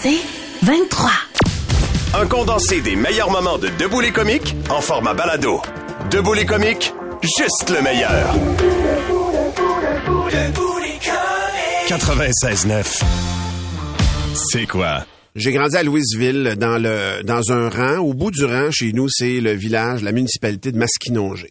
C'est 0.00 0.20
23. 0.62 1.10
Un 2.14 2.26
condensé 2.26 2.80
des 2.80 2.94
meilleurs 2.94 3.32
moments 3.32 3.58
de 3.58 3.68
Debout 3.80 4.00
les 4.00 4.12
comiques 4.12 4.54
en 4.70 4.80
format 4.80 5.12
balado. 5.12 5.60
Debout 6.10 6.34
les 6.34 6.46
comiques, 6.46 6.94
juste 7.22 7.70
le 7.70 7.82
meilleur. 7.82 8.32
96.9. 11.88 13.02
C'est 14.34 14.66
quoi? 14.66 15.04
J'ai 15.34 15.50
grandi 15.50 15.76
à 15.76 15.82
Louisville, 15.82 16.54
dans 16.56 16.78
le 16.80 17.24
dans 17.24 17.50
un 17.50 17.68
rang. 17.68 17.98
Au 17.98 18.14
bout 18.14 18.30
du 18.30 18.44
rang, 18.44 18.70
chez 18.70 18.92
nous, 18.92 19.08
c'est 19.08 19.40
le 19.40 19.52
village, 19.52 20.02
la 20.02 20.12
municipalité 20.12 20.70
de 20.70 20.78
Masquinongé. 20.78 21.50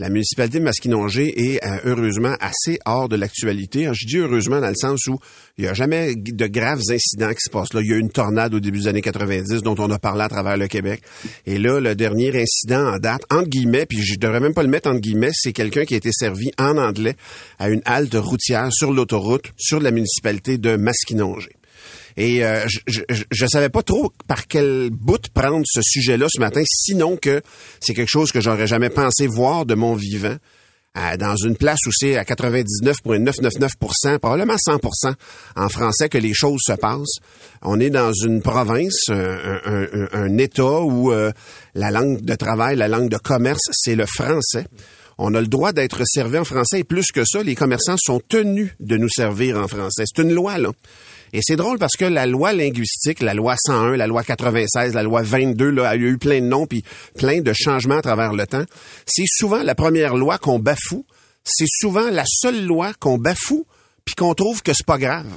La 0.00 0.08
municipalité 0.08 0.60
de 0.60 0.64
Masquinongé 0.64 1.52
est 1.52 1.62
euh, 1.62 1.76
heureusement 1.84 2.34
assez 2.40 2.78
hors 2.86 3.10
de 3.10 3.16
l'actualité. 3.16 3.86
Je 3.92 4.06
dis 4.06 4.16
heureusement 4.16 4.58
dans 4.58 4.70
le 4.70 4.74
sens 4.74 5.06
où 5.08 5.18
il 5.58 5.64
n'y 5.64 5.68
a 5.68 5.74
jamais 5.74 6.14
de 6.16 6.46
graves 6.46 6.80
incidents 6.90 7.28
qui 7.32 7.42
se 7.42 7.50
passent 7.50 7.74
là. 7.74 7.82
Il 7.82 7.90
y 7.90 7.92
a 7.92 7.96
eu 7.96 8.00
une 8.00 8.08
tornade 8.08 8.54
au 8.54 8.60
début 8.60 8.78
des 8.78 8.88
années 8.88 9.02
90 9.02 9.60
dont 9.62 9.74
on 9.78 9.90
a 9.90 9.98
parlé 9.98 10.22
à 10.22 10.30
travers 10.30 10.56
le 10.56 10.68
Québec. 10.68 11.02
Et 11.44 11.58
là, 11.58 11.80
le 11.80 11.94
dernier 11.94 12.34
incident 12.34 12.94
en 12.94 12.96
date, 12.96 13.20
entre 13.28 13.50
guillemets, 13.50 13.84
puis 13.84 14.00
je 14.02 14.18
devrais 14.18 14.40
même 14.40 14.54
pas 14.54 14.62
le 14.62 14.70
mettre 14.70 14.88
entre 14.88 15.00
guillemets, 15.00 15.32
c'est 15.34 15.52
quelqu'un 15.52 15.84
qui 15.84 15.92
a 15.92 15.98
été 15.98 16.12
servi 16.12 16.50
en 16.56 16.78
anglais 16.78 17.16
à 17.58 17.68
une 17.68 17.82
halte 17.84 18.14
routière 18.14 18.72
sur 18.72 18.94
l'autoroute 18.94 19.52
sur 19.58 19.80
la 19.80 19.90
municipalité 19.90 20.56
de 20.56 20.76
Masquinongé. 20.76 21.50
Et 22.16 22.44
euh, 22.44 22.66
je, 22.86 23.00
je 23.30 23.46
savais 23.46 23.68
pas 23.68 23.82
trop 23.82 24.12
par 24.26 24.46
quel 24.46 24.90
bout 24.90 25.28
prendre 25.32 25.64
ce 25.66 25.80
sujet-là 25.82 26.26
ce 26.32 26.40
matin, 26.40 26.62
sinon 26.66 27.16
que 27.16 27.40
c'est 27.80 27.94
quelque 27.94 28.08
chose 28.10 28.32
que 28.32 28.40
j'aurais 28.40 28.66
jamais 28.66 28.90
pensé 28.90 29.26
voir 29.26 29.64
de 29.66 29.74
mon 29.74 29.94
vivant. 29.94 30.36
euh, 30.98 31.16
dans 31.16 31.36
une 31.36 31.56
place 31.56 31.78
où 31.86 31.90
c'est 31.92 32.16
à 32.16 32.24
99,999%, 32.24 34.18
probablement 34.18 34.56
100% 34.56 35.14
en 35.56 35.68
français 35.68 36.08
que 36.08 36.18
les 36.18 36.34
choses 36.34 36.60
se 36.66 36.72
passent. 36.72 37.18
On 37.62 37.78
est 37.78 37.90
dans 37.90 38.12
une 38.12 38.42
province, 38.42 39.08
un, 39.08 39.14
un- 39.14 39.86
un- 39.92 40.08
un 40.12 40.38
État 40.38 40.80
où 40.80 41.12
euh, 41.12 41.30
la 41.74 41.90
langue 41.92 42.22
de 42.22 42.34
travail, 42.34 42.76
la 42.76 42.88
langue 42.88 43.08
de 43.08 43.18
commerce, 43.18 43.62
c'est 43.72 43.94
le 43.94 44.06
français. 44.06 44.66
On 45.22 45.34
a 45.34 45.40
le 45.42 45.48
droit 45.48 45.74
d'être 45.74 46.02
servi 46.06 46.38
en 46.38 46.44
français 46.44 46.80
et 46.80 46.84
plus 46.84 47.12
que 47.12 47.26
ça, 47.26 47.42
les 47.42 47.54
commerçants 47.54 47.96
sont 47.98 48.22
tenus 48.26 48.70
de 48.80 48.96
nous 48.96 49.10
servir 49.10 49.58
en 49.58 49.68
français. 49.68 50.04
C'est 50.06 50.22
une 50.22 50.32
loi, 50.32 50.56
là. 50.56 50.70
Et 51.34 51.40
c'est 51.42 51.56
drôle 51.56 51.78
parce 51.78 51.92
que 51.98 52.06
la 52.06 52.24
loi 52.24 52.54
linguistique, 52.54 53.20
la 53.20 53.34
loi 53.34 53.54
101, 53.58 53.98
la 53.98 54.06
loi 54.06 54.24
96, 54.24 54.94
la 54.94 55.02
loi 55.02 55.20
22, 55.20 55.68
là, 55.72 55.90
a 55.90 55.96
eu 55.96 56.16
plein 56.16 56.40
de 56.40 56.46
noms 56.46 56.66
puis 56.66 56.84
plein 57.18 57.42
de 57.42 57.52
changements 57.52 57.98
à 57.98 58.02
travers 58.02 58.32
le 58.32 58.46
temps. 58.46 58.64
C'est 59.04 59.26
souvent 59.26 59.62
la 59.62 59.74
première 59.74 60.16
loi 60.16 60.38
qu'on 60.38 60.58
bafoue. 60.58 61.04
C'est 61.44 61.68
souvent 61.68 62.08
la 62.08 62.24
seule 62.26 62.64
loi 62.64 62.94
qu'on 62.98 63.18
bafoue 63.18 63.66
puis 64.06 64.14
qu'on 64.14 64.32
trouve 64.32 64.62
que 64.62 64.72
c'est 64.72 64.86
pas 64.86 64.98
grave. 64.98 65.28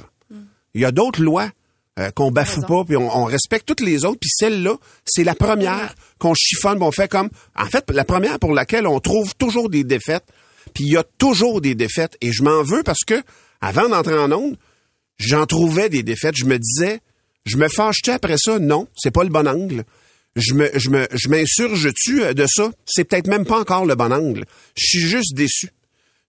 Il 0.72 0.80
y 0.80 0.86
a 0.86 0.92
d'autres 0.92 1.22
lois 1.22 1.50
euh, 1.98 2.10
qu'on 2.10 2.30
bafoue 2.30 2.62
pas, 2.62 2.84
puis 2.84 2.96
on, 2.96 3.16
on 3.16 3.24
respecte 3.24 3.66
toutes 3.66 3.80
les 3.80 4.04
autres, 4.04 4.18
puis 4.20 4.30
celle-là, 4.32 4.76
c'est 5.04 5.24
la 5.24 5.34
première 5.34 5.94
qu'on 6.18 6.34
chiffonne, 6.34 6.82
on 6.82 6.90
fait 6.90 7.08
comme... 7.08 7.30
En 7.56 7.66
fait, 7.66 7.84
la 7.90 8.04
première 8.04 8.38
pour 8.38 8.52
laquelle 8.52 8.86
on 8.86 9.00
trouve 9.00 9.34
toujours 9.36 9.70
des 9.70 9.84
défaites, 9.84 10.24
puis 10.74 10.84
il 10.84 10.92
y 10.92 10.96
a 10.96 11.04
toujours 11.18 11.60
des 11.60 11.74
défaites, 11.74 12.16
et 12.20 12.32
je 12.32 12.42
m'en 12.42 12.62
veux 12.62 12.82
parce 12.82 13.04
que, 13.06 13.22
avant 13.60 13.88
d'entrer 13.88 14.18
en 14.18 14.32
onde, 14.32 14.56
j'en 15.18 15.46
trouvais 15.46 15.88
des 15.88 16.02
défaites. 16.02 16.36
Je 16.36 16.44
me 16.44 16.58
disais, 16.58 17.00
je 17.44 17.56
me 17.56 17.68
fâche-tu 17.68 18.10
après 18.10 18.36
ça? 18.38 18.58
Non, 18.58 18.88
c'est 18.96 19.10
pas 19.10 19.24
le 19.24 19.30
bon 19.30 19.46
angle. 19.46 19.84
Je 20.36 20.54
me, 20.54 20.70
je 20.74 20.90
me, 20.90 21.06
je 21.12 21.28
m'insurge-tu 21.28 22.24
euh, 22.24 22.34
de 22.34 22.44
ça? 22.48 22.72
C'est 22.86 23.04
peut-être 23.04 23.28
même 23.28 23.46
pas 23.46 23.60
encore 23.60 23.86
le 23.86 23.94
bon 23.94 24.12
angle. 24.12 24.44
Je 24.76 24.86
suis 24.86 25.06
juste 25.06 25.34
déçu. 25.34 25.70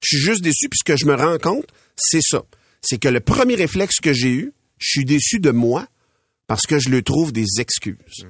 Je 0.01 0.17
suis 0.17 0.25
juste 0.25 0.41
déçu, 0.41 0.69
puis 0.69 0.77
ce 0.77 0.83
que 0.83 0.95
je 0.95 1.05
me 1.05 1.15
rends 1.15 1.39
compte, 1.39 1.65
c'est 1.97 2.21
ça. 2.21 2.43
C'est 2.81 2.99
que 2.99 3.07
le 3.07 3.19
premier 3.19 3.55
réflexe 3.55 3.99
que 3.99 4.13
j'ai 4.13 4.29
eu, 4.29 4.53
je 4.77 4.87
suis 4.89 5.05
déçu 5.05 5.39
de 5.39 5.51
moi 5.51 5.85
parce 6.47 6.65
que 6.67 6.79
je 6.79 6.89
le 6.89 7.01
trouve 7.01 7.31
des 7.31 7.45
excuses. 7.59 8.27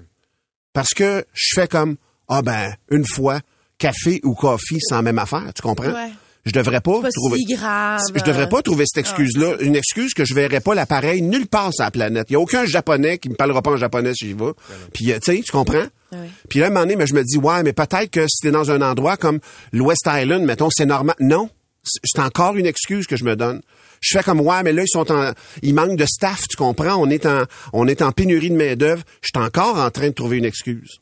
Parce 0.73 0.93
que 0.93 1.25
je 1.33 1.59
fais 1.59 1.67
comme, 1.67 1.95
ah 2.27 2.41
ben, 2.41 2.73
une 2.89 3.05
fois, 3.05 3.41
café 3.77 4.19
ou 4.23 4.33
coffee, 4.33 4.79
c'est 4.79 4.95
la 4.95 5.01
même 5.01 5.19
affaire, 5.19 5.51
tu 5.53 5.61
comprends? 5.61 5.91
Ouais. 5.91 6.11
Je 6.45 6.51
devrais 6.51 6.79
pas, 6.79 7.01
Pas 7.01 7.09
trouver... 7.09 7.39
si 7.39 7.45
grave. 7.55 8.01
Je 8.13 8.23
devrais 8.23 8.47
pas 8.47 8.61
trouver 8.61 8.85
cette 8.85 8.99
excuse-là, 8.99 9.55
une 9.61 9.75
excuse 9.75 10.13
que 10.13 10.25
je 10.25 10.35
verrais 10.35 10.59
pas 10.59 10.75
l'appareil 10.75 11.23
nulle 11.23 11.47
part 11.47 11.73
sur 11.73 11.83
la 11.83 11.89
planète. 11.89 12.27
Il 12.29 12.33
y 12.33 12.35
a 12.35 12.39
aucun 12.39 12.65
japonais 12.65 13.17
qui 13.17 13.29
me 13.29 13.35
parlera 13.35 13.63
pas 13.63 13.71
en 13.71 13.77
japonais 13.77 14.13
si 14.13 14.27
j'y 14.27 14.33
vais. 14.33 14.51
Puis 14.93 15.11
euh, 15.11 15.17
tu 15.19 15.35
sais, 15.35 15.41
tu 15.41 15.51
comprends? 15.51 15.85
Oui. 16.11 16.27
Puis 16.47 16.59
là, 16.59 16.65
à 16.65 16.67
un 16.67 16.71
moment 16.71 16.81
donné, 16.81 16.97
mais 16.97 17.07
je 17.07 17.15
me 17.15 17.23
dis, 17.23 17.37
ouais, 17.37 17.63
mais 17.63 17.73
peut-être 17.73 18.11
que 18.11 18.27
si 18.27 18.41
t'es 18.43 18.51
dans 18.51 18.69
un 18.69 18.83
endroit 18.83 19.17
comme 19.17 19.39
l'West 19.73 20.07
Island, 20.07 20.43
mettons, 20.43 20.69
c'est 20.69 20.85
normal. 20.85 21.15
Non, 21.19 21.49
c'est 21.85 22.21
encore 22.21 22.55
une 22.55 22.65
excuse 22.65 23.07
que 23.07 23.15
je 23.15 23.23
me 23.23 23.35
donne. 23.35 23.61
Je 24.01 24.17
fais 24.17 24.23
comme, 24.23 24.41
ouais, 24.41 24.63
mais 24.63 24.73
là, 24.73 24.83
ils 24.83 24.89
sont 24.89 25.11
en, 25.11 25.31
ils 25.61 25.73
manquent 25.73 25.97
de 25.97 26.05
staff, 26.05 26.47
tu 26.47 26.57
comprends? 26.57 26.95
On 26.95 27.09
est 27.09 27.25
en, 27.25 27.43
on 27.73 27.87
est 27.87 28.01
en 28.01 28.11
pénurie 28.11 28.49
de 28.49 28.55
main-d'œuvre. 28.55 29.03
Je 29.21 29.29
suis 29.33 29.43
encore 29.43 29.77
en 29.79 29.89
train 29.89 30.09
de 30.09 30.13
trouver 30.13 30.37
une 30.37 30.45
excuse. 30.45 30.99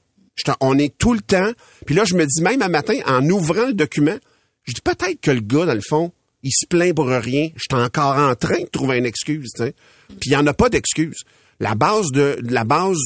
On 0.61 0.77
est 0.77 0.97
tout 0.97 1.13
le 1.13 1.21
temps. 1.21 1.51
Puis 1.85 1.95
là, 1.95 2.05
je 2.05 2.15
me 2.15 2.25
dis, 2.25 2.41
même 2.41 2.61
un 2.61 2.69
matin, 2.69 2.95
en 3.05 3.27
ouvrant 3.29 3.65
le 3.65 3.73
document, 3.73 4.17
je 4.63 4.73
dis 4.73 4.81
peut-être 4.81 5.19
que 5.21 5.31
le 5.31 5.41
gars, 5.41 5.65
dans 5.65 5.73
le 5.73 5.81
fond, 5.81 6.11
il 6.43 6.51
se 6.51 6.65
plaint 6.67 6.93
pour 6.93 7.07
rien. 7.07 7.49
Je 7.55 7.63
suis 7.71 7.83
encore 7.83 8.17
en 8.17 8.35
train 8.35 8.61
de 8.61 8.67
trouver 8.67 8.97
une 8.97 9.05
excuse, 9.05 9.51
tu 9.55 9.63
sais. 9.63 9.73
Puis 10.19 10.29
il 10.29 10.29
n'y 10.29 10.35
en 10.35 10.47
a 10.47 10.53
pas 10.53 10.69
d'excuse. 10.69 11.21
La 11.59 11.75
base 11.75 12.07
de 12.11 12.37
la 12.41 12.63
base 12.63 12.97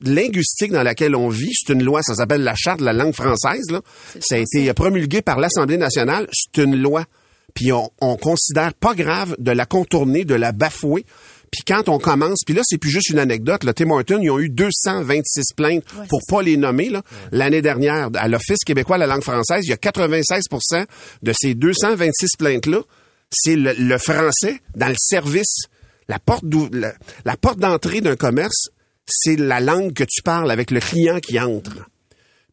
linguistique 0.00 0.72
dans 0.72 0.82
laquelle 0.82 1.14
on 1.14 1.28
vit, 1.28 1.52
c'est 1.52 1.72
une 1.72 1.82
loi, 1.82 2.02
ça 2.02 2.14
s'appelle 2.14 2.42
la 2.42 2.54
charte 2.54 2.80
de 2.80 2.84
la 2.84 2.92
langue 2.92 3.12
française. 3.12 3.70
Là. 3.70 3.82
Ça 4.20 4.36
a 4.36 4.38
été 4.38 4.72
promulgué 4.72 5.22
par 5.22 5.38
l'Assemblée 5.38 5.76
nationale, 5.76 6.26
c'est 6.32 6.62
une 6.62 6.76
loi. 6.76 7.04
Puis 7.56 7.72
on, 7.72 7.90
on 8.00 8.16
considère 8.16 8.74
pas 8.74 8.94
grave 8.94 9.34
de 9.38 9.50
la 9.50 9.64
contourner, 9.64 10.24
de 10.24 10.34
la 10.34 10.52
bafouer. 10.52 11.04
Puis 11.50 11.62
quand 11.66 11.88
on 11.88 11.98
commence, 11.98 12.40
puis 12.44 12.54
là 12.54 12.60
c'est 12.64 12.76
plus 12.76 12.90
juste 12.90 13.08
une 13.08 13.18
anecdote, 13.18 13.64
le 13.64 13.72
Tim 13.72 13.90
Hortons, 13.90 14.20
ils 14.20 14.30
ont 14.30 14.38
eu 14.38 14.50
226 14.50 15.54
plaintes 15.56 15.84
pour 16.08 16.20
pas 16.28 16.42
les 16.42 16.56
nommer 16.56 16.90
là, 16.90 17.02
l'année 17.32 17.62
dernière 17.62 18.10
à 18.14 18.28
l'Office 18.28 18.58
québécois 18.64 18.96
de 18.96 19.00
la 19.00 19.06
langue 19.06 19.22
française, 19.22 19.64
il 19.64 19.70
y 19.70 19.72
a 19.72 19.76
96% 19.76 20.84
de 21.22 21.32
ces 21.34 21.54
226 21.54 22.36
plaintes 22.38 22.66
là, 22.66 22.80
c'est 23.32 23.56
le, 23.56 23.72
le 23.72 23.98
français 23.98 24.60
dans 24.74 24.88
le 24.88 24.96
service, 24.98 25.66
la 26.08 26.18
porte 26.18 26.44
la 27.24 27.36
porte 27.36 27.58
d'entrée 27.58 28.02
d'un 28.02 28.16
commerce, 28.16 28.68
c'est 29.08 29.36
la 29.36 29.60
langue 29.60 29.94
que 29.94 30.04
tu 30.04 30.20
parles 30.22 30.50
avec 30.50 30.70
le 30.70 30.80
client 30.80 31.20
qui 31.20 31.40
entre. 31.40 31.88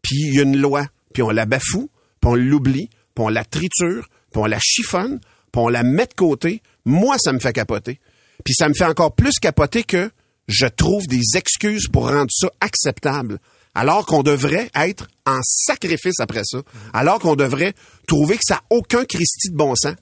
Puis 0.01 0.17
il 0.17 0.35
y 0.35 0.39
a 0.39 0.43
une 0.43 0.57
loi, 0.57 0.85
puis 1.13 1.23
on 1.23 1.29
la 1.29 1.45
bafoue, 1.45 1.89
puis 2.21 2.31
on 2.31 2.35
l'oublie, 2.35 2.89
puis 3.15 3.25
on 3.25 3.29
la 3.29 3.43
triture, 3.43 4.07
puis 4.33 4.41
on 4.41 4.45
la 4.45 4.59
chiffonne, 4.59 5.19
puis 5.51 5.61
on 5.61 5.69
la 5.69 5.83
met 5.83 6.07
de 6.07 6.13
côté. 6.13 6.61
Moi, 6.83 7.15
ça 7.17 7.31
me 7.31 7.39
fait 7.39 7.53
capoter. 7.53 7.99
Puis 8.43 8.53
ça 8.53 8.67
me 8.67 8.73
fait 8.73 8.85
encore 8.85 9.15
plus 9.15 9.39
capoter 9.39 9.83
que 9.83 10.11
je 10.47 10.65
trouve 10.65 11.07
des 11.07 11.37
excuses 11.37 11.87
pour 11.87 12.09
rendre 12.09 12.31
ça 12.31 12.49
acceptable. 12.59 13.39
Alors 13.75 14.05
qu'on 14.05 14.23
devrait 14.23 14.69
être 14.75 15.07
en 15.25 15.39
sacrifice 15.43 16.19
après 16.19 16.43
ça. 16.43 16.59
Alors 16.91 17.19
qu'on 17.19 17.35
devrait 17.35 17.73
trouver 18.07 18.35
que 18.35 18.43
ça 18.45 18.55
n'a 18.55 18.63
aucun 18.77 19.05
Christie 19.05 19.49
de 19.49 19.55
bon 19.55 19.75
sens. 19.75 19.95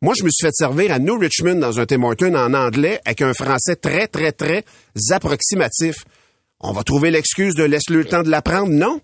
Moi, 0.00 0.14
je 0.18 0.24
me 0.24 0.30
suis 0.30 0.46
fait 0.46 0.54
servir 0.54 0.92
à 0.92 0.98
New 0.98 1.16
Richmond 1.18 1.56
dans 1.56 1.78
un 1.78 1.86
Tim 1.86 2.02
Hortons 2.02 2.34
en 2.34 2.54
anglais 2.54 3.00
avec 3.04 3.22
un 3.22 3.34
français 3.34 3.76
très, 3.76 4.08
très, 4.08 4.32
très 4.32 4.64
approximatif. 5.10 5.96
On 6.58 6.72
va 6.72 6.82
trouver 6.82 7.10
l'excuse 7.10 7.54
de 7.54 7.64
laisse-le 7.64 7.98
le 7.98 8.04
temps 8.04 8.22
de 8.22 8.30
l'apprendre? 8.30 8.70
Non. 8.70 9.00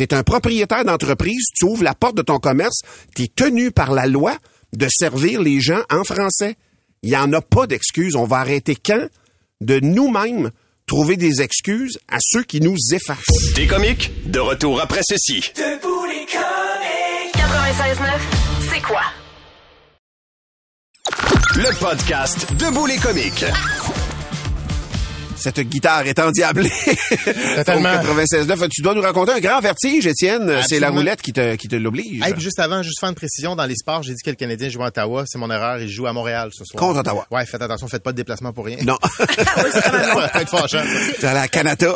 Tu 0.00 0.04
es 0.04 0.14
un 0.14 0.22
propriétaire 0.22 0.86
d'entreprise, 0.86 1.48
tu 1.54 1.66
ouvres 1.66 1.84
la 1.84 1.94
porte 1.94 2.16
de 2.16 2.22
ton 2.22 2.38
commerce, 2.38 2.80
tu 3.14 3.24
es 3.24 3.28
tenu 3.28 3.70
par 3.70 3.92
la 3.92 4.06
loi 4.06 4.34
de 4.72 4.88
servir 4.88 5.42
les 5.42 5.60
gens 5.60 5.82
en 5.90 6.04
français. 6.04 6.56
Il 7.02 7.10
n'y 7.10 7.16
en 7.18 7.30
a 7.34 7.42
pas 7.42 7.66
d'excuses. 7.66 8.16
On 8.16 8.24
va 8.24 8.38
arrêter 8.38 8.74
quand 8.74 9.08
de 9.60 9.78
nous-mêmes 9.80 10.52
trouver 10.86 11.18
des 11.18 11.42
excuses 11.42 11.98
à 12.08 12.16
ceux 12.18 12.44
qui 12.44 12.62
nous 12.62 12.76
effacent. 12.92 13.52
Des 13.54 13.66
comiques, 13.66 14.10
de 14.24 14.38
retour 14.38 14.80
après 14.80 15.02
ceci. 15.06 15.40
96.9. 15.40 15.60
C'est 18.72 18.80
quoi? 18.80 19.02
Le 21.56 21.78
podcast 21.78 22.50
Debout 22.54 22.86
les 22.86 22.96
comiques. 22.96 23.44
Cette 25.40 25.60
guitare 25.60 26.06
est 26.06 26.18
endiablée. 26.18 26.70
Totalement. 27.56 27.90
Au 27.90 28.14
96.9. 28.14 28.68
Tu 28.70 28.82
dois 28.82 28.94
nous 28.94 29.00
raconter 29.00 29.32
un 29.32 29.40
grand 29.40 29.60
vertige, 29.60 30.06
Étienne. 30.06 30.60
C'est 30.68 30.80
la 30.80 30.90
roulette 30.90 31.22
qui 31.22 31.32
te, 31.32 31.56
qui 31.56 31.68
te 31.68 31.76
l'oblige. 31.76 32.22
Hey, 32.22 32.32
puis 32.32 32.42
juste 32.42 32.58
avant, 32.60 32.82
juste 32.82 33.00
faire 33.00 33.08
une 33.08 33.14
précision, 33.14 33.56
dans 33.56 33.64
les 33.64 33.76
sports, 33.76 34.02
j'ai 34.02 34.12
dit 34.12 34.22
que 34.22 34.30
le 34.30 34.36
Canadien 34.36 34.68
joue 34.68 34.82
à 34.82 34.88
Ottawa. 34.88 35.24
C'est 35.26 35.38
mon 35.38 35.50
erreur. 35.50 35.78
Il 35.78 35.88
joue 35.88 36.06
à 36.06 36.12
Montréal 36.12 36.50
ce 36.52 36.64
soir. 36.64 36.78
Contre 36.78 37.00
Ottawa. 37.00 37.26
Ouais, 37.30 37.46
faites 37.46 37.62
attention, 37.62 37.88
faites 37.88 38.02
pas 38.02 38.12
de 38.12 38.16
déplacement 38.16 38.52
pour 38.52 38.66
rien. 38.66 38.78
Non. 38.84 38.98
Être 39.20 40.50
fâchant. 40.50 40.82
T'es 41.18 41.26
à 41.26 41.34
la 41.34 41.48
Canada. 41.48 41.94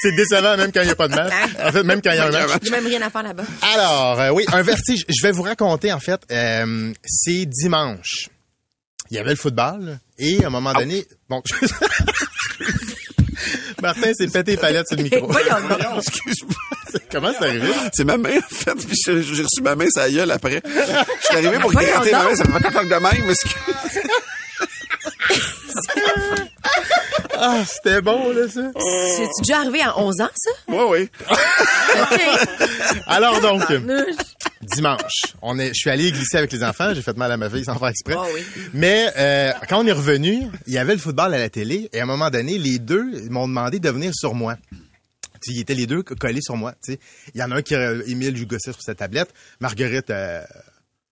c'est 0.00 0.16
décevant 0.16 0.56
même 0.56 0.72
quand 0.72 0.80
il 0.80 0.86
n'y 0.86 0.92
a 0.92 0.96
pas 0.96 1.08
de 1.08 1.14
match. 1.14 1.32
En 1.62 1.72
fait, 1.72 1.82
même 1.82 2.00
quand 2.00 2.10
il 2.10 2.16
y 2.16 2.20
a 2.20 2.26
un 2.26 2.30
match. 2.30 2.66
A 2.66 2.70
même 2.70 2.86
rien 2.86 3.02
à 3.02 3.10
faire 3.10 3.22
là-bas. 3.22 3.44
Alors, 3.74 4.20
euh, 4.20 4.30
oui, 4.30 4.44
un 4.52 4.62
vertige. 4.62 5.04
Je 5.08 5.22
vais 5.22 5.32
vous 5.32 5.42
raconter, 5.42 5.92
en 5.92 6.00
fait, 6.00 6.20
euh, 6.30 6.92
c'est 7.04 7.46
dimanche. 7.46 8.28
Il 9.10 9.16
y 9.16 9.20
avait 9.20 9.30
le 9.30 9.36
football, 9.36 9.98
et 10.18 10.42
à 10.44 10.48
un 10.48 10.50
moment 10.50 10.72
donné, 10.72 11.06
bon, 11.28 11.42
Martin 13.82 14.12
s'est 14.14 14.26
pété 14.28 14.52
les 14.52 14.56
palettes 14.56 14.88
sur 14.88 14.96
le 14.96 15.02
micro. 15.04 15.26
Voyons 15.28 15.56
Excuse-moi. 15.98 16.54
Comment 17.12 17.30
c'est 17.38 17.44
arrivé? 17.46 17.68
C'est 17.92 18.04
ma 18.04 18.16
main, 18.16 18.38
en 18.38 18.54
fait. 18.54 18.74
Puis 18.74 18.96
j'ai 19.06 19.42
reçu 19.42 19.60
ma 19.62 19.76
main, 19.76 19.86
ça 19.90 20.10
gueule 20.10 20.30
après. 20.30 20.62
Je 20.64 21.26
suis 21.26 21.36
arrivé 21.36 21.58
pour 21.58 21.70
gratter 21.72 22.10
ma 22.12 22.24
main. 22.24 22.34
Ça 22.34 22.44
fait 22.44 22.70
pas 22.70 22.84
de 22.84 22.88
même, 22.88 23.34
que- 23.34 23.72
Ah, 27.38 27.62
c'était 27.66 28.00
bon, 28.00 28.32
là, 28.32 28.48
ça. 28.48 28.62
C'est 29.14 29.28
déjà 29.42 29.58
arrivé 29.60 29.82
à 29.82 29.98
11 29.98 30.20
ans, 30.22 30.30
ça? 30.34 30.50
Oui, 30.68 30.84
oui. 30.88 31.10
OK. 31.30 32.20
Alors 33.06 33.40
donc, 33.42 33.62
dimanche, 34.76 35.34
on 35.42 35.58
est, 35.58 35.68
je 35.68 35.74
suis 35.74 35.90
allé 35.90 36.10
glisser 36.12 36.38
avec 36.38 36.52
les 36.52 36.62
enfants. 36.62 36.94
J'ai 36.94 37.02
fait 37.02 37.16
mal 37.16 37.32
à 37.32 37.36
ma 37.36 37.50
fille 37.50 37.64
sans 37.64 37.78
faire 37.78 37.88
exprès. 37.88 38.14
Oh 38.16 38.24
oui. 38.34 38.42
Mais 38.72 39.10
euh, 39.16 39.52
quand 39.68 39.82
on 39.82 39.86
est 39.86 39.92
revenu, 39.92 40.46
il 40.66 40.72
y 40.72 40.78
avait 40.78 40.94
le 40.94 41.00
football 41.00 41.34
à 41.34 41.38
la 41.38 41.48
télé 41.48 41.88
et 41.92 42.00
à 42.00 42.04
un 42.04 42.06
moment 42.06 42.30
donné, 42.30 42.58
les 42.58 42.78
deux 42.78 43.28
m'ont 43.28 43.48
demandé 43.48 43.80
de 43.80 43.90
venir 43.90 44.12
sur 44.14 44.34
moi. 44.34 44.56
Ils 45.48 45.60
étaient 45.60 45.74
les 45.74 45.86
deux 45.86 46.02
collés 46.02 46.40
sur 46.42 46.56
moi. 46.56 46.74
Il 46.88 46.98
y 47.34 47.42
en 47.42 47.50
a 47.52 47.56
un 47.56 47.62
qui, 47.62 47.74
Émile, 47.74 48.46
gossait 48.46 48.72
sur 48.72 48.82
sa 48.82 48.94
tablette. 48.94 49.32
Marguerite, 49.60 50.10
euh, 50.10 50.42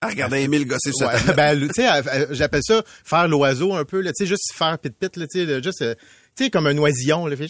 Ah, 0.00 0.08
regardez 0.08 0.40
Émile 0.40 0.66
gosser 0.66 0.90
sur 0.92 1.06
ouais, 1.06 1.14
ben, 1.36 1.70
j'appelle 2.30 2.62
ça 2.62 2.82
faire 3.04 3.28
l'oiseau 3.28 3.74
un 3.74 3.84
peu, 3.84 4.00
là, 4.00 4.10
juste 4.20 4.52
faire 4.54 4.78
pit 4.78 4.92
pit, 4.98 5.16
là, 5.16 5.26
tu 5.26 5.38
sais, 5.40 5.46
là, 5.46 5.62
juste, 5.62 5.82
euh, 5.82 5.94
comme 6.52 6.66
un 6.66 6.76
oisillon, 6.78 7.26
là, 7.26 7.36
fait, 7.36 7.48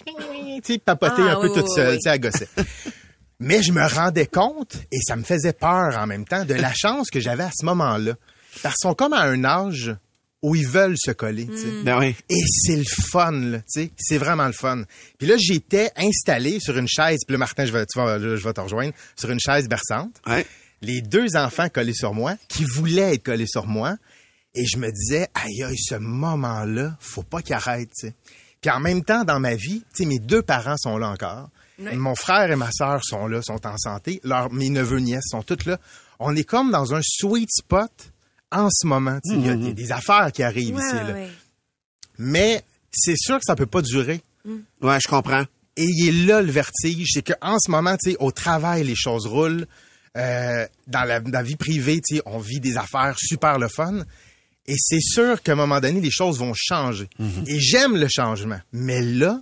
papoter 0.78 1.22
Ah, 1.26 1.32
un 1.36 1.40
peu 1.40 1.48
oui, 1.48 1.54
toute 1.54 1.70
seule, 1.70 1.98
à 2.04 2.18
gosser. 2.18 2.48
Mais 3.40 3.62
je 3.62 3.72
me 3.72 3.82
rendais 3.86 4.26
compte, 4.26 4.76
et 4.92 4.98
ça 5.06 5.16
me 5.16 5.22
faisait 5.24 5.52
peur 5.52 5.96
en 5.98 6.06
même 6.06 6.24
temps, 6.24 6.44
de 6.44 6.54
la 6.54 6.72
chance 6.76 7.10
que 7.10 7.20
j'avais 7.20 7.44
à 7.44 7.50
ce 7.54 7.64
moment-là. 7.66 8.14
Parce 8.62 8.76
qu'ils 8.76 8.88
sont 8.88 8.94
comme 8.94 9.12
à 9.12 9.22
un 9.22 9.44
âge 9.44 9.94
où 10.42 10.54
ils 10.54 10.66
veulent 10.68 10.96
se 10.98 11.10
coller, 11.10 11.46
tu 11.46 11.56
sais. 11.56 11.82
Ben 11.84 11.98
oui. 11.98 12.14
Et 12.28 12.40
c'est 12.46 12.76
le 12.76 12.84
fun, 12.84 13.32
là, 13.32 13.58
tu 13.60 13.64
sais. 13.68 13.90
C'est 13.98 14.18
vraiment 14.18 14.46
le 14.46 14.52
fun. 14.52 14.84
Puis 15.18 15.26
là, 15.26 15.36
j'étais 15.38 15.90
installé 15.96 16.60
sur 16.60 16.76
une 16.76 16.86
chaise. 16.86 17.20
Puis 17.26 17.32
là, 17.32 17.38
Martin, 17.38 17.64
je 17.64 17.72
vais, 17.72 17.84
tu 17.86 17.98
vas- 17.98 18.18
je 18.18 18.26
vais 18.44 18.52
te 18.52 18.60
rejoindre. 18.60 18.92
Sur 19.16 19.30
une 19.30 19.40
chaise 19.40 19.68
berçante. 19.68 20.12
Ouais. 20.26 20.46
Les 20.82 21.00
deux 21.00 21.34
enfants 21.36 21.68
collés 21.70 21.94
sur 21.94 22.12
moi, 22.12 22.36
qui 22.48 22.64
voulaient 22.64 23.14
être 23.14 23.22
collés 23.24 23.46
sur 23.46 23.66
moi. 23.66 23.96
Et 24.54 24.66
je 24.66 24.76
me 24.76 24.90
disais, 24.92 25.28
aïe, 25.34 25.62
aïe, 25.64 25.78
ce 25.78 25.94
moment-là, 25.94 26.94
faut 27.00 27.22
pas 27.22 27.40
qu'il 27.42 27.54
arrête, 27.54 27.88
tu 27.98 28.08
sais. 28.08 28.14
Puis 28.60 28.70
en 28.70 28.80
même 28.80 29.02
temps, 29.02 29.24
dans 29.24 29.40
ma 29.40 29.54
vie, 29.54 29.80
tu 29.96 30.02
sais, 30.02 30.04
mes 30.04 30.18
deux 30.18 30.42
parents 30.42 30.76
sont 30.76 30.96
là 30.98 31.08
encore. 31.08 31.48
Oui. 31.78 31.96
Mon 31.96 32.14
frère 32.14 32.50
et 32.50 32.56
ma 32.56 32.70
sœur 32.70 33.00
sont 33.04 33.26
là, 33.26 33.42
sont 33.42 33.66
en 33.66 33.76
santé. 33.76 34.20
Leurs, 34.24 34.52
mes 34.52 34.70
neveux, 34.70 34.98
nièces 35.00 35.24
sont 35.28 35.42
tous 35.42 35.64
là. 35.66 35.78
On 36.20 36.34
est 36.36 36.44
comme 36.44 36.70
dans 36.70 36.94
un 36.94 37.00
sweet 37.02 37.50
spot 37.50 37.90
en 38.52 38.68
ce 38.70 38.86
moment. 38.86 39.18
tu 39.24 39.32
sais. 39.32 39.36
Il 39.40 39.46
y 39.46 39.50
a 39.50 39.56
des, 39.56 39.74
des 39.74 39.90
affaires 39.92 40.30
qui 40.32 40.42
arrivent 40.42 40.76
Ouais, 40.76 40.82
ici. 40.86 40.94
là. 40.94 41.12
ouais. 41.12 41.28
Mais 42.18 42.62
c'est 42.92 43.16
sûr 43.16 43.36
que 43.36 43.44
ça 43.44 43.56
peut 43.56 43.66
pas 43.66 43.82
durer. 43.82 44.20
Ouais, 44.80 44.98
je 45.00 45.08
comprends. 45.08 45.44
Et 45.76 45.84
il 45.86 46.08
est 46.08 46.26
là 46.26 46.40
le 46.42 46.52
vertige, 46.52 47.08
c'est 47.12 47.22
qu'en 47.22 47.58
ce 47.58 47.68
moment, 47.70 47.96
tu 47.96 48.12
sais, 48.12 48.16
au 48.20 48.30
travail, 48.30 48.84
les 48.84 48.94
choses 48.94 49.26
roulent. 49.26 49.66
Euh, 50.16 50.64
dans, 50.86 51.02
la, 51.02 51.18
dans 51.18 51.30
la 51.32 51.42
vie 51.42 51.56
privée, 51.56 52.00
tu 52.00 52.16
sais, 52.16 52.22
on 52.26 52.38
vit 52.38 52.60
des 52.60 52.76
affaires 52.76 53.16
super 53.18 53.58
le 53.58 53.66
fun. 53.66 54.04
Et 54.66 54.76
c'est 54.78 55.00
sûr 55.00 55.42
qu'à 55.42 55.52
un 55.52 55.56
moment 55.56 55.80
donné, 55.80 56.00
les 56.00 56.12
choses 56.12 56.38
vont 56.38 56.52
changer. 56.54 57.08
Et 57.48 57.58
j'aime 57.58 57.96
le 57.96 58.06
changement. 58.08 58.60
Mais 58.72 59.02
là, 59.02 59.40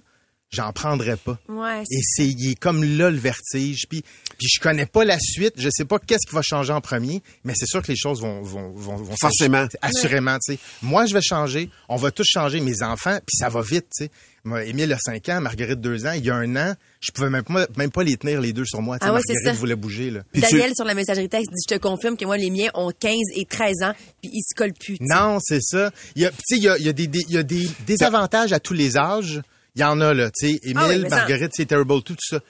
j'en 0.53 0.73
prendrai 0.73 1.17
pas. 1.17 1.39
Ouais, 1.49 1.83
Et 1.91 2.01
c'est 2.03 2.27
il 2.27 2.51
est 2.53 2.55
comme 2.55 2.85
là 2.85 3.11
le 3.11 3.17
vertige. 3.19 3.87
Puis, 3.89 4.03
puis 4.39 4.49
je 4.49 4.61
connais 4.61 4.87
pas 4.87 5.05
la 5.05 5.19
suite. 5.19 5.55
Je 5.57 5.69
sais 5.73 5.85
pas 5.85 5.99
qu'est-ce 5.99 6.29
qui 6.29 6.35
va 6.35 6.43
changer 6.43 6.73
en 6.73 6.81
premier. 6.81 7.23
Mais 7.45 7.55
c'est 7.57 7.67
sûr 7.67 7.83
que 7.83 7.91
les 7.91 7.97
choses 7.97 8.21
vont 8.21 8.43
vont 8.43 8.71
vont, 8.73 8.97
vont 8.97 9.17
Forcément. 9.21 9.67
Assurément, 9.81 10.37
tu 10.45 10.55
sais. 10.55 10.59
Moi, 10.83 11.07
je 11.07 11.15
vais 11.15 11.23
changer. 11.23 11.71
On 11.89 11.97
va 11.97 12.11
tous 12.13 12.27
changer. 12.29 12.61
Mes 12.61 12.83
enfants. 12.83 13.19
Puis 13.27 13.37
ça 13.39 13.49
va 13.49 13.63
vite, 13.63 13.87
tu 13.97 14.05
sais. 14.05 14.11
Moi, 14.45 14.65
Émile 14.65 14.93
a 14.93 14.99
5 14.99 15.29
ans, 15.29 15.41
Marguerite 15.41 15.81
2 15.81 16.05
ans. 16.05 16.13
Il 16.17 16.25
y 16.25 16.31
a 16.31 16.35
un 16.35 16.57
an, 16.57 16.75
je 17.01 17.13
pouvais 17.13 17.31
même 17.31 17.45
pas, 17.45 17.69
même 17.77 17.93
pas 17.93 18.03
les 18.03 18.17
tenir 18.17 18.41
les 18.41 18.53
deux 18.53 18.65
sur 18.65 18.83
moi. 18.83 18.99
Tu 18.99 19.05
sais, 19.05 19.11
Ah 19.11 19.15
ouais, 19.15 19.21
c'est 19.25 19.35
Marguerite 19.35 19.55
ça. 19.55 19.61
voulait 19.61 19.77
bouger, 19.77 20.11
là. 20.11 20.23
Puis 20.33 20.43
tu- 20.43 20.51
Daniel, 20.51 20.73
sur 20.75 20.85
la 20.85 20.95
messagerie 20.95 21.29
texte, 21.29 21.51
dit 21.53 21.63
Je 21.71 21.77
te 21.77 21.81
confirme 21.81 22.17
que 22.17 22.25
moi, 22.25 22.37
les 22.37 22.51
miens 22.51 22.69
ont 22.75 22.91
15 22.91 23.15
et 23.37 23.45
13 23.45 23.83
ans, 23.85 23.93
puis 24.21 24.31
ils 24.35 24.43
se 24.43 24.53
collent 24.57 24.73
plus. 24.73 24.99
tu 24.99 25.07
sais. 25.07 25.15
Non, 25.15 25.39
c'est 25.41 25.61
ça. 25.63 25.93
Il 26.17 26.23
y 26.23 26.27
a, 26.27 26.31
tu 26.31 26.37
sais, 26.45 26.57
il 26.57 26.63
y 26.65 26.69
a, 26.69 26.77
il 26.77 26.85
y 26.85 26.89
a 26.89 26.93
des, 26.93 27.07
des- 27.07 27.25
il 27.29 27.35
y 27.35 27.39
a 27.39 27.45
des 27.45 27.69
désavantages 27.87 28.53
à 28.53 28.59
tous 28.59 28.75
les 28.75 28.97
âges. 28.97 29.41
Il 29.75 29.81
y 29.81 29.85
en 29.85 30.01
a, 30.01 30.13
là. 30.15 30.31
Tu 30.31 30.49
sais, 30.51 30.61
Émile, 30.65 30.79
Ah 30.79 30.89
oui, 30.89 30.99
mais 31.03 31.09
ça- 31.09 31.17
Marguerite, 31.17 31.53
c'est 31.55 31.67
terrible, 31.67 31.95
tout, 32.03 32.15
tout 32.15 32.17
ça. 32.21 32.41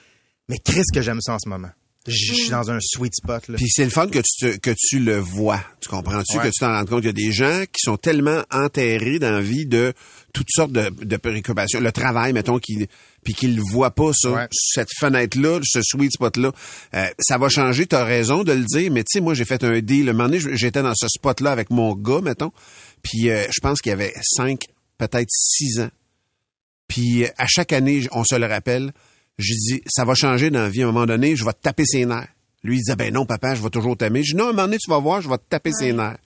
Mais 0.49 0.57
Chris, 0.63 0.83
que 0.93 1.01
j'aime 1.01 1.21
ça 1.21 1.33
en 1.35 1.39
ce 1.39 1.47
moment. 1.47 1.69
Je 2.05 2.33
suis 2.33 2.49
dans 2.49 2.69
un 2.69 2.79
sweet 2.81 3.15
spot, 3.15 3.47
là. 3.47 3.55
Puis 3.55 3.69
c'est 3.69 3.85
le 3.85 3.89
fun 3.89 4.07
que 4.07 4.19
tu 4.19 4.37
te- 4.45 4.57
que 4.57 4.75
tu 4.77 4.99
le 4.99 5.15
vois. 5.19 5.61
Tu 5.79 5.87
comprends-tu 5.87 6.35
Ouais. 6.35 6.43
que 6.43 6.47
tu 6.49 6.59
t'en 6.59 6.73
rends 6.73 6.83
compte? 6.83 7.03
Il 7.03 7.05
y 7.05 7.09
a 7.09 7.13
des 7.13 7.31
gens 7.31 7.61
qui 7.63 7.79
sont 7.79 7.95
tellement 7.95 8.43
enterrés 8.51 9.19
dans 9.19 9.31
la 9.31 9.39
vie 9.39 9.65
de 9.65 9.93
toutes 10.33 10.49
sortes 10.53 10.73
de, 10.73 10.89
de 10.89 11.15
préoccupations. 11.15 11.79
Le 11.79 11.93
travail, 11.93 12.33
mettons, 12.33 12.59
qui 12.59 12.89
puis 13.23 13.33
qu'ils 13.33 13.55
le 13.55 13.61
voient 13.71 13.95
pas, 13.95 14.11
ça, 14.13 14.31
Ouais. 14.31 14.47
cette 14.51 14.89
fenêtre-là, 14.99 15.61
ce 15.63 15.79
sweet 15.81 16.11
spot-là. 16.11 16.51
Euh, 16.93 17.07
ça 17.19 17.37
va 17.37 17.47
changer, 17.47 17.85
tu 17.87 17.95
as 17.95 18.03
raison 18.03 18.43
de 18.43 18.51
le 18.51 18.65
dire, 18.65 18.91
mais 18.91 19.03
tu 19.05 19.13
sais, 19.13 19.21
moi, 19.21 19.33
j'ai 19.33 19.45
fait 19.45 19.63
un 19.63 19.79
deal. 19.79 20.09
Un 20.09 20.11
moment 20.11 20.27
donné, 20.27 20.41
j'étais 20.57 20.81
dans 20.83 20.93
ce 20.95 21.07
spot-là 21.07 21.53
avec 21.53 21.69
mon 21.69 21.95
gars, 21.95 22.19
mettons, 22.21 22.51
puis 23.01 23.29
euh, 23.29 23.45
je 23.49 23.61
pense 23.61 23.79
qu'il 23.79 23.91
y 23.91 23.93
avait 23.93 24.13
cinq, 24.23 24.65
peut-être 24.97 25.29
six 25.29 25.79
ans. 25.79 25.89
Puis 26.93 27.25
à 27.39 27.47
chaque 27.47 27.73
année, 27.73 28.07
on 28.11 28.23
se 28.23 28.35
le 28.35 28.45
rappelle, 28.45 28.91
j'ai 29.39 29.55
dit, 29.55 29.81
ça 29.87 30.05
va 30.05 30.13
changer 30.13 30.51
dans 30.51 30.59
la 30.61 30.69
vie 30.69 30.83
à 30.83 30.87
un 30.87 30.91
moment 30.91 31.07
donné, 31.07 31.35
je 31.35 31.43
vais 31.43 31.53
te 31.53 31.61
taper 31.61 31.85
ses 31.85 32.05
nerfs. 32.05 32.27
Lui, 32.63 32.75
il 32.75 32.79
disait, 32.81 32.95
ben 32.95 33.11
non, 33.11 33.25
papa, 33.25 33.55
je 33.55 33.63
vais 33.63 33.71
toujours 33.71 33.97
t'aimer. 33.97 34.23
Je 34.23 34.33
dis, 34.33 34.37
non, 34.37 34.45
à 34.45 34.49
un 34.49 34.51
moment 34.51 34.65
donné, 34.65 34.77
tu 34.77 34.91
vas 34.91 34.99
voir, 34.99 35.19
je 35.19 35.27
vais 35.27 35.39
te 35.39 35.49
taper 35.49 35.71
ses 35.73 35.91
nerfs. 35.91 36.19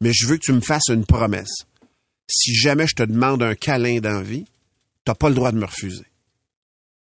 Mais 0.00 0.12
je 0.12 0.28
veux 0.28 0.36
que 0.36 0.42
tu 0.44 0.52
me 0.52 0.60
fasses 0.60 0.86
une 0.90 1.04
promesse. 1.04 1.50
Si 2.30 2.54
jamais 2.54 2.86
je 2.86 2.94
te 2.94 3.02
demande 3.02 3.42
un 3.42 3.56
câlin 3.56 3.98
dans 3.98 4.12
la 4.12 4.22
vie, 4.22 4.44
t'as 5.04 5.16
pas 5.16 5.28
le 5.28 5.34
droit 5.34 5.50
de 5.50 5.58
me 5.58 5.64
refuser. 5.66 6.04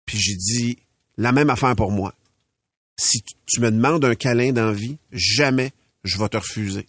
Puis 0.05 0.19
j'ai 0.19 0.35
dit, 0.35 0.77
la 1.17 1.31
même 1.31 1.49
affaire 1.49 1.75
pour 1.75 1.89
moi. 1.91 2.13
Si 2.99 3.19
tu- 3.23 3.33
tu 3.47 3.61
me 3.61 3.71
demandes 3.71 4.05
un 4.05 4.13
câlin 4.13 4.51
dans 4.53 4.67
la 4.67 4.73
vie, 4.73 4.97
jamais 5.11 5.71
je 6.03 6.19
vais 6.19 6.29
te 6.29 6.37
refuser. 6.37 6.85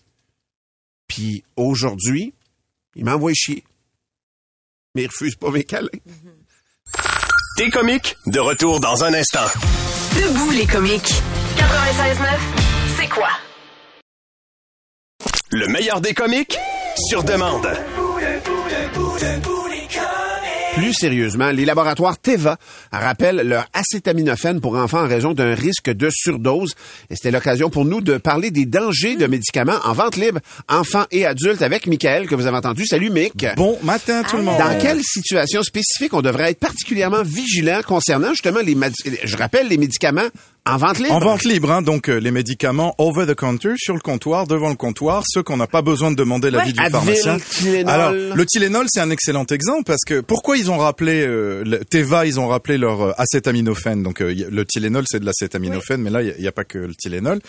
Puis 1.09 1.43
aujourd'hui, 1.57 2.35
il 2.97 3.07
m'envoie 3.07 3.33
chier. 3.35 3.65
Mais 4.95 5.03
il 5.03 5.07
refuse 5.07 5.37
pas 5.37 5.51
mes 5.51 5.65
câlins. 5.65 5.89
T'es 7.57 7.71
comique, 7.71 8.17
de 8.27 8.41
retour 8.41 8.81
dans 8.81 9.05
un 9.05 9.15
instant. 9.15 9.47
Debout 10.17 10.51
les 10.51 10.67
comiques. 10.67 11.13
96.9, 11.57 12.39
c'est 12.99 13.09
quoi? 13.09 13.29
Le 15.51 15.67
meilleur 15.69 16.01
des 16.01 16.15
comiques, 16.15 16.59
sur 17.09 17.25
demande. 17.25 17.69
Plus 20.75 20.95
sérieusement, 20.95 21.51
les 21.51 21.67
laboratoires 21.67 22.19
Teva 22.19 22.57
rappellent 22.91 23.43
leur 23.47 23.67
acétaminophène 23.75 24.63
pour 24.63 24.75
enfants 24.77 25.05
en 25.05 25.07
raison 25.07 25.35
d'un 25.35 25.55
risque 25.55 25.91
de 25.91 26.09
surdose. 26.11 26.75
Et 27.11 27.17
c'était 27.17 27.31
l'occasion 27.31 27.69
pour 27.69 27.85
nous 27.85 28.01
de 28.01 28.17
parler 28.17 28.51
des 28.51 28.65
dangers 28.65 29.17
de 29.17 29.27
médicaments 29.27 29.79
en 29.85 29.93
vente 29.93 30.17
libre, 30.17 30.41
enfants 30.71 31.05
et 31.11 31.27
adultes, 31.27 31.61
avec 31.61 31.87
Michael, 31.87 32.27
que 32.27 32.35
vous 32.35 32.47
avez 32.47 32.57
entendu. 32.57 32.87
Salut, 32.87 33.11
Mick. 33.11 33.47
Bon 33.57 33.79
matin 33.83 34.23
tout 34.23 34.39
le 34.39 34.45
monde. 34.45 34.59
Dans 34.59 34.79
quelle 34.79 35.03
situation 35.03 35.63
spécifique 35.63 36.15
on 36.15 36.23
devrait 36.23 36.53
être 36.53 36.61
particulièrement 36.61 37.23
vigilant 37.23 37.81
concernant 37.87 38.31
justement 38.31 38.61
les, 38.61 38.75
je 39.25 39.37
rappelle, 39.37 39.69
les 39.69 39.77
médicaments 39.77 40.29
en 40.65 40.77
vente 40.77 40.99
libre? 40.99 41.13
En 41.13 41.19
vente 41.19 41.45
libre, 41.45 41.71
hein, 41.73 41.83
donc 41.83 42.09
euh, 42.09 42.19
les 42.19 42.31
médicaments 42.31 42.95
over 42.99 43.27
the 43.27 43.35
counter, 43.35 43.75
sur 43.77 43.95
le 43.95 44.01
comptoir, 44.01 44.47
devant 44.47 44.69
le 44.71 44.77
comptoir, 44.77 45.25
ceux 45.27 45.43
qu'on 45.43 45.57
n'a 45.57 45.67
pas 45.67 45.83
besoin 45.83 46.11
de 46.11 46.17
demander 46.17 46.51
l'avis 46.51 46.69
Ouais. 46.69 46.73
du 46.73 46.81
Advil, 46.81 46.93
pharmacien. 47.17 47.39
Tylenol. 47.39 47.89
Alors, 47.91 48.13
le 48.13 48.47
Tylenol, 48.47 48.87
c'est 48.89 49.01
un 49.01 49.11
excellent 49.11 49.45
exemple 49.47 49.85
parce 49.85 50.05
que 50.07 50.21
pourquoi 50.21 50.57
ils 50.57 50.71
ont 50.71 50.79
rappelé 50.79 51.25
euh, 51.27 51.65
le 51.65 51.85
Teva, 51.85 52.27
ils 52.27 52.39
ont 52.39 52.47
rappelé 52.47 52.79
leur 52.79 53.01
euh, 53.03 53.13
acétaminophène? 53.19 54.05
Donc 54.05 54.21
euh, 54.21 54.33
le 54.51 54.65
Tylenol, 54.65 55.05
c'est 55.09 55.19
de 55.19 55.27
l'acétaminophène, 55.27 56.01
mais 56.01 56.11
là 56.11 56.23
il 56.23 56.41
n'y 56.41 56.47
a, 56.47 56.53
pas 56.53 56.65
que 56.65 56.79
le 56.79 56.95
Tylenol. 56.95 57.41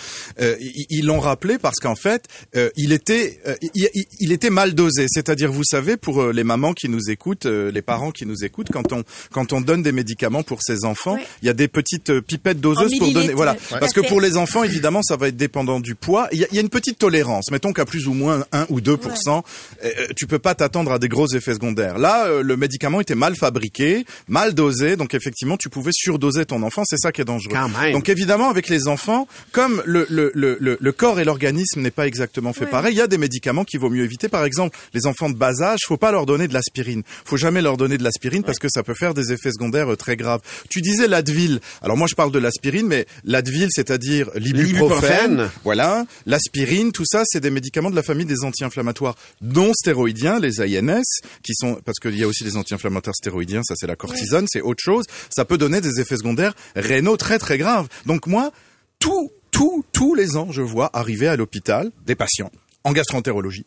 Euh, 0.42 0.56
ils 0.90 1.06
l'ont 1.06 1.20
rappelé 1.20 1.60
parce 1.60 1.76
qu'en 1.80 1.96
fait, 1.96 2.26
euh, 2.56 2.70
il 2.78 2.94
était 2.94 3.40
il, 3.76 4.32
était 4.32 4.50
mal 4.50 4.74
dosé. 4.74 5.06
C'est-à-dire, 5.08 5.52
vous 5.52 5.64
savez, 5.64 5.98
pour 5.98 6.32
les 6.32 6.44
mamans 6.44 6.74
qui 6.74 6.90
nous 6.90 7.12
écoutent, 7.12 7.46
euh, 7.46 7.72
les 7.72 7.82
parents 7.84 8.12
qui 8.12 8.26
nous 8.26 8.44
écoutent, 8.44 8.70
quand 8.72 8.92
on 8.92 9.04
quand 9.32 9.54
on 9.54 9.62
donne 9.62 9.84
des 9.84 9.92
médicaments 9.92 10.42
pour 10.44 10.64
ses 10.64 10.84
enfants, 10.84 11.18
il 11.44 11.46
y 11.46 11.50
a 11.50 11.54
des 11.54 11.68
petites 11.68 12.20
pipettes 12.22 12.60
doseuses 12.60 13.03
pour 13.04 13.14
donner. 13.14 13.20
millilitres, 13.28 13.36
Voilà, 13.38 13.54
ouais. 13.54 13.80
Parce 13.80 13.94
que 13.94 14.02
pour 14.02 14.22
les 14.22 14.38
enfants, 14.38 14.64
évidemment, 14.64 15.02
ça 15.04 15.16
va 15.16 15.28
être 15.28 15.38
dépendant 15.38 15.80
du 15.80 15.96
poids. 15.96 16.28
Il 16.32 16.40
y 16.40 16.44
a, 16.44 16.48
il 16.52 16.56
y 16.56 16.58
a 16.58 16.62
une 16.62 16.70
petite 16.70 16.98
tolérance. 16.98 17.52
Mettons 17.52 17.74
qu'à 17.74 17.86
plus 17.86 18.08
ou 18.08 18.14
moins 18.14 18.46
1 18.52 18.66
ou 18.70 18.80
2% 18.80 19.44
euh, 19.84 20.08
tu 20.16 20.28
peux 20.28 20.40
pas 20.40 20.56
t'attendre 20.56 20.92
à 20.92 21.00
des 21.00 21.10
gros 21.10 21.28
effets 21.28 21.54
secondaires. 21.54 21.98
Là, 21.98 22.28
euh, 22.28 22.42
le 22.44 22.58
médicament 22.58 23.02
était 23.02 23.16
mal 23.16 23.36
fabriqué, 23.36 24.06
mal 24.28 24.54
dosé, 24.54 24.96
donc 24.96 25.14
effectivement, 25.14 25.58
tu 25.58 25.70
pouvais 25.70 25.92
surdoser 25.94 26.46
ton 26.46 26.64
enfant. 26.64 26.84
C'est 26.86 26.98
ça 26.98 27.12
qui 27.12 27.22
est 27.22 27.26
dangereux. 27.26 27.54
Donc 27.92 28.10
évidemment, 28.10 28.50
avec 28.50 28.70
les 28.70 28.88
enfants, 28.88 29.28
comme 29.52 29.82
le 29.86 30.06
le 30.10 30.32
le 30.34 30.58
le, 30.60 30.78
le 30.80 30.92
corps 30.92 31.20
et 31.20 31.24
l'organisme 31.24 31.82
n'est 31.82 31.92
pas 31.92 32.08
exactement 32.08 32.54
fait 32.54 32.64
Ouais. 32.64 32.70
pareil, 32.70 32.94
il 32.94 32.98
y 32.98 33.02
a 33.02 33.08
des 33.08 33.18
médicaments 33.18 33.66
qu'il 33.66 33.80
vaut 33.80 33.90
mieux 33.90 34.04
éviter. 34.06 34.30
Par 34.30 34.46
exemple, 34.46 34.78
les 34.94 35.06
enfants 35.06 35.30
de 35.30 35.36
bas 35.36 35.62
âge, 35.62 35.80
faut 35.86 35.98
pas 35.98 36.12
leur 36.12 36.26
donner 36.26 36.48
de 36.48 36.54
l'aspirine. 36.54 37.04
Faut 37.26 37.36
jamais 37.36 37.62
leur 37.62 37.76
donner 37.76 37.98
de 37.98 38.04
l'aspirine 38.04 38.44
parce 38.44 38.58
que 38.60 38.68
ça 38.70 38.84
peut 38.84 38.94
faire 38.94 39.14
des 39.14 39.34
effets 39.34 39.52
secondaires 39.52 39.92
euh, 39.92 39.98
très 39.98 40.16
graves. 40.16 40.40
Tu 40.70 40.80
disais 40.82 41.08
l'Advil. 41.10 41.60
Alors 41.82 41.98
moi, 41.98 42.08
je 42.10 42.16
parle 42.16 42.32
de 42.32 42.40
l'aspirine, 42.40 42.88
mais 42.94 43.06
l'Advil, 43.24 43.70
c'est-à-dire 43.72 44.30
l'ibuprofène, 44.36 45.50
voilà, 45.64 46.06
l'aspirine, 46.26 46.92
tout 46.92 47.06
ça, 47.06 47.24
c'est 47.26 47.40
des 47.40 47.50
médicaments 47.50 47.90
de 47.90 47.96
la 47.96 48.04
famille 48.04 48.26
des 48.26 48.44
anti-inflammatoires 48.44 49.16
non 49.42 49.72
stéroïdiens, 49.74 50.40
les 50.40 50.62
INS, 50.62 51.02
qui 51.44 51.54
sont 51.56 51.80
parce 51.84 52.00
qu'il 52.00 52.18
y 52.18 52.24
a 52.24 52.28
aussi 52.28 52.44
des 52.44 52.56
anti-inflammatoires 52.56 53.16
stéroïdiens, 53.16 53.62
ça 53.64 53.74
c'est 53.76 53.88
la 53.88 53.96
cortisone, 53.96 54.46
c'est 54.48 54.62
autre 54.62 54.82
chose. 54.84 55.06
Ça 55.30 55.46
peut 55.46 55.58
donner 55.58 55.82
des 55.82 56.00
effets 56.00 56.18
secondaires 56.18 56.54
rénaux 56.76 57.18
très 57.18 57.40
très 57.40 57.58
graves. 57.58 57.88
Donc 58.06 58.28
moi, 58.28 58.52
tout, 59.00 59.32
tout, 59.52 59.84
tous 59.92 60.14
les 60.14 60.38
ans, 60.38 60.52
je 60.52 60.62
vois 60.62 60.90
arriver 60.94 61.28
à 61.28 61.36
l'hôpital 61.36 61.92
des 62.06 62.16
patients 62.16 62.52
en 62.84 62.92
gastroentérologie 62.92 63.66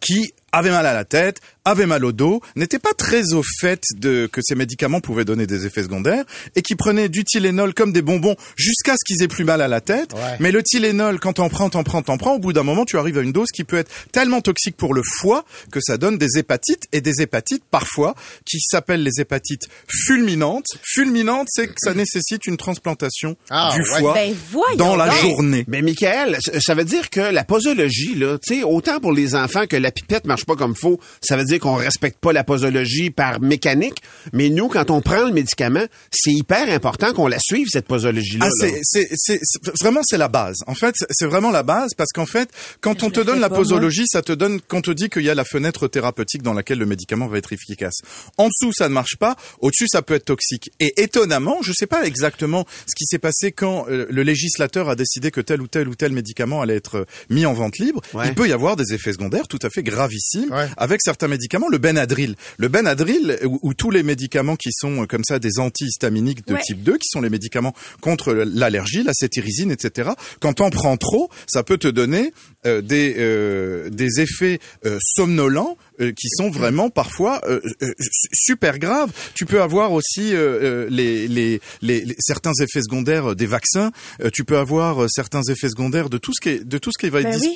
qui 0.00 0.32
avait 0.54 0.70
mal 0.70 0.86
à 0.86 0.94
la 0.94 1.04
tête, 1.04 1.40
avait 1.64 1.86
mal 1.86 2.04
au 2.04 2.12
dos, 2.12 2.40
n'était 2.56 2.78
pas 2.78 2.92
très 2.96 3.32
au 3.32 3.42
fait 3.60 3.82
de 3.96 4.26
que 4.30 4.40
ces 4.42 4.54
médicaments 4.54 5.00
pouvaient 5.00 5.24
donner 5.24 5.46
des 5.46 5.66
effets 5.66 5.82
secondaires 5.82 6.24
et 6.54 6.62
qui 6.62 6.76
prenaient 6.76 7.08
du 7.08 7.24
Tylenol 7.24 7.74
comme 7.74 7.92
des 7.92 8.02
bonbons 8.02 8.36
jusqu'à 8.56 8.92
ce 8.96 9.04
qu'ils 9.04 9.22
aient 9.22 9.28
plus 9.28 9.44
mal 9.44 9.60
à 9.62 9.68
la 9.68 9.80
tête. 9.80 10.12
Ouais. 10.12 10.36
Mais 10.40 10.52
le 10.52 10.62
Tylenol, 10.62 11.18
quand 11.18 11.34
t'en 11.34 11.48
prends, 11.48 11.70
t'en 11.70 11.82
prends, 11.82 12.02
t'en 12.02 12.18
prends, 12.18 12.34
au 12.34 12.38
bout 12.38 12.52
d'un 12.52 12.62
moment, 12.62 12.84
tu 12.84 12.98
arrives 12.98 13.18
à 13.18 13.22
une 13.22 13.32
dose 13.32 13.48
qui 13.52 13.64
peut 13.64 13.78
être 13.78 13.90
tellement 14.12 14.40
toxique 14.42 14.76
pour 14.76 14.94
le 14.94 15.02
foie 15.04 15.44
que 15.72 15.80
ça 15.82 15.96
donne 15.96 16.18
des 16.18 16.38
hépatites 16.38 16.84
et 16.92 17.00
des 17.00 17.20
hépatites 17.20 17.64
parfois 17.70 18.14
qui 18.44 18.60
s'appellent 18.60 19.02
les 19.02 19.20
hépatites 19.20 19.62
fulminantes. 19.88 20.66
Fulminantes, 20.82 21.48
c'est 21.50 21.66
que 21.68 21.74
ça 21.78 21.94
nécessite 21.94 22.46
une 22.46 22.56
transplantation 22.56 23.36
Ah, 23.50 23.72
du 23.74 23.80
ouais. 23.80 23.98
foie 24.00 24.14
Ben, 24.14 24.34
dans 24.76 24.94
la 24.96 25.08
donc. 25.08 25.16
journée. 25.20 25.64
Mais 25.66 25.82
Michael, 25.82 26.38
ça 26.60 26.74
veut 26.74 26.84
dire 26.84 27.10
que 27.10 27.20
la 27.20 27.42
posologie, 27.44 28.14
là, 28.14 28.38
tu 28.38 28.56
sais, 28.58 28.62
autant 28.62 29.00
pour 29.00 29.12
les 29.12 29.34
enfants 29.34 29.66
que 29.66 29.76
la 29.76 29.90
pipette 29.90 30.26
marche 30.26 30.43
pas 30.44 30.56
comme 30.56 30.74
faut, 30.74 30.98
ça 31.22 31.36
veut 31.36 31.44
dire 31.44 31.58
qu'on 31.60 31.74
respecte 31.74 32.18
pas 32.20 32.32
la 32.32 32.44
posologie 32.44 33.10
par 33.10 33.40
mécanique. 33.40 33.98
Mais 34.32 34.48
nous, 34.50 34.68
quand 34.68 34.90
on 34.90 35.00
prend 35.00 35.24
le 35.26 35.32
médicament, 35.32 35.84
c'est 36.10 36.32
hyper 36.32 36.68
important 36.70 37.12
qu'on 37.12 37.26
la 37.28 37.38
suive 37.40 37.68
cette 37.70 37.86
posologie-là. 37.86 38.46
Ah, 38.48 38.50
c'est, 38.60 38.80
c'est, 38.82 39.08
c'est, 39.14 39.38
c'est- 39.42 39.78
vraiment 39.80 40.00
c'est 40.04 40.18
la 40.18 40.28
base. 40.28 40.56
En 40.66 40.74
fait, 40.74 40.94
c'est- 41.10 41.26
vraiment 41.26 41.50
la 41.50 41.62
base 41.62 41.90
parce 41.96 42.10
qu'en 42.12 42.26
fait, 42.26 42.48
quand 42.80 43.02
on 43.02 43.10
te 43.10 43.20
donne 43.20 43.40
la 43.40 43.48
posologie, 43.50 44.04
ça 44.06 44.22
te 44.22 44.32
donne, 44.32 44.60
qu'on 44.60 44.80
te 44.82 44.90
dit 44.90 45.08
qu'il 45.08 45.22
y 45.22 45.30
a 45.30 45.34
la 45.34 45.44
fenêtre 45.44 45.88
thérapeutique 45.88 46.42
dans 46.42 46.52
laquelle 46.52 46.78
le 46.78 46.86
médicament 46.86 47.26
va 47.28 47.38
être 47.38 47.52
efficace. 47.52 47.94
En 48.36 48.48
dessous, 48.48 48.72
ça 48.72 48.88
ne 48.88 48.94
marche 48.94 49.16
pas. 49.18 49.36
Au-dessus, 49.60 49.86
ça 49.88 50.02
peut 50.02 50.14
être 50.14 50.26
toxique. 50.26 50.70
Et 50.80 50.92
étonnamment, 51.02 51.58
je 51.62 51.72
sais 51.72 51.86
pas 51.86 52.04
exactement 52.06 52.66
ce 52.86 52.94
qui 52.96 53.04
s'est 53.06 53.18
passé 53.18 53.52
quand 53.52 53.86
euh, 53.88 54.06
le 54.10 54.22
législateur 54.22 54.88
a 54.88 54.96
décidé 54.96 55.30
que 55.30 55.40
tel 55.40 55.60
ou 55.62 55.66
tel 55.68 55.88
ou 55.88 55.94
tel 55.94 56.12
médicament 56.12 56.60
allait 56.62 56.76
être 56.76 56.96
euh, 56.98 57.04
mis 57.30 57.46
en 57.46 57.54
vente 57.54 57.78
libre. 57.78 58.00
Ouais. 58.12 58.28
Il 58.28 58.34
peut 58.34 58.48
y 58.48 58.52
avoir 58.52 58.76
des 58.76 58.92
effets 58.94 59.12
secondaires 59.12 59.48
tout 59.48 59.58
à 59.62 59.70
fait 59.70 59.82
gravissimes 59.82 60.33
Ouais. 60.50 60.68
avec 60.76 61.00
certains 61.02 61.28
médicaments. 61.28 61.68
Le 61.68 61.78
Benadryl, 61.78 62.36
le 62.58 62.68
Benadryl 62.68 63.38
ou, 63.44 63.58
ou 63.62 63.74
tous 63.74 63.90
les 63.90 64.02
médicaments 64.02 64.56
qui 64.56 64.70
sont 64.72 65.02
euh, 65.02 65.06
comme 65.06 65.24
ça 65.24 65.38
des 65.38 65.58
antihistaminiques 65.58 66.46
de 66.46 66.54
Ouais. 66.54 66.60
type 66.64 66.82
2, 66.82 66.92
qui 66.98 67.08
sont 67.08 67.20
les 67.20 67.30
médicaments 67.30 67.74
contre 68.00 68.32
l'allergie, 68.32 69.02
la 69.02 69.12
cétirizine, 69.14 69.70
etc. 69.70 70.10
Quand 70.40 70.54
t'en 70.54 70.70
prends 70.70 70.96
trop, 70.96 71.30
ça 71.46 71.62
peut 71.62 71.78
te 71.78 71.88
donner 71.88 72.32
euh, 72.66 72.80
des 72.80 73.14
euh, 73.18 73.90
des 73.90 74.20
effets 74.20 74.58
euh, 74.86 74.98
somnolents 75.02 75.76
euh, 76.00 76.12
qui 76.12 76.28
sont 76.28 76.50
vraiment 76.50 76.90
parfois 76.90 77.40
euh, 77.48 77.60
euh, 77.82 77.92
su- 78.00 78.28
super 78.32 78.78
graves. 78.78 79.10
Tu 79.34 79.46
peux 79.46 79.62
avoir 79.62 79.92
aussi 79.92 80.34
euh, 80.34 80.84
euh, 80.84 80.86
les, 80.90 81.28
les, 81.28 81.60
les, 81.82 82.04
les- 82.04 82.16
certains 82.18 82.52
effets 82.60 82.82
secondaires 82.82 83.34
des 83.36 83.46
vaccins. 83.46 83.90
Euh, 84.22 84.30
tu 84.32 84.44
peux 84.44 84.58
avoir 84.58 85.04
euh, 85.04 85.06
certains 85.08 85.42
effets 85.50 85.68
secondaires 85.68 86.10
de 86.10 86.18
tout 86.18 86.32
ce 86.34 86.40
qui 86.42 86.48
est, 86.50 86.64
de 86.64 86.78
tout 86.78 86.90
ce 86.96 87.00
qui 87.04 87.10
va 87.10 87.20
être 87.20 87.38
Ben 87.40 87.50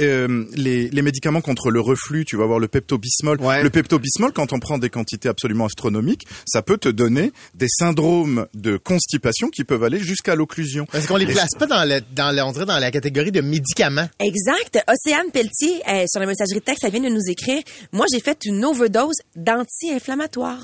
euh, 0.00 0.44
les, 0.54 0.88
les 0.88 1.02
médicaments 1.02 1.40
contre 1.40 1.70
le 1.70 1.80
reflux. 1.80 2.24
Tu 2.24 2.36
vas 2.36 2.44
avoir 2.44 2.58
le 2.58 2.68
pepto-bismol. 2.68 3.40
Ouais. 3.40 3.62
Le 3.62 3.70
pepto-bismol, 3.70 4.32
quand 4.32 4.52
on 4.52 4.58
prend 4.58 4.78
des 4.78 4.90
quantités 4.90 5.28
absolument 5.28 5.66
astronomiques, 5.66 6.24
ça 6.46 6.62
peut 6.62 6.78
te 6.78 6.88
donner 6.88 7.32
des 7.54 7.68
syndromes 7.68 8.46
de 8.54 8.76
constipation 8.76 9.48
qui 9.48 9.64
peuvent 9.64 9.84
aller 9.84 10.00
jusqu'à 10.00 10.34
l'occlusion. 10.34 10.86
Parce 10.90 11.06
qu'on 11.06 11.16
les 11.16 11.26
place 11.26 11.50
pas 11.58 11.66
dans 11.66 11.84
le, 11.84 12.00
dans 12.14 12.34
le, 12.34 12.42
on 12.42 12.52
dirait 12.52 12.66
dans 12.66 12.78
la 12.78 12.90
catégorie 12.90 13.32
de 13.32 13.40
médicaments. 13.40 14.08
Exact. 14.20 14.82
Océane 14.88 15.30
Pelletier, 15.32 15.80
euh, 15.88 16.04
sur 16.10 16.20
la 16.20 16.26
messagerie 16.26 16.60
texte, 16.60 16.84
elle 16.84 16.92
vient 16.92 17.00
de 17.00 17.08
nous 17.08 17.20
écrire. 17.28 17.39
Moi, 17.92 18.06
j'ai 18.12 18.20
fait 18.20 18.44
une 18.44 18.64
overdose 18.64 19.16
d'anti-inflammatoires. 19.36 20.62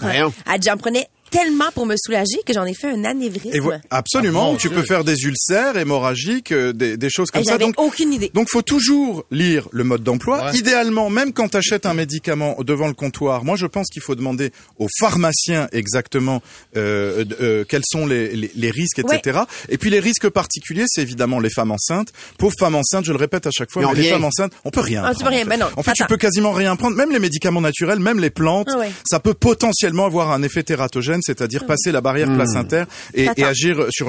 J'en 0.64 0.76
prenais 0.76 1.08
tellement 1.36 1.70
pour 1.74 1.86
me 1.86 1.94
soulager 1.96 2.38
que 2.46 2.52
j'en 2.52 2.64
ai 2.64 2.74
fait 2.74 2.90
un 2.90 3.04
anévrisme. 3.04 3.80
Absolument, 3.90 4.52
Ah, 4.54 4.56
tu 4.58 4.70
peux 4.70 4.82
faire 4.82 5.04
des 5.04 5.24
ulcères 5.24 5.76
hémorragiques, 5.76 6.52
euh, 6.52 6.72
des, 6.72 6.96
des 6.96 7.10
choses 7.10 7.30
comme 7.30 7.42
Et 7.42 7.44
ça. 7.44 7.58
Donc, 7.58 7.74
aucune 7.78 8.12
idée. 8.12 8.30
donc, 8.34 8.48
faut 8.50 8.62
toujours 8.62 9.24
lire 9.30 9.68
le 9.72 9.84
mode 9.84 10.02
d'emploi. 10.02 10.46
Ouais. 10.46 10.58
Idéalement, 10.58 11.10
même 11.10 11.32
quand 11.32 11.48
tu 11.50 11.56
achètes 11.56 11.86
un 11.86 11.94
médicament 11.94 12.56
devant 12.60 12.86
le 12.88 12.94
comptoir, 12.94 13.44
moi, 13.44 13.56
je 13.56 13.66
pense 13.66 13.88
qu'il 13.88 14.02
faut 14.02 14.14
demander 14.14 14.50
au 14.78 14.86
pharmacien 14.98 15.68
exactement 15.72 16.42
euh, 16.76 17.24
euh, 17.40 17.64
quels 17.68 17.82
sont 17.84 18.06
les, 18.06 18.34
les, 18.34 18.50
les 18.54 18.70
risques, 18.70 18.98
etc. 19.00 19.40
Et 19.68 19.78
puis, 19.78 19.90
les 19.90 20.00
risques 20.00 20.28
particuliers, 20.28 20.84
c'est 20.86 21.02
évidemment 21.02 21.38
les 21.40 21.50
femmes 21.50 21.70
enceintes. 21.70 22.12
Pauvres 22.38 22.54
femmes 22.58 22.74
enceintes, 22.76 23.04
je 23.04 23.12
le 23.12 23.18
répète 23.18 23.46
à 23.46 23.50
chaque 23.50 23.70
fois, 23.70 23.82
mais 23.92 24.00
les 24.02 24.08
femmes 24.10 24.24
enceintes, 24.24 24.52
on 24.64 24.70
peut 24.70 24.80
rien. 24.80 25.02
Ah, 25.04 25.10
tu 25.10 25.16
peux 25.18 25.20
prendre, 25.24 25.36
rien, 25.36 25.44
en 25.44 25.48
ben 25.48 25.56
fait. 25.58 25.64
non, 25.64 25.70
En 25.76 25.82
fait, 25.82 25.92
tu 25.92 26.04
peux 26.06 26.16
quasiment 26.16 26.52
rien 26.52 26.76
prendre. 26.76 26.96
Même 26.96 27.10
les 27.12 27.18
médicaments 27.18 27.60
naturels, 27.60 27.98
même 28.00 28.20
les 28.20 28.30
plantes, 28.30 28.68
Ah 28.72 28.78
ouais. 28.78 28.90
ça 29.08 29.20
peut 29.20 29.34
potentiellement 29.34 30.06
avoir 30.06 30.30
un 30.32 30.42
effet 30.42 30.62
tératogène, 30.62 31.20
c'est-à-dire 31.26 31.66
passer 31.66 31.92
la 31.92 32.00
barrière 32.00 32.32
placentaire 32.34 32.86
et, 33.14 33.26
et 33.36 33.44
agir 33.44 33.86
sur 33.90 34.08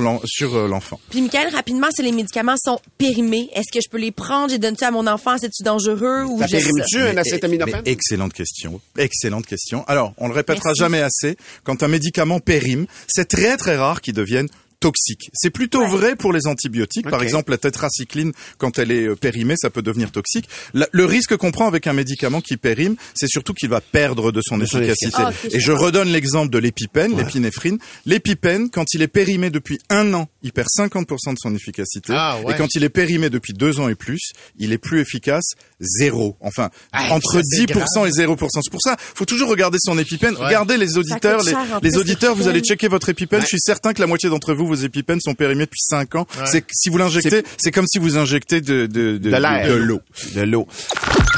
euh, 0.55 0.67
l'enfant. 0.67 0.99
Puis, 1.09 1.21
Michael, 1.21 1.53
rapidement, 1.53 1.87
si 1.93 2.03
les 2.03 2.11
médicaments 2.11 2.55
sont 2.63 2.79
périmés, 2.97 3.49
est-ce 3.53 3.71
que 3.73 3.79
je 3.83 3.89
peux 3.89 3.97
les 3.97 4.11
prendre? 4.11 4.49
J'ai 4.51 4.57
donné 4.59 4.77
ça 4.79 4.87
à 4.87 4.91
mon 4.91 5.07
enfant? 5.07 5.37
C'est-tu 5.39 5.63
dangereux? 5.63 6.23
Ou 6.23 6.39
Ça 6.39 6.47
périme-tu 6.47 6.99
un 6.99 7.13
Mais- 7.13 7.19
acétaminophène? 7.21 7.81
mais 7.85 7.91
excellente 7.91 8.33
question. 8.33 8.79
Excellente 8.97 9.45
question. 9.45 9.83
Alors, 9.87 10.13
on 10.17 10.27
le 10.27 10.33
répétera 10.33 10.69
Merci. 10.69 10.79
jamais 10.79 11.01
assez. 11.01 11.35
Quand 11.63 11.81
un 11.83 11.87
médicament 11.87 12.39
périme, 12.39 12.85
c'est 13.07 13.27
très 13.27 13.57
très 13.57 13.75
rare 13.77 14.01
qu'il 14.01 14.13
devienne 14.13 14.47
toxique. 14.79 15.29
C'est 15.33 15.49
plutôt 15.49 15.85
vrai 15.87 16.15
pour 16.15 16.33
les 16.33 16.47
antibiotiques. 16.47 17.09
Par 17.09 17.23
exemple, 17.23 17.51
la 17.51 17.57
tétracycline, 17.57 18.31
quand 18.57 18.77
elle 18.79 18.91
est 18.91 19.05
euh, 19.07 19.15
périmée, 19.15 19.55
ça 19.57 19.69
peut 19.69 19.81
devenir 19.81 20.11
toxique. 20.11 20.47
La- 20.73 20.87
le 20.91 21.05
risque 21.05 21.35
qu'on 21.37 21.51
prend 21.51 21.67
avec 21.67 21.87
un 21.87 21.93
médicament 21.93 22.41
qui 22.41 22.57
périme, 22.57 22.95
c'est 23.15 23.27
surtout 23.27 23.53
qu'il 23.53 23.69
va 23.69 23.81
perdre 23.81 24.31
de 24.31 24.41
son 24.43 24.57
De 24.57 24.65
son 24.65 24.79
efficacité. 24.81 25.15
Ah, 25.17 25.31
Et 25.51 25.59
je 25.59 25.71
redonne 25.71 26.09
l'exemple 26.09 26.51
de 26.51 26.57
l'épipène, 26.59 27.17
l'épinéphrine. 27.17 27.77
L'épipène, 28.05 28.69
quand 28.69 28.93
il 28.93 29.01
est 29.01 29.07
périmé 29.07 29.49
depuis 29.49 29.79
un 29.89 30.13
an, 30.13 30.27
il 30.43 30.51
perd 30.53 30.67
50% 30.77 31.33
de 31.33 31.37
son 31.39 31.55
efficacité. 31.55 32.13
Ah, 32.15 32.39
ouais. 32.43 32.53
Et 32.53 32.57
quand 32.57 32.67
il 32.75 32.83
est 32.83 32.89
périmé 32.89 33.29
depuis 33.29 33.53
deux 33.53 33.79
ans 33.79 33.89
et 33.89 33.95
plus, 33.95 34.31
il 34.57 34.71
est 34.73 34.77
plus 34.77 34.99
efficace, 34.99 35.53
zéro. 35.79 36.37
Enfin, 36.39 36.69
Ah, 36.91 37.07
entre 37.13 37.33
ça, 37.33 37.41
c'est 37.43 37.65
10% 37.65 38.05
et 38.05 38.11
0%. 38.11 38.61
C'est 38.61 38.71
pour 38.71 38.81
ça, 38.81 38.95
faut 38.99 39.25
toujours 39.25 39.49
regarder 39.49 39.77
son 39.81 39.97
épipène. 39.97 40.35
Regardez 40.35 40.77
les 40.77 40.97
auditeurs, 40.97 41.41
les, 41.43 41.51
cher, 41.51 41.79
les 41.81 41.97
auditeurs, 41.97 42.35
vous 42.35 42.47
allez 42.47 42.61
checker 42.61 42.87
votre 42.87 43.09
épipène. 43.09 43.41
Je 43.41 43.47
suis 43.47 43.59
certain 43.59 43.93
que 43.93 44.01
la 44.01 44.07
moitié 44.07 44.29
d'entre 44.29 44.53
vous, 44.53 44.66
vos 44.67 44.75
épipènes 44.75 45.19
sont 45.21 45.33
périmés 45.33 45.65
depuis 45.65 45.81
5 45.81 46.15
ans. 46.15 46.27
C'est 46.45 46.63
si 46.71 46.89
vous 46.89 46.97
l'injectez, 46.97 47.43
c'est 47.57 47.71
comme 47.71 47.87
si 47.87 47.97
vous 47.99 48.17
injectez 48.17 48.61
de, 48.61 48.85
de, 48.85 49.17
de, 49.17 49.17
De 49.17 49.29
l'air. 49.29 49.67
de 49.67 49.73
l'eau. 49.73 50.01
De 50.35 50.41
l'eau. 50.41 50.67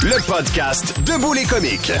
Le 0.02 0.26
podcast 0.26 0.94
Debout 1.06 1.32
les 1.32 1.44
comiques. 1.44 1.92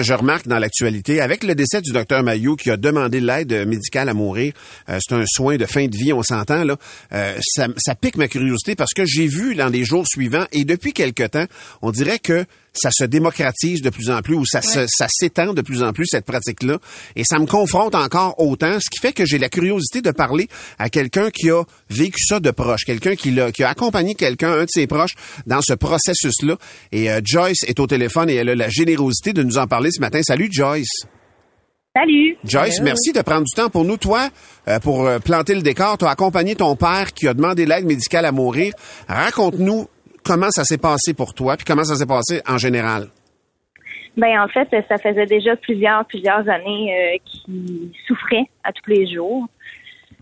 Je 0.00 0.12
remarque 0.12 0.48
dans 0.48 0.58
l'actualité, 0.58 1.20
avec 1.20 1.44
le 1.44 1.54
décès 1.54 1.80
du 1.80 1.92
docteur 1.92 2.24
Mayou 2.24 2.56
qui 2.56 2.68
a 2.70 2.76
demandé 2.76 3.20
l'aide 3.20 3.66
médicale 3.66 4.08
à 4.08 4.14
mourir, 4.14 4.52
euh, 4.88 4.98
c'est 5.00 5.14
un 5.14 5.24
soin 5.24 5.56
de 5.56 5.66
fin 5.66 5.86
de 5.86 5.96
vie, 5.96 6.12
on 6.12 6.22
s'entend 6.24 6.64
là, 6.64 6.76
euh, 7.12 7.36
ça, 7.40 7.68
ça 7.78 7.94
pique 7.94 8.16
ma 8.16 8.26
curiosité 8.26 8.74
parce 8.74 8.92
que 8.92 9.04
j'ai 9.06 9.28
vu 9.28 9.54
dans 9.54 9.68
les 9.68 9.84
jours 9.84 10.04
suivants 10.08 10.46
et 10.50 10.64
depuis 10.64 10.92
quelque 10.94 11.22
temps, 11.22 11.46
on 11.80 11.92
dirait 11.92 12.18
que 12.18 12.44
ça 12.74 12.90
se 12.92 13.04
démocratise 13.04 13.82
de 13.82 13.90
plus 13.90 14.10
en 14.10 14.20
plus 14.20 14.34
ou 14.34 14.44
ça 14.44 14.60
se- 14.62 14.86
ça 14.88 15.06
s'étend 15.08 15.54
de 15.54 15.62
plus 15.62 15.82
en 15.82 15.92
plus 15.92 16.06
cette 16.06 16.24
pratique-là 16.26 16.78
et 17.16 17.24
ça 17.24 17.38
me 17.38 17.46
confronte 17.46 17.94
encore 17.94 18.34
autant, 18.38 18.78
ce 18.80 18.90
qui 18.90 18.98
fait 19.00 19.12
que 19.12 19.24
j'ai 19.24 19.38
la 19.38 19.48
curiosité 19.48 20.02
de 20.02 20.10
parler 20.10 20.48
à 20.78 20.88
quelqu'un 20.90 21.30
qui 21.30 21.50
a 21.50 21.62
vécu 21.90 22.20
ça 22.24 22.40
de 22.40 22.50
proche, 22.50 22.84
quelqu'un 22.84 23.14
qui, 23.16 23.30
l'a- 23.30 23.52
qui 23.52 23.62
a 23.62 23.68
accompagné 23.70 24.14
quelqu'un, 24.14 24.52
un 24.52 24.64
de 24.64 24.68
ses 24.70 24.86
proches, 24.86 25.14
dans 25.46 25.60
ce 25.62 25.72
processus-là. 25.74 26.56
Et 26.92 27.10
euh, 27.10 27.20
Joyce 27.24 27.62
est 27.66 27.78
au 27.80 27.86
téléphone 27.86 28.28
et 28.28 28.34
elle 28.34 28.48
a 28.50 28.54
la 28.54 28.68
générosité 28.68 29.32
de 29.32 29.42
nous 29.42 29.56
en 29.58 29.66
parler 29.66 29.90
ce 29.92 30.00
matin. 30.00 30.20
Salut 30.22 30.48
Joyce. 30.50 30.88
Salut. 31.96 32.36
Joyce, 32.44 32.80
merci 32.80 33.12
de 33.12 33.20
prendre 33.22 33.44
du 33.44 33.52
temps 33.54 33.70
pour 33.70 33.84
nous. 33.84 33.96
Toi, 33.96 34.28
euh, 34.66 34.80
pour 34.80 35.06
euh, 35.06 35.20
planter 35.20 35.54
le 35.54 35.62
décor, 35.62 35.96
tu 35.96 36.04
as 36.06 36.10
accompagné 36.10 36.56
ton 36.56 36.74
père 36.74 37.12
qui 37.14 37.28
a 37.28 37.34
demandé 37.34 37.66
l'aide 37.66 37.84
médicale 37.84 38.24
à 38.24 38.32
mourir. 38.32 38.72
Raconte-nous 39.06 39.86
comment 40.24 40.50
ça 40.50 40.64
s'est 40.64 40.78
passé 40.78 41.14
pour 41.14 41.34
toi, 41.34 41.56
puis 41.56 41.64
comment 41.64 41.84
ça 41.84 41.96
s'est 41.96 42.06
passé 42.06 42.40
en 42.48 42.58
général? 42.58 43.08
Ben 44.16 44.40
en 44.40 44.48
fait, 44.48 44.68
ça 44.88 44.98
faisait 44.98 45.26
déjà 45.26 45.56
plusieurs 45.56 46.04
plusieurs 46.06 46.48
années 46.48 46.94
euh, 46.94 47.18
qu'il 47.24 47.90
souffrait 48.06 48.44
à 48.62 48.72
tous 48.72 48.88
les 48.88 49.12
jours. 49.12 49.48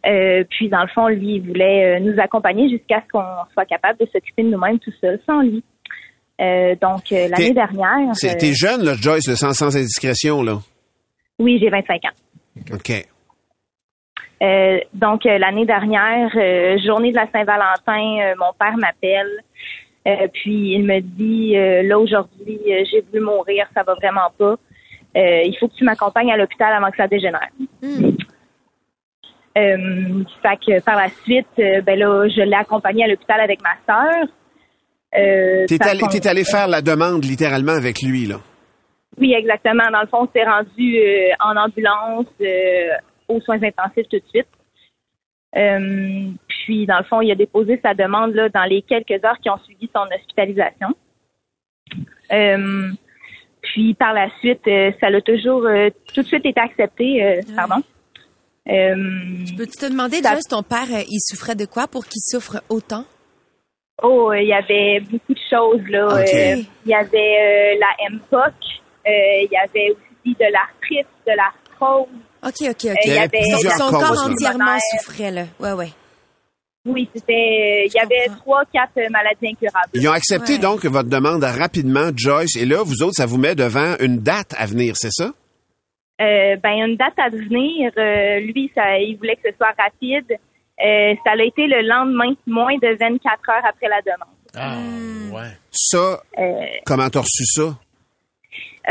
Euh, 0.07 0.45
puis 0.51 0.69
dans 0.69 0.83
le 0.83 0.89
fond, 0.89 1.09
lui, 1.09 1.37
il 1.37 1.47
voulait 1.47 1.97
euh, 1.97 2.01
nous 2.01 2.19
accompagner 2.21 2.69
jusqu'à 2.69 3.03
ce 3.03 3.13
qu'on 3.13 3.23
soit 3.53 3.67
capable 3.67 3.99
de 4.01 4.07
s'occuper 4.07 4.43
de 4.43 4.49
nous-mêmes 4.49 4.79
tout 4.79 4.93
seul, 5.01 5.21
sans 5.27 5.43
lui. 5.43 5.63
Euh, 6.41 6.75
donc 6.81 7.11
l'année 7.11 7.53
dernière, 7.53 8.13
T'es 8.21 8.53
jeune, 8.53 8.83
là, 8.85 8.95
Joyce, 8.95 9.29
là, 9.29 9.37
sans, 9.37 9.53
sans 9.53 9.77
indiscrétion, 9.77 10.43
là. 10.43 10.59
oui, 11.39 11.59
j'ai 11.61 11.69
25 11.71 12.01
ans. 12.05 12.75
OK. 12.75 13.07
Donc 14.95 15.25
l'année 15.25 15.67
dernière, 15.67 16.31
journée 16.85 17.13
de 17.13 17.17
la 17.17 17.31
Saint-Valentin, 17.31 18.35
mon 18.39 18.53
père 18.59 18.77
m'appelle. 18.77 19.31
Euh, 20.07 20.27
puis 20.33 20.75
il 20.75 20.85
me 20.85 21.01
dit 21.01 21.57
euh, 21.57 21.83
là 21.83 21.99
aujourd'hui, 21.99 22.59
euh, 22.67 22.85
j'ai 22.91 23.03
voulu 23.03 23.21
mourir, 23.25 23.67
ça 23.75 23.83
va 23.85 23.95
vraiment 23.95 24.31
pas. 24.37 24.57
Euh, 25.17 25.43
il 25.45 25.57
faut 25.61 25.69
que 25.69 25.75
tu 25.75 25.85
m'accompagnes 25.85 26.33
à 26.33 26.37
l'hôpital 26.37 26.73
avant 26.73 26.91
que 26.91 26.97
ça 26.97 27.07
dégénère. 27.07 27.51
Euh, 29.59 30.25
fait 30.43 30.57
que 30.57 30.83
par 30.83 30.97
la 30.97 31.09
suite, 31.23 31.47
euh, 31.59 31.83
ben 31.83 31.99
là, 31.99 32.27
je 32.29 32.41
l'ai 32.41 32.57
accompagné 32.57 33.05
à 33.05 33.09
l'hôpital 33.09 33.41
avec 33.41 33.61
ma 33.63 33.75
sœur. 33.87 34.27
Euh, 35.15 35.67
T'es 35.67 35.83
allé, 35.83 36.01
allé 36.25 36.45
faire 36.45 36.69
la 36.69 36.81
demande 36.81 37.25
littéralement 37.25 37.73
avec 37.73 38.01
lui, 38.01 38.27
là. 38.27 38.37
Oui, 39.19 39.35
exactement. 39.35 39.91
Dans 39.93 40.01
le 40.01 40.07
fond, 40.07 40.23
on 40.23 40.29
s'est 40.33 40.45
rendu 40.45 40.97
euh, 40.97 41.29
en 41.45 41.57
ambulance 41.57 42.27
euh, 42.41 42.89
aux 43.29 43.41
soins 43.43 43.63
intensifs 43.63 44.09
tout 44.11 44.19
de 44.19 44.29
suite. 44.31 44.49
Euh, 45.57 46.31
puis, 46.49 46.87
dans 46.87 46.99
le 46.99 47.05
fond, 47.05 47.21
il 47.21 47.31
a 47.31 47.35
déposé 47.35 47.79
sa 47.83 47.95
demande 47.95 48.35
là, 48.35 48.49
dans 48.49 48.65
les 48.65 48.83
quelques 48.83 49.23
heures 49.25 49.39
qui 49.43 49.51
ont 49.51 49.59
suivi 49.65 49.89
son 49.95 50.07
hospitalisation. 50.15 50.89
Euh, 52.33 52.91
puis 53.61 53.95
par 53.95 54.13
la 54.15 54.29
suite, 54.39 54.67
euh, 54.67 54.91
ça 55.01 55.11
l'a 55.11 55.21
toujours 55.21 55.67
euh, 55.67 55.91
tout 56.15 56.23
de 56.23 56.27
suite 56.27 56.47
été 56.47 56.59
accepté. 56.61 57.23
euh, 57.23 57.41
Pardon. 57.55 57.83
Euh, 58.69 58.95
Peux-tu 59.57 59.77
te 59.79 59.91
demander, 59.91 60.17
Ça- 60.23 60.31
Joyce, 60.31 60.49
ton 60.49 60.63
père, 60.63 60.87
il 61.09 61.21
souffrait 61.21 61.55
de 61.57 61.67
quoi 61.67 61.87
pour 61.89 62.05
qu'il 62.07 62.21
souffre 62.23 62.63
autant? 62.69 63.05
oh, 64.05 64.33
il 64.33 64.47
y 64.49 64.53
avait 64.53 65.01
beaucoup 65.01 65.35
de 65.35 65.41
choses 65.51 65.87
là. 65.89 66.25
Il 66.33 66.67
y 66.91 66.95
avait 66.95 67.77
la 67.79 68.09
MPOC, 68.11 68.55
il 69.07 69.49
y 69.51 69.57
avait 69.57 69.91
aussi 69.91 70.35
de 70.35 70.53
l'arthrite, 70.53 71.07
de 71.27 71.33
l'arthrose. 71.37 72.09
OK, 72.45 72.55
OK, 72.63 72.69
OK. 72.71 72.87
Euh, 72.87 72.95
il 73.05 73.13
y 73.13 73.19
avait 73.19 73.43
son, 73.43 73.51
plusieurs 73.59 73.79
son 73.79 73.91
corps 73.91 74.27
entièrement 74.31 74.79
souffrait, 74.99 75.31
là. 75.31 75.45
Ouais, 75.61 75.73
ouais. 75.73 75.89
Oui, 76.85 77.09
c'était. 77.15 77.87
Il 77.87 77.93
y 77.95 77.99
avait 78.01 78.27
trois, 78.39 78.65
quatre 78.73 78.99
euh, 78.99 79.09
maladies 79.11 79.49
incurables. 79.53 79.91
Ils 79.95 80.09
ont 80.09 80.13
accepté 80.13 80.55
Ouais. 80.55 80.59
donc 80.59 80.85
votre 80.85 81.09
demande 81.09 81.45
rapidement, 81.45 82.11
Joyce, 82.15 82.57
et 82.57 82.65
là, 82.67 82.83
vous 82.85 83.03
autres, 83.03 83.15
ça 83.15 83.27
vous 83.27 83.39
met 83.39 83.55
devant 83.55 83.95
une 84.01 84.19
date 84.19 84.53
à 84.59 84.67
venir, 84.67 84.95
c'est 84.97 85.13
ça? 85.13 85.31
Euh, 86.21 86.57
ben 86.57 86.73
une 86.87 86.97
date 86.97 87.15
à 87.19 87.29
venir. 87.31 87.91
euh, 87.97 88.41
lui, 88.41 88.71
ça, 88.75 88.99
il 88.99 89.17
voulait 89.17 89.37
que 89.37 89.49
ce 89.51 89.57
soit 89.57 89.73
rapide. 89.79 90.31
Euh, 90.85 91.15
ça 91.25 91.33
a 91.33 91.43
été 91.45 91.67
le 91.69 91.83
lendemain, 91.87 92.35
moins 92.47 92.75
de 92.83 92.97
24 92.99 93.51
heures 93.51 93.65
après 93.69 93.89
la 93.89 94.01
demande. 94.03 94.35
Ah, 94.55 94.77
Hmm. 94.77 95.33
ouais. 95.33 95.57
Ça, 95.71 96.21
Euh, 96.39 96.43
comment 96.85 97.09
t'as 97.09 97.21
reçu 97.21 97.45
ça? 97.47 97.79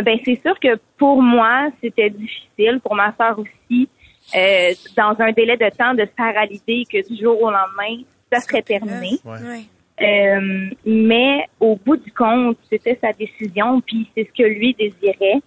Ben 0.04 0.18
c'est 0.24 0.40
sûr 0.42 0.60
que 0.60 0.80
pour 0.98 1.22
moi, 1.22 1.70
c'était 1.82 2.10
difficile, 2.10 2.80
pour 2.82 2.96
ma 2.96 3.14
soeur 3.16 3.38
aussi, 3.40 3.90
euh, 4.36 4.74
dans 4.96 5.16
un 5.20 5.32
délai 5.32 5.58
de 5.58 5.70
temps 5.76 5.94
de 5.94 6.04
se 6.04 6.16
faire 6.16 6.38
à 6.38 6.46
l'idée 6.46 6.84
que 6.92 7.08
du 7.08 7.22
jour 7.22 7.42
au 7.42 7.52
lendemain, 7.52 8.04
ça 8.32 8.40
serait 8.40 8.62
terminé. 8.62 9.20
Ouais. 9.26 9.66
Euh, 10.02 10.70
mais 10.86 11.46
au 11.60 11.76
bout 11.76 11.98
du 11.98 12.12
compte, 12.12 12.58
c'était 12.70 12.98
sa 13.02 13.12
décision, 13.14 13.82
puis 13.82 14.10
c'est 14.16 14.28
ce 14.28 14.44
que 14.44 14.48
lui 14.48 14.74
désirait. 14.74 15.42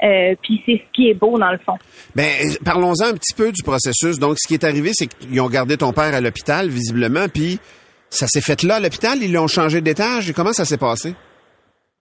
Euh, 0.00 0.34
puis 0.42 0.62
c'est 0.64 0.76
ce 0.76 0.92
qui 0.92 1.10
est 1.10 1.14
beau 1.14 1.38
dans 1.38 1.50
le 1.50 1.58
fond. 1.58 1.76
Ben, 2.14 2.28
parlons-en 2.64 3.06
un 3.06 3.14
petit 3.14 3.34
peu 3.34 3.50
du 3.50 3.62
processus. 3.64 4.18
Donc, 4.18 4.36
ce 4.38 4.46
qui 4.46 4.54
est 4.54 4.62
arrivé, 4.62 4.90
c'est 4.92 5.06
qu'ils 5.06 5.40
ont 5.40 5.48
gardé 5.48 5.76
ton 5.76 5.92
père 5.92 6.14
à 6.14 6.20
l'hôpital, 6.20 6.68
visiblement, 6.68 7.26
puis 7.28 7.58
ça 8.10 8.26
s'est 8.26 8.40
fait 8.40 8.62
là 8.62 8.76
à 8.76 8.80
l'hôpital, 8.80 9.18
ils 9.20 9.32
l'ont 9.32 9.48
changé 9.48 9.80
d'étage, 9.80 10.30
et 10.30 10.32
comment 10.32 10.52
ça 10.52 10.64
s'est 10.64 10.78
passé? 10.78 11.14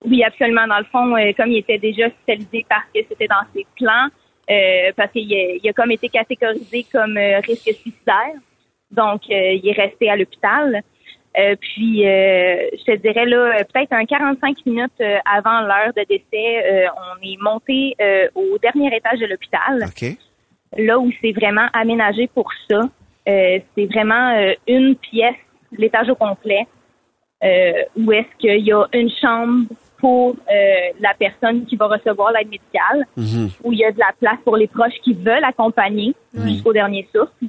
Oui, 0.05 0.23
absolument. 0.23 0.67
Dans 0.67 0.79
le 0.79 0.85
fond, 0.85 1.15
euh, 1.15 1.31
comme 1.35 1.51
il 1.51 1.57
était 1.57 1.79
déjà 1.79 2.07
hospitalisé 2.07 2.65
parce 2.69 2.85
que 2.93 2.99
c'était 3.09 3.27
dans 3.27 3.43
ses 3.53 3.65
plans, 3.75 4.09
euh, 4.49 4.91
parce 4.95 5.11
qu'il 5.11 5.33
a, 5.33 5.55
il 5.61 5.69
a 5.69 5.73
comme 5.73 5.91
été 5.91 6.07
catégorisé 6.07 6.85
comme 6.91 7.17
euh, 7.17 7.39
risque 7.39 7.73
suicidaire. 7.73 8.35
Donc, 8.91 9.23
euh, 9.29 9.53
il 9.53 9.67
est 9.67 9.73
resté 9.73 10.09
à 10.09 10.15
l'hôpital. 10.15 10.81
Puis, 11.59 12.01
je 12.01 12.83
te 12.83 12.95
dirais 12.95 13.27
là, 13.27 13.63
peut-être 13.65 13.93
un 13.93 14.05
45 14.05 14.65
minutes 14.65 15.03
avant 15.23 15.61
l'heure 15.61 15.93
de 15.95 16.03
décès, 16.09 16.89
on 16.95 17.23
est 17.23 17.37
monté 17.39 17.95
au 18.33 18.57
dernier 18.57 18.97
étage 18.97 19.19
de 19.19 19.27
l'hôpital 19.27 19.85
là 20.79 20.97
où 20.97 21.11
c'est 21.21 21.33
vraiment 21.33 21.67
aménagé 21.73 22.25
pour 22.25 22.49
ça. 22.67 22.89
C'est 23.27 23.85
vraiment 23.85 24.51
une 24.67 24.95
pièce, 24.95 25.35
l'étage 25.73 26.09
au 26.09 26.15
complet, 26.15 26.65
où 27.43 28.11
est-ce 28.11 28.35
qu'il 28.39 28.65
y 28.65 28.73
a 28.73 28.85
une 28.93 29.11
chambre 29.11 29.67
pour 29.99 30.31
euh, 30.31 30.53
la 30.99 31.13
personne 31.17 31.65
qui 31.65 31.75
va 31.75 31.87
recevoir 31.87 32.31
l'aide 32.31 32.49
médicale, 32.49 33.05
où 33.63 33.73
il 33.73 33.79
y 33.79 33.85
a 33.85 33.91
de 33.91 33.99
la 33.99 34.13
place 34.19 34.39
pour 34.43 34.57
les 34.57 34.67
proches 34.67 34.99
qui 35.03 35.13
veulent 35.13 35.43
accompagner 35.43 36.13
jusqu'au 36.33 36.73
dernier 36.73 37.07
souffle. 37.13 37.47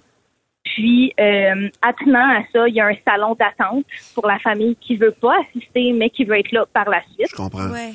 Puis, 0.64 1.12
euh, 1.18 1.68
attenant 1.82 2.28
à 2.28 2.42
ça, 2.52 2.68
il 2.68 2.74
y 2.74 2.80
a 2.80 2.86
un 2.86 2.96
salon 3.04 3.34
d'attente 3.34 3.84
pour 4.14 4.26
la 4.26 4.38
famille 4.38 4.76
qui 4.76 4.96
veut 4.96 5.14
pas 5.18 5.34
assister, 5.40 5.92
mais 5.92 6.10
qui 6.10 6.24
veut 6.24 6.38
être 6.38 6.52
là 6.52 6.66
par 6.72 6.88
la 6.88 7.02
suite. 7.14 7.28
Je 7.30 7.36
comprends. 7.36 7.70
Ouais. 7.70 7.94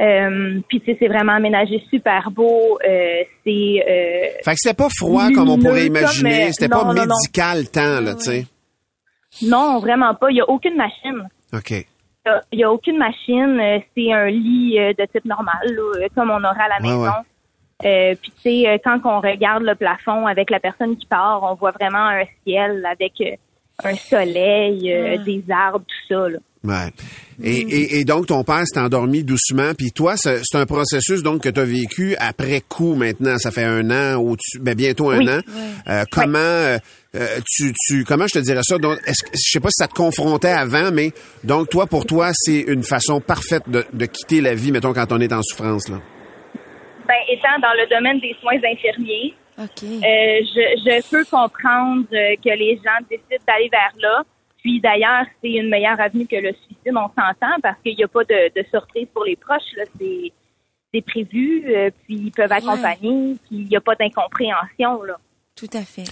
Euh, 0.00 0.60
puis, 0.68 0.80
tu 0.80 0.86
sais, 0.86 0.96
c'est 1.00 1.08
vraiment 1.08 1.32
aménagé 1.32 1.82
super 1.88 2.30
beau. 2.30 2.78
Euh, 2.86 3.22
c'est 3.44 3.84
euh, 3.88 4.42
Fait 4.44 4.52
que 4.52 4.56
c'était 4.56 4.74
pas 4.74 4.88
froid 4.96 5.30
comme 5.34 5.48
on 5.48 5.58
pourrait 5.58 5.86
imaginer, 5.86 6.30
comme, 6.30 6.48
euh, 6.48 6.52
c'était 6.52 6.68
non, 6.68 6.82
pas 6.82 6.84
non, 6.84 6.94
non. 6.94 7.14
médical 7.22 7.70
tant, 7.70 8.00
là, 8.00 8.14
tu 8.14 8.24
sais. 8.24 8.46
Non, 9.42 9.78
vraiment 9.78 10.14
pas. 10.14 10.30
Il 10.30 10.34
n'y 10.34 10.40
a 10.40 10.48
aucune 10.48 10.76
machine. 10.76 11.28
OK. 11.52 11.86
Il 12.52 12.56
n'y 12.58 12.64
a 12.64 12.72
aucune 12.72 12.96
machine. 12.98 13.58
Euh, 13.60 13.78
C'est 13.94 14.12
un 14.12 14.26
lit 14.26 14.78
euh, 14.78 14.92
de 14.98 15.04
type 15.06 15.24
normal, 15.24 15.58
là, 15.64 15.92
euh, 16.00 16.08
comme 16.14 16.30
on 16.30 16.38
aurait 16.42 16.62
à 16.62 16.68
la 16.68 16.76
Ouais, 16.76 16.96
maison. 16.96 17.02
ouais. 17.82 18.12
Euh, 18.12 18.14
Puis, 18.20 18.30
tu 18.32 18.40
sais, 18.42 18.68
euh, 18.68 18.78
quand 18.82 19.00
on 19.04 19.20
regarde 19.20 19.62
le 19.62 19.74
plafond 19.74 20.26
avec 20.26 20.48
la 20.50 20.60
personne 20.60 20.96
qui 20.96 21.06
part, 21.06 21.42
on 21.42 21.54
voit 21.54 21.72
vraiment 21.72 22.06
un 22.08 22.22
ciel 22.46 22.86
avec 22.86 23.12
euh, 23.20 23.34
un 23.82 23.94
soleil, 23.94 24.92
euh, 24.92 25.18
des 25.18 25.44
arbres, 25.50 25.84
tout 25.86 26.14
ça. 26.14 26.28
Là. 26.28 26.38
Ouais. 26.64 26.88
Et, 27.42 27.58
et, 27.60 27.98
et 27.98 28.04
donc, 28.04 28.26
ton 28.28 28.42
père 28.42 28.62
s'est 28.66 28.80
endormi 28.80 29.22
doucement. 29.22 29.74
Puis 29.76 29.92
toi, 29.92 30.16
c'est 30.16 30.40
c'est 30.44 30.56
un 30.56 30.64
processus 30.66 31.22
donc 31.22 31.42
que 31.42 31.50
tu 31.50 31.60
as 31.60 31.64
vécu 31.64 32.16
après 32.18 32.62
coup 32.62 32.94
maintenant. 32.94 33.36
Ça 33.36 33.50
fait 33.50 33.64
un 33.64 33.90
an, 33.90 34.18
au-dessus, 34.18 34.60
ben, 34.60 34.74
bientôt 34.74 35.10
un 35.10 35.18
Oui. 35.18 35.30
an. 35.30 35.40
Euh, 35.88 36.04
comment 36.10 36.38
euh, 36.38 36.78
euh, 37.16 37.40
tu, 37.46 37.72
tu 37.86 38.04
comment 38.04 38.26
je 38.26 38.38
te 38.38 38.44
dirais 38.44 38.62
ça? 38.62 38.78
Donc, 38.78 38.98
est-ce 39.06 39.22
que- 39.24 39.30
je 39.34 39.50
sais 39.50 39.60
pas 39.60 39.68
si 39.68 39.82
ça 39.82 39.88
te 39.88 39.94
confrontait 39.94 40.48
avant, 40.48 40.90
mais 40.90 41.12
donc 41.42 41.68
toi, 41.68 41.86
pour 41.86 42.06
toi, 42.06 42.30
c'est 42.32 42.60
une 42.60 42.82
façon 42.82 43.20
parfaite 43.20 43.68
de, 43.68 43.84
de 43.92 44.06
quitter 44.06 44.40
la 44.40 44.54
vie, 44.54 44.72
mettons, 44.72 44.94
quand 44.94 45.12
on 45.12 45.20
est 45.20 45.32
en 45.34 45.42
souffrance. 45.42 45.88
Là. 45.90 46.00
Ben, 47.06 47.14
étant 47.30 47.60
dans 47.60 47.74
le 47.76 47.86
domaine 47.94 48.18
des 48.20 48.34
soins 48.40 48.56
infirmiers, 48.56 49.34
OK. 49.58 49.82
Euh, 49.84 49.96
je, 50.02 50.80
je 50.82 51.10
peux 51.10 51.24
comprendre 51.24 52.06
euh, 52.14 52.34
que 52.42 52.48
les 52.58 52.76
gens 52.76 53.04
décident 53.10 53.44
d'aller 53.46 53.68
vers 53.70 53.92
là. 54.00 54.22
Puis 54.64 54.80
d'ailleurs, 54.80 55.26
c'est 55.42 55.50
une 55.50 55.68
meilleure 55.68 56.00
avenue 56.00 56.26
que 56.26 56.36
le 56.36 56.54
suicide, 56.54 56.96
on 56.96 57.08
s'entend, 57.08 57.60
parce 57.62 57.78
qu'il 57.82 57.96
n'y 57.96 58.02
a 58.02 58.08
pas 58.08 58.24
de, 58.24 58.58
de 58.58 58.66
surprise 58.70 59.06
pour 59.12 59.24
les 59.24 59.36
proches. 59.36 59.76
Là, 59.76 59.84
c'est, 59.98 60.32
c'est 60.92 61.02
prévu, 61.02 61.64
euh, 61.68 61.90
puis 62.04 62.14
ils 62.14 62.32
peuvent 62.32 62.50
accompagner, 62.50 63.36
puis 63.46 63.58
il 63.58 63.66
n'y 63.66 63.76
a 63.76 63.82
pas 63.82 63.94
d'incompréhension. 63.94 65.02
Là. 65.02 65.18
Tout 65.54 65.68
à 65.74 65.82
fait. 65.82 66.10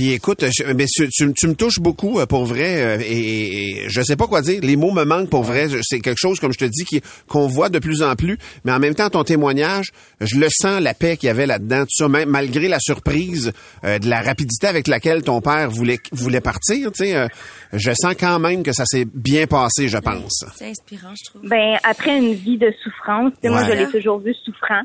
Puis 0.00 0.12
écoute, 0.12 0.46
je- 0.50 0.72
mais 0.72 0.86
tu, 0.86 1.06
tu- 1.10 1.30
tu 1.34 1.46
me 1.46 1.54
touches 1.54 1.78
beaucoup 1.78 2.20
euh, 2.20 2.24
pour 2.24 2.46
vrai 2.46 2.80
euh, 2.82 3.02
et, 3.06 3.82
et 3.82 3.88
je 3.90 4.00
sais 4.00 4.16
pas 4.16 4.26
quoi 4.26 4.40
dire. 4.40 4.58
Les 4.62 4.74
mots 4.76 4.92
me 4.92 5.04
manquent 5.04 5.28
pour 5.28 5.42
vrai. 5.42 5.66
C'est 5.82 6.00
quelque 6.00 6.16
chose, 6.18 6.40
comme 6.40 6.54
je 6.54 6.58
te 6.58 6.64
dis, 6.64 6.86
qui- 6.86 7.02
qu'on 7.28 7.46
voit 7.46 7.68
de 7.68 7.78
plus 7.78 8.02
en 8.02 8.14
plus. 8.16 8.38
Mais 8.64 8.72
en 8.72 8.78
même 8.78 8.94
temps, 8.94 9.10
ton 9.10 9.24
témoignage, 9.24 9.88
je 10.22 10.38
le 10.38 10.46
sens 10.48 10.80
la 10.80 10.94
paix 10.94 11.18
qu'il 11.18 11.26
y 11.26 11.30
avait 11.30 11.44
là-dedans. 11.46 11.82
Tout 11.82 12.04
ça, 12.04 12.08
même 12.08 12.30
malgré 12.30 12.66
la 12.66 12.78
surprise 12.80 13.52
euh, 13.84 13.98
de 13.98 14.08
la 14.08 14.22
rapidité 14.22 14.66
avec 14.68 14.88
laquelle 14.88 15.22
ton 15.22 15.42
père 15.42 15.68
voulait 15.70 15.98
voulait 16.12 16.40
partir. 16.40 16.90
Tu 16.92 17.04
sais, 17.04 17.14
euh, 17.14 17.26
je 17.74 17.90
sens 17.92 18.14
quand 18.18 18.38
même 18.38 18.62
que 18.62 18.72
ça 18.72 18.86
s'est 18.86 19.04
bien 19.12 19.46
passé, 19.46 19.88
je 19.88 19.98
pense. 19.98 20.46
C'est 20.56 20.70
inspirant, 20.70 21.12
je 21.22 21.28
trouve. 21.30 21.42
Ben 21.46 21.76
après 21.84 22.16
une 22.16 22.32
vie 22.32 22.56
de 22.56 22.72
souffrance, 22.82 23.32
tu 23.34 23.40
sais, 23.42 23.48
moi 23.50 23.64
je 23.64 23.72
l'ai 23.72 23.86
toujours 23.90 24.18
vu 24.20 24.32
souffrant. 24.46 24.80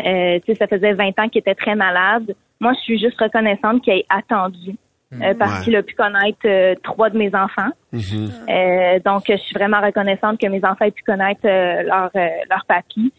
Euh, 0.00 0.40
tu 0.44 0.52
sais, 0.52 0.58
ça 0.58 0.66
faisait 0.66 0.92
20 0.94 1.10
ans 1.20 1.28
qu'il 1.28 1.38
était 1.38 1.54
très 1.54 1.76
malade. 1.76 2.34
Moi, 2.60 2.72
je 2.74 2.80
suis 2.80 2.98
juste 2.98 3.20
reconnaissante 3.20 3.82
qu'il 3.82 3.92
ait 3.94 4.06
attendu. 4.08 4.76
euh, 5.22 5.32
parce 5.38 5.58
Ouais. 5.58 5.64
qu'il 5.64 5.76
a 5.76 5.82
pu 5.84 5.94
connaître 5.94 6.38
euh, 6.44 6.74
trois 6.82 7.08
de 7.08 7.16
mes 7.16 7.32
enfants. 7.34 7.70
Euh, 7.92 8.98
donc, 9.04 9.24
je 9.28 9.36
suis 9.36 9.54
vraiment 9.54 9.80
reconnaissante 9.80 10.40
que 10.40 10.46
mes 10.48 10.64
enfants 10.64 10.84
aient 10.86 10.90
pu 10.90 11.04
connaître 11.04 11.42
euh, 11.44 11.82
leur, 11.84 12.10
euh, 12.16 12.28
leur 12.50 12.64
papy. 12.66 13.12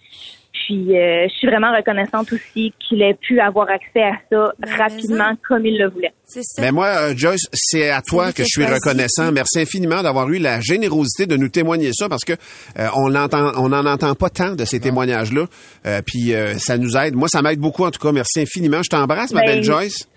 Puis, 0.65 0.97
euh, 0.97 1.27
je 1.29 1.33
suis 1.35 1.47
vraiment 1.47 1.71
reconnaissante 1.75 2.33
aussi 2.33 2.73
qu'il 2.79 3.01
ait 3.03 3.13
pu 3.21 3.39
avoir 3.39 3.69
accès 3.69 4.01
à 4.01 4.13
ça 4.31 4.51
Ben, 4.57 4.75
rapidement 4.77 5.31
comme 5.47 5.63
il 5.65 5.77
le 5.77 5.89
voulait. 5.89 6.13
C'est 6.23 6.41
ça. 6.43 6.61
Mais 6.61 6.71
moi, 6.71 6.87
euh, 6.87 7.13
Joyce, 7.15 7.47
c'est 7.53 7.91
à 7.91 8.01
toi 8.01 8.31
que 8.31 8.41
je 8.41 8.47
suis 8.47 8.65
reconnaissant. 8.65 9.31
Merci 9.31 9.59
infiniment 9.59 10.01
d'avoir 10.01 10.27
eu 10.29 10.39
la 10.39 10.59
générosité 10.61 11.27
de 11.27 11.37
nous 11.37 11.49
témoigner 11.49 11.91
ça 11.93 12.09
parce 12.09 12.25
que 12.25 12.33
euh, 12.33 12.87
on 12.95 13.07
l'entend, 13.09 13.51
on 13.57 13.69
n'en 13.69 13.85
entend 13.85 14.15
pas 14.15 14.29
tant 14.29 14.55
de 14.55 14.65
ces 14.65 14.79
témoignages-là. 14.79 15.45
Euh, 15.85 16.01
puis 16.03 16.33
euh, 16.33 16.57
ça 16.57 16.79
nous 16.79 16.97
aide. 16.97 17.15
Moi, 17.15 17.27
ça 17.27 17.43
m'aide 17.43 17.59
beaucoup 17.59 17.85
en 17.85 17.91
tout 17.91 17.99
cas. 17.99 18.11
Merci 18.11 18.41
infiniment. 18.41 18.81
Je 18.83 18.89
t'embrasse, 18.89 19.33
ma 19.33 19.41
Ben, 19.41 19.55
belle 19.55 19.63
Joyce. 19.63 20.07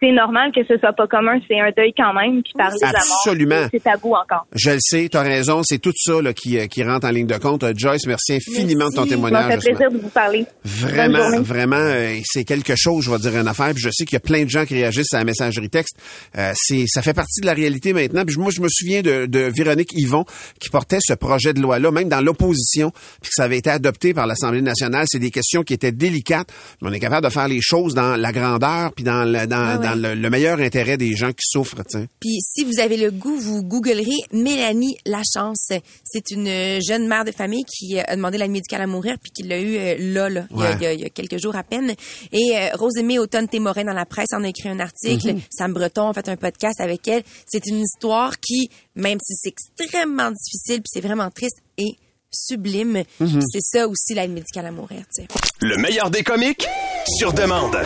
C'est 0.00 0.12
normal 0.12 0.52
que 0.54 0.60
ce 0.68 0.78
soit 0.78 0.92
pas 0.92 1.06
commun, 1.08 1.38
c'est 1.48 1.58
un 1.58 1.70
deuil 1.76 1.92
quand 1.96 2.12
même. 2.14 2.42
Puis 2.42 2.52
parler 2.56 2.76
de 2.80 2.86
la 2.86 2.92
mort, 2.92 3.18
Absolument. 3.24 3.68
c'est 3.72 3.82
tabou 3.82 4.14
encore. 4.14 4.46
Je 4.54 4.70
le 4.70 4.78
sais, 4.80 5.08
tu 5.10 5.16
as 5.16 5.22
raison. 5.22 5.62
C'est 5.64 5.78
tout 5.78 5.92
ça 5.96 6.22
là, 6.22 6.32
qui, 6.32 6.58
euh, 6.58 6.66
qui 6.66 6.84
rentre 6.84 7.06
en 7.06 7.10
ligne 7.10 7.26
de 7.26 7.36
compte. 7.36 7.64
Euh, 7.64 7.72
Joyce, 7.76 8.06
merci 8.06 8.34
infiniment 8.34 8.88
de 8.90 8.94
ton 8.94 9.02
Merci. 9.02 9.10
Ça 9.10 9.14
témoignage. 9.16 9.44
m'a 9.46 9.60
fait 9.60 9.70
plaisir 9.72 9.90
de 9.90 9.98
vous 9.98 10.08
parler. 10.08 10.46
Vraiment, 10.64 11.40
vraiment, 11.42 11.76
euh, 11.80 12.14
c'est 12.24 12.44
quelque 12.44 12.74
chose, 12.76 13.04
je 13.04 13.10
vais 13.10 13.18
dire 13.18 13.36
une 13.40 13.48
affaire. 13.48 13.72
Puis 13.74 13.82
je 13.82 13.90
sais 13.90 14.04
qu'il 14.04 14.14
y 14.14 14.16
a 14.16 14.20
plein 14.20 14.44
de 14.44 14.48
gens 14.50 14.64
qui 14.64 14.74
réagissent 14.74 15.12
à 15.14 15.18
la 15.18 15.24
messagerie 15.24 15.68
texte. 15.70 15.96
Euh, 16.36 16.52
c'est, 16.54 16.84
ça 16.86 17.02
fait 17.02 17.14
partie 17.14 17.40
de 17.40 17.46
la 17.46 17.54
réalité 17.54 17.92
maintenant. 17.92 18.24
Puis 18.24 18.36
moi, 18.38 18.50
je 18.54 18.60
me 18.60 18.68
souviens 18.70 19.02
de, 19.02 19.26
de 19.26 19.50
Véronique 19.56 19.90
Yvon 19.94 20.24
qui 20.60 20.70
portait 20.70 20.98
ce 21.00 21.14
projet 21.14 21.52
de 21.54 21.60
loi-là, 21.60 21.90
même 21.90 22.08
dans 22.08 22.20
l'opposition, 22.20 22.90
puis 23.20 23.30
que 23.30 23.34
ça 23.34 23.44
avait 23.44 23.58
été 23.58 23.70
adopté 23.70 24.14
par 24.14 24.26
l'Assemblée 24.26 24.62
nationale. 24.62 25.06
C'est 25.08 25.18
des 25.18 25.30
questions 25.30 25.62
qui 25.64 25.74
étaient 25.74 25.92
délicates, 25.92 26.48
mais 26.82 26.90
on 26.90 26.92
est 26.92 27.00
capable 27.00 27.26
de 27.26 27.32
faire 27.32 27.48
les 27.48 27.60
choses 27.60 27.94
dans 27.94 28.14
la 28.16 28.32
grandeur, 28.32 28.92
puis 28.92 29.04
dans 29.04 29.24
le, 29.24 29.46
dans, 29.46 29.56
Ah 29.56 29.76
ouais. 29.78 29.86
dans 29.86 29.87
le, 29.94 30.14
le 30.14 30.30
meilleur 30.30 30.58
intérêt 30.60 30.96
des 30.96 31.14
gens 31.16 31.30
qui 31.30 31.44
souffrent. 31.48 31.84
tu 31.84 31.98
sais. 32.00 32.06
Puis 32.20 32.38
si 32.54 32.64
vous 32.64 32.78
avez 32.80 32.96
le 32.96 33.10
goût, 33.10 33.38
vous 33.38 33.62
googlerez 33.62 34.04
Mélanie 34.32 34.96
Lachance. 35.06 35.72
C'est 36.04 36.30
une 36.30 36.48
euh, 36.48 36.80
jeune 36.80 37.06
mère 37.08 37.24
de 37.24 37.32
famille 37.32 37.64
qui 37.64 37.98
euh, 37.98 38.02
a 38.06 38.16
demandé 38.16 38.38
l'aide 38.38 38.50
médicale 38.50 38.82
à 38.82 38.86
mourir 38.86 39.16
puis 39.22 39.30
qui 39.30 39.42
l'a 39.42 39.58
eu 39.60 39.76
euh, 39.76 39.96
là, 39.98 40.28
là, 40.28 40.46
il 40.50 40.56
y 40.56 40.62
a- 40.62 40.68
Ouais. 40.70 40.76
il 40.78 40.82
y, 40.82 40.86
a, 40.86 40.92
il 40.94 41.00
y 41.00 41.04
a 41.04 41.10
quelques 41.10 41.38
jours 41.38 41.56
à 41.56 41.62
peine. 41.62 41.94
Et 42.32 42.56
euh, 42.56 42.68
Rosemée 42.74 43.18
Automne 43.18 43.48
Témorin 43.48 43.84
dans 43.84 43.92
la 43.92 44.06
presse 44.06 44.28
en 44.34 44.44
a 44.44 44.48
écrit 44.48 44.68
un 44.68 44.80
article. 44.80 45.34
Mhm. 45.34 45.40
Sam 45.50 45.72
Breton 45.72 46.08
a 46.08 46.14
fait 46.14 46.28
un 46.28 46.36
podcast 46.36 46.80
avec 46.80 47.06
elle. 47.08 47.22
C'est 47.46 47.66
une 47.66 47.80
histoire 47.80 48.38
qui, 48.40 48.70
même 48.96 49.18
si 49.22 49.34
c'est 49.36 49.48
extrêmement 49.80 50.30
difficile 50.30 50.76
puis 50.82 50.90
c'est 50.92 51.00
vraiment 51.00 51.30
triste, 51.30 51.58
est 51.76 51.96
sublime. 52.30 53.04
Mhm. 53.20 53.40
C'est 53.50 53.62
ça 53.62 53.88
aussi 53.88 54.14
l'aide 54.14 54.30
médicale 54.32 54.66
à 54.66 54.70
mourir, 54.70 55.00
tu 55.14 55.22
sais. 55.22 55.28
Le 55.60 55.76
meilleur 55.78 56.10
des 56.10 56.22
comiques 56.22 56.66
sur 57.18 57.32
demande. 57.32 57.76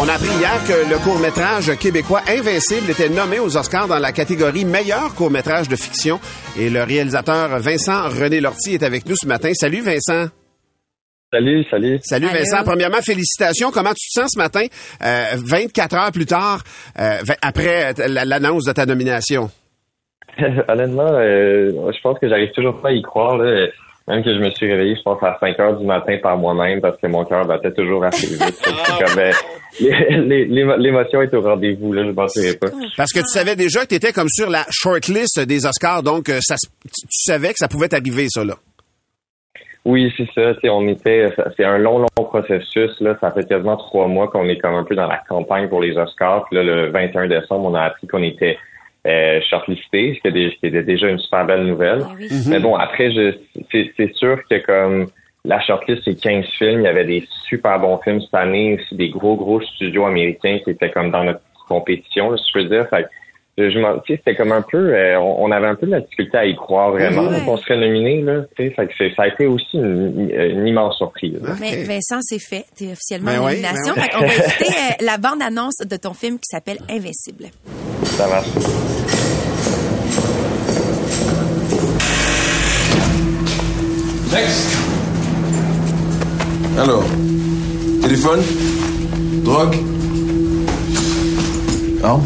On 0.00 0.08
a 0.08 0.12
appris 0.12 0.28
hier 0.38 0.62
que 0.64 0.88
le 0.90 0.98
court-métrage 1.02 1.76
québécois 1.78 2.20
Invincible 2.28 2.90
était 2.90 3.08
nommé 3.08 3.40
aux 3.40 3.56
Oscars 3.56 3.88
dans 3.88 3.98
la 3.98 4.12
catégorie 4.12 4.64
meilleur 4.64 5.12
court-métrage 5.14 5.68
de 5.68 5.74
fiction. 5.76 6.20
Et 6.58 6.70
le 6.70 6.82
réalisateur 6.84 7.58
Vincent 7.58 8.08
René 8.08 8.40
Lortie 8.40 8.74
est 8.74 8.82
avec 8.84 9.06
nous 9.06 9.16
ce 9.16 9.26
matin. 9.26 9.50
Salut 9.54 9.80
Vincent. 9.80 10.26
Salut, 11.32 11.64
salut. 11.70 11.98
Salut 12.02 12.26
Allô. 12.28 12.38
Vincent. 12.38 12.62
Premièrement, 12.64 13.02
félicitations. 13.02 13.70
Comment 13.72 13.90
tu 13.92 14.08
te 14.08 14.20
sens 14.20 14.30
ce 14.34 14.38
matin, 14.38 14.64
euh, 15.04 15.24
24 15.34 15.94
heures 15.96 16.12
plus 16.12 16.26
tard, 16.26 16.62
euh, 16.98 17.16
après 17.42 17.92
euh, 17.98 18.08
la- 18.08 18.24
l'annonce 18.24 18.64
de 18.64 18.72
ta 18.72 18.86
nomination? 18.86 19.50
Honnêtement, 20.68 21.10
euh, 21.12 21.70
je 21.92 22.00
pense 22.02 22.18
que 22.20 22.28
j'arrive 22.28 22.52
toujours 22.54 22.80
pas 22.80 22.90
à 22.90 22.92
y 22.92 23.02
croire. 23.02 23.36
Là. 23.36 23.66
Même 24.08 24.24
que 24.24 24.34
je 24.34 24.38
me 24.40 24.48
suis 24.50 24.66
réveillé, 24.66 24.96
je 24.96 25.02
pense, 25.02 25.22
à 25.22 25.36
5 25.38 25.60
heures 25.60 25.76
du 25.76 25.84
matin 25.84 26.16
par 26.22 26.38
moi-même 26.38 26.80
parce 26.80 26.96
que 26.98 27.06
mon 27.06 27.24
cœur 27.24 27.46
battait 27.46 27.72
toujours 27.72 28.04
assez 28.04 28.26
vite. 28.26 28.40
Euh, 29.80 30.24
L'émotion 30.26 31.22
est 31.22 31.32
au 31.34 31.40
rendez-vous, 31.40 31.92
là, 31.92 32.02
je 32.02 32.08
m'en 32.08 32.14
pas. 32.14 32.26
Parce 32.96 33.12
que 33.12 33.20
tu 33.20 33.28
savais 33.28 33.54
déjà 33.54 33.82
que 33.82 33.88
tu 33.88 33.94
étais 33.94 34.12
comme 34.12 34.28
sur 34.28 34.50
la 34.50 34.64
shortlist 34.70 35.38
des 35.40 35.66
Oscars, 35.66 36.02
donc 36.02 36.30
euh, 36.30 36.38
ça, 36.40 36.56
tu 36.82 37.06
savais 37.10 37.50
que 37.50 37.58
ça 37.58 37.68
pouvait 37.68 37.86
t'arriver, 37.86 38.26
ça, 38.28 38.44
là. 38.44 38.54
Oui, 39.84 40.12
c'est 40.16 40.28
ça. 40.34 40.52
On 40.72 40.88
était, 40.88 41.28
c'est 41.56 41.64
un 41.64 41.78
long, 41.78 41.98
long 41.98 42.24
processus. 42.24 42.90
Là, 43.00 43.16
ça 43.20 43.30
fait 43.30 43.46
quasiment 43.48 43.76
trois 43.76 44.08
mois 44.08 44.28
qu'on 44.28 44.48
est 44.48 44.58
comme 44.58 44.74
un 44.74 44.84
peu 44.84 44.94
dans 44.96 45.06
la 45.06 45.18
campagne 45.28 45.68
pour 45.68 45.80
les 45.80 45.96
Oscars. 45.96 46.44
Puis 46.46 46.56
là, 46.56 46.64
le 46.64 46.90
21 46.90 47.28
décembre, 47.28 47.66
on 47.70 47.74
a 47.74 47.82
appris 47.82 48.06
qu'on 48.06 48.22
était 48.22 48.58
euh, 49.08 49.40
shortlisté, 49.48 50.14
ce 50.14 50.20
qui 50.20 50.28
était- 50.28 50.50
ce 50.54 50.60
qui 50.60 50.66
était 50.66 50.82
déjà 50.82 51.08
une 51.08 51.18
super 51.18 51.46
belle 51.46 51.64
nouvelle. 51.64 52.02
Ah 52.04 52.12
oui. 52.18 52.28
Mais 52.48 52.60
bon, 52.60 52.76
après, 52.76 53.10
je, 53.10 53.34
c'est, 53.72 53.90
c'est 53.96 54.12
sûr 54.14 54.38
que 54.48 54.58
comme 54.66 55.06
la 55.44 55.60
shortlist, 55.60 56.02
c'est 56.04 56.20
15 56.20 56.44
films. 56.58 56.80
Il 56.80 56.84
y 56.84 56.88
avait 56.88 57.04
des 57.06 57.26
super 57.48 57.78
bons 57.78 57.98
films 58.04 58.20
cette 58.20 58.34
année, 58.34 58.74
aussi 58.78 58.94
des 58.96 59.08
gros, 59.08 59.36
gros 59.36 59.60
studios 59.62 60.04
américains 60.04 60.58
qui 60.62 60.70
étaient 60.70 60.90
comme 60.90 61.10
dans 61.10 61.24
notre 61.24 61.40
compétition, 61.68 62.30
là, 62.30 62.36
si 62.36 62.44
je 62.48 62.52
peux 62.52 62.64
dire. 62.64 62.86
Fait 62.90 63.06
je, 63.58 63.70
je 63.70 63.78
m'en- 63.80 63.98
tu 63.98 64.12
sais, 64.14 64.20
c'était 64.24 64.36
comme 64.36 64.52
un 64.52 64.62
peu, 64.62 64.78
euh, 64.94 65.18
on, 65.20 65.46
on 65.46 65.50
avait 65.50 65.66
un 65.66 65.74
peu 65.74 65.86
de 65.86 65.90
la 65.92 66.00
difficulté 66.00 66.38
à 66.38 66.46
y 66.46 66.54
croire 66.54 66.92
vraiment 66.92 67.24
Ouais. 67.28 67.40
qu'on 67.44 67.56
serait 67.56 67.76
nominé, 67.76 68.22
là. 68.22 68.42
Fait 68.56 68.70
que 68.70 69.14
ça 69.16 69.22
a 69.24 69.28
été 69.28 69.46
aussi 69.46 69.76
une, 69.76 70.30
une 70.30 70.66
immense 70.66 70.96
surprise. 70.96 71.38
Mais 71.60 71.82
Vincent, 71.84 72.20
c'est 72.22 72.38
fait. 72.38 72.64
T'es 72.76 72.92
officiellement 72.92 73.32
en 73.32 73.48
nomination. 73.48 73.94
ben 73.96 74.08
qu'on 74.12 74.20
va 74.26 74.34
écouter 74.34 74.66
euh, 74.68 75.04
la 75.04 75.18
bande-annonce 75.18 75.78
de 75.84 75.96
ton 75.96 76.14
film 76.14 76.36
qui 76.36 76.46
s'appelle 76.50 76.78
Invincible. 76.88 77.46
Ça 78.04 78.28
marche. 78.28 78.48
Next. 84.32 84.76
Alors, 86.78 87.04
téléphone, 88.02 88.40
drogue, 89.42 89.76
arme. 92.02 92.22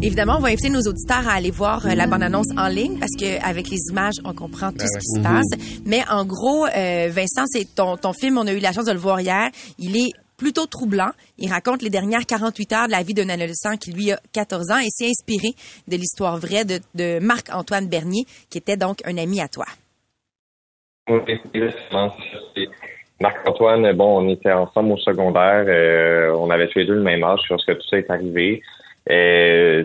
Évidemment, 0.00 0.36
on 0.36 0.40
va 0.40 0.48
inviter 0.48 0.70
nos 0.70 0.82
auditeurs 0.82 1.26
à 1.28 1.32
aller 1.32 1.50
voir 1.50 1.84
euh, 1.84 1.94
la 1.94 2.06
bande-annonce 2.06 2.46
en 2.56 2.68
ligne 2.68 2.98
parce 3.00 3.16
que 3.18 3.44
avec 3.44 3.68
les 3.68 3.78
images, 3.90 4.14
on 4.24 4.32
comprend 4.32 4.70
tout 4.70 4.86
ce 4.86 4.98
qui 4.98 5.06
se 5.06 5.20
passe. 5.20 5.80
Mais 5.86 6.02
en 6.08 6.24
gros, 6.24 6.66
euh, 6.66 7.08
Vincent, 7.10 7.44
c'est 7.46 7.74
ton, 7.74 7.96
ton 7.96 8.12
film, 8.12 8.38
on 8.38 8.46
a 8.46 8.52
eu 8.52 8.60
la 8.60 8.72
chance 8.72 8.84
de 8.84 8.92
le 8.92 8.98
voir 8.98 9.20
hier. 9.20 9.50
Il 9.78 9.96
est 9.96 10.12
plutôt 10.36 10.66
troublant. 10.66 11.10
Il 11.38 11.50
raconte 11.50 11.82
les 11.82 11.90
dernières 11.90 12.24
48 12.26 12.72
heures 12.72 12.86
de 12.86 12.92
la 12.92 13.02
vie 13.02 13.12
d'un 13.12 13.28
adolescent 13.28 13.76
qui, 13.76 13.92
lui, 13.92 14.12
a 14.12 14.20
14 14.32 14.70
ans 14.70 14.78
et 14.78 14.88
s'est 14.88 15.08
inspiré 15.08 15.48
de 15.88 15.96
l'histoire 15.96 16.36
vraie 16.38 16.64
de, 16.64 16.78
de 16.94 17.18
Marc-Antoine 17.18 17.88
Bernier, 17.88 18.24
qui 18.50 18.58
était 18.58 18.76
donc 18.76 19.00
un 19.04 19.18
ami 19.18 19.40
à 19.40 19.48
toi. 19.48 19.66
Oui, 21.08 21.18
Marc-Antoine, 23.20 23.92
bon, 23.94 24.24
on 24.24 24.28
était 24.28 24.52
ensemble 24.52 24.92
au 24.92 24.96
secondaire. 24.98 25.64
euh, 25.66 26.32
on 26.38 26.50
avait 26.50 26.68
tous 26.68 26.78
les 26.78 26.86
deux 26.86 26.94
le 26.94 27.02
même 27.02 27.24
âge 27.24 27.40
lorsque 27.50 27.76
tout 27.76 27.88
ça 27.90 27.98
est 27.98 28.08
arrivé. 28.08 28.62
Euh, 29.10 29.84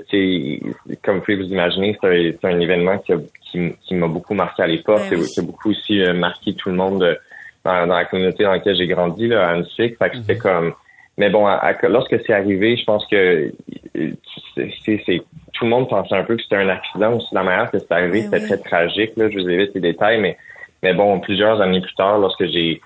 comme 1.04 1.18
vous 1.18 1.22
pouvez 1.22 1.38
vous 1.38 1.52
imaginer, 1.52 1.98
c'est 2.02 2.38
un, 2.44 2.60
événement 2.60 2.98
qui, 3.00 3.14
a- 3.14 3.18
qui, 3.42 3.74
qui 3.82 3.96
m'a 3.96 4.08
beaucoup 4.08 4.34
marqué 4.34 4.64
à 4.64 4.68
l'époque. 4.68 5.02
Ben 5.10 5.20
oui. 5.20 5.28
C'est 5.34 5.46
beaucoup 5.46 5.70
aussi 5.70 6.02
euh, 6.02 6.14
marqué 6.14 6.54
tout 6.54 6.70
le 6.70 6.76
monde 6.76 7.04
euh, 7.04 7.16
dans, 7.64 7.88
dans 7.88 7.96
la 7.96 8.06
communauté 8.06 8.44
dans 8.44 8.52
laquelle 8.52 8.76
j'ai 8.76 8.88
grandi, 8.88 9.28
là, 9.28 9.48
à 9.48 9.52
Annecy. 9.54 9.96
Fait 9.98 10.10
que 10.10 10.18
c'était 10.18 10.38
comme... 10.38 10.74
Mais 11.18 11.30
bon, 11.30 11.46
à- 11.46 11.54
à- 11.54 11.88
lorsque 11.88 12.18
c'est 12.26 12.34
arrivé, 12.34 12.76
je 12.76 12.84
pense 12.84 13.06
que 13.08 13.52
euh, 13.98 14.12
c'est, 14.86 15.22
tout 15.54 15.64
le 15.66 15.70
monde 15.70 15.88
pensait 15.88 16.16
un 16.16 16.24
peu 16.24 16.36
que 16.36 16.42
c'était 16.44 16.56
un 16.58 16.70
accident 16.70 17.14
aussi. 17.16 17.28
La 17.34 17.44
manière 17.44 17.70
que 17.72 17.80
c'est 17.80 17.92
arrivé, 17.92 18.24
Ben 18.24 18.40
c'était 18.42 18.42
oui. 18.42 18.48
très 18.48 18.70
tragique. 18.70 19.12
Là, 19.16 19.30
je 19.30 19.38
vous 19.40 19.48
évite 19.50 19.74
les 19.76 19.82
détails, 19.82 20.20
mais 20.20 20.38
mais 20.82 20.94
bon, 20.94 21.18
plusieurs 21.22 21.62
années 21.62 21.80
plus 21.80 21.94
tard, 21.96 22.18
lorsque 22.20 22.46
j'ai 22.48 22.82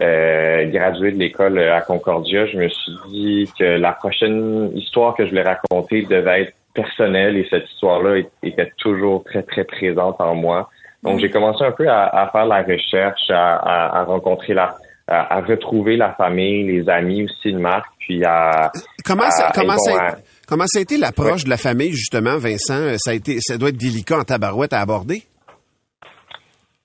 euh, 0.00 0.64
gradué 0.70 1.12
de 1.12 1.18
l'école 1.18 1.58
à 1.58 1.80
Concordia, 1.80 2.46
je 2.46 2.56
me 2.56 2.68
suis 2.68 2.92
dit 3.10 3.50
que 3.58 3.64
la 3.64 3.92
prochaine 3.92 4.70
histoire 4.76 5.14
que 5.16 5.24
je 5.24 5.30
voulais 5.30 5.42
raconter 5.42 6.02
devait 6.02 6.42
être 6.42 6.52
personnelle 6.74 7.36
et 7.36 7.46
cette 7.50 7.68
histoire-là 7.70 8.22
était 8.42 8.70
toujours 8.78 9.24
très, 9.24 9.42
très 9.42 9.64
présente 9.64 10.20
en 10.20 10.34
moi. 10.34 10.68
Donc, 11.02 11.18
j'ai 11.20 11.30
commencé 11.30 11.64
un 11.64 11.72
peu 11.72 11.88
à, 11.88 12.06
à 12.06 12.28
faire 12.30 12.46
la 12.46 12.62
recherche, 12.62 13.30
à, 13.30 13.56
à- 13.56 14.00
à 14.00 14.04
rencontrer 14.04 14.54
la, 14.54 14.74
à, 15.08 15.40
retrouver 15.40 15.96
la 15.96 16.12
famille, 16.12 16.64
les 16.64 16.88
amis 16.88 17.24
aussi 17.24 17.52
de 17.52 17.58
Marc, 17.58 17.86
puis 17.98 18.24
à... 18.24 18.70
Comment, 19.04 19.30
ça, 19.30 19.50
comment, 19.54 19.74
bon, 19.74 19.78
ça, 19.78 20.16
comment 20.46 20.64
ça 20.66 20.80
a 20.80 20.82
été 20.82 20.96
l'approche 20.98 21.44
de 21.44 21.50
la 21.50 21.56
famille, 21.56 21.92
justement, 21.92 22.36
Vincent? 22.36 22.94
Ça, 22.98 23.12
a 23.12 23.14
été, 23.14 23.38
ça 23.40 23.56
doit 23.58 23.70
être 23.70 23.76
délicat 23.76 24.18
en 24.18 24.24
tabarouette 24.24 24.72
à 24.72 24.80
aborder? 24.80 25.22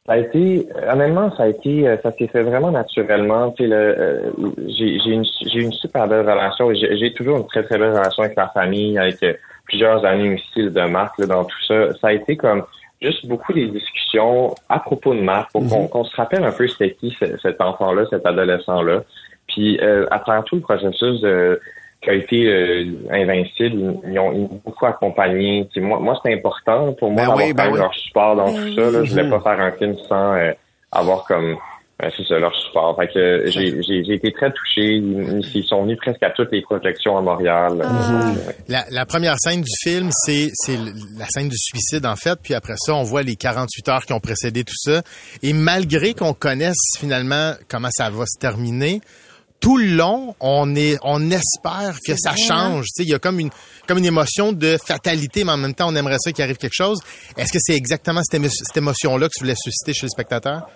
Ça 0.05 0.13
a 0.13 0.17
été, 0.17 0.67
honnêtement, 0.91 1.33
ça 1.37 1.43
a 1.43 1.47
été, 1.47 1.87
euh, 1.87 1.95
ça 2.03 2.11
s'est 2.11 2.27
fait 2.27 2.43
vraiment 2.43 2.71
naturellement. 2.71 3.51
Tu 3.51 3.63
sais, 3.63 3.69
le, 3.69 3.75
euh, 3.75 4.19
j'ai, 4.67 4.99
j'ai 4.99 5.11
une, 5.11 5.23
j'ai 5.49 5.61
une 5.61 5.71
super 5.71 6.07
belle 6.09 6.29
relation. 6.29 6.69
et 6.71 6.75
J'ai, 6.75 6.97
j'ai 6.97 7.13
toujours 7.13 7.37
une 7.37 7.47
très 7.47 7.63
très 7.63 7.77
belle 7.77 7.91
relation 7.93 8.23
avec 8.23 8.35
la 8.35 8.49
famille, 8.49 8.97
avec 8.97 9.23
euh, 9.23 9.33
plusieurs 9.65 10.03
amis 10.05 10.33
aussi 10.35 10.69
de 10.69 10.81
Marc 10.87 11.17
là, 11.19 11.25
dans 11.27 11.45
tout 11.45 11.63
ça. 11.67 11.93
Ça 12.01 12.07
a 12.07 12.11
été 12.13 12.35
comme 12.35 12.63
juste 13.01 13.25
beaucoup 13.27 13.53
des 13.53 13.67
discussions 13.67 14.53
à 14.67 14.79
propos 14.79 15.13
de 15.13 15.21
Marc 15.21 15.51
pour 15.53 15.65
qu'on, 15.69 15.87
qu'on 15.87 16.03
se 16.03 16.15
rappelle 16.17 16.43
un 16.43 16.51
peu 16.51 16.67
c'était 16.67 16.91
qui 16.95 17.15
ce- 17.17 17.37
cet 17.41 17.61
enfant-là, 17.61 18.03
cet 18.09 18.25
adolescent-là. 18.25 19.03
Puis 19.47 19.79
euh, 19.81 20.05
à 20.11 20.19
travers 20.19 20.43
tout 20.43 20.55
le 20.55 20.61
processus 20.61 21.21
de, 21.21 21.61
qui 22.03 22.09
a 22.09 22.13
été 22.13 22.47
euh, 22.47 22.85
invincible, 23.11 23.99
ils, 24.07 24.19
ont, 24.19 24.31
ils 24.33 24.41
m'ont 24.41 24.61
beaucoup 24.65 24.85
accompagné. 24.85 25.67
Moi, 25.77 25.99
moi 25.99 26.19
c'est 26.23 26.33
important 26.33 26.93
pour 26.93 27.11
moi 27.11 27.21
Ben 27.21 27.27
d'avoir 27.29 27.45
oui, 27.45 27.53
ben 27.53 27.69
oui. 27.71 27.79
leur 27.79 27.93
support 27.93 28.35
dans 28.35 28.51
Ben 28.51 28.65
tout 28.67 28.75
ça. 28.75 28.91
Là. 28.91 29.03
Je 29.03 29.11
voulais 29.11 29.29
pas 29.29 29.39
faire 29.41 29.59
un 29.59 29.71
film 29.71 29.95
sans 30.07 30.33
euh, 30.33 30.51
avoir 30.91 31.23
comme 31.25 31.57
euh, 32.01 32.09
c'est 32.17 32.25
ça 32.27 32.39
leur 32.39 32.55
support. 32.55 32.95
Fait 32.99 33.07
que 33.07 33.19
euh, 33.19 33.51
j'ai, 33.51 33.81
j'ai, 33.83 34.03
j'ai 34.03 34.13
été 34.15 34.31
très 34.31 34.51
touché. 34.51 34.95
Ils, 34.95 35.41
ils 35.53 35.63
sont 35.63 35.83
venus 35.83 35.97
presque 35.97 36.23
à 36.23 36.31
toutes 36.31 36.51
les 36.51 36.61
projections 36.61 37.17
à 37.17 37.21
Montréal. 37.21 37.81
Ah. 37.83 38.51
La, 38.67 38.83
la 38.89 39.05
première 39.05 39.35
scène 39.39 39.61
du 39.61 39.71
film, 39.83 40.09
c'est 40.11 40.49
la 41.17 41.25
scène 41.29 41.49
du 41.49 41.57
suicide, 41.57 42.05
en 42.05 42.15
fait. 42.15 42.37
Puis 42.41 42.53
après 42.53 42.75
ça, 42.77 42.95
on 42.95 43.03
voit 43.03 43.23
les 43.23 43.35
48 43.35 43.89
heures 43.89 44.05
qui 44.05 44.13
ont 44.13 44.19
précédé 44.19 44.63
tout 44.63 44.75
ça. 44.75 45.01
Et 45.43 45.53
malgré 45.53 46.13
qu'on 46.13 46.33
connaisse 46.33 46.97
finalement 46.99 47.53
comment 47.69 47.89
ça 47.91 48.09
va 48.09 48.25
se 48.25 48.39
terminer, 48.39 49.01
tout 49.63 49.77
le 49.77 49.95
long, 49.95 50.35
on 50.41 50.75
est, 50.75 50.97
on 51.03 51.31
espère 51.31 51.95
que 52.05 52.13
ça 52.17 52.31
hein? 52.31 52.35
change. 52.35 52.85
Tu 52.87 52.91
sais, 52.97 53.03
il 53.03 53.09
y 53.09 53.13
a 53.15 53.19
comme 53.19 53.39
une, 53.39 53.49
comme 53.87 53.97
une 53.97 54.05
émotion 54.05 54.51
de 54.51 54.75
fatalité, 54.85 55.43
mais 55.45 55.53
en 55.53 55.57
même 55.57 55.73
temps, 55.73 55.87
on 55.89 55.95
aimerait 55.95 56.17
ça 56.19 56.31
qu'il 56.31 56.43
arrive 56.43 56.57
quelque 56.57 56.75
chose. 56.75 56.99
Est-ce 57.37 57.51
que 57.53 57.59
c'est 57.59 57.73
exactement 57.75 58.21
cette, 58.23 58.41
émo- 58.41 58.49
cette 58.51 58.75
émotion-là 58.77 59.27
que 59.27 59.31
tu 59.37 59.43
voulais 59.43 59.55
susciter 59.55 59.93
chez 59.93 60.05
le 60.05 60.09
spectateur? 60.09 60.67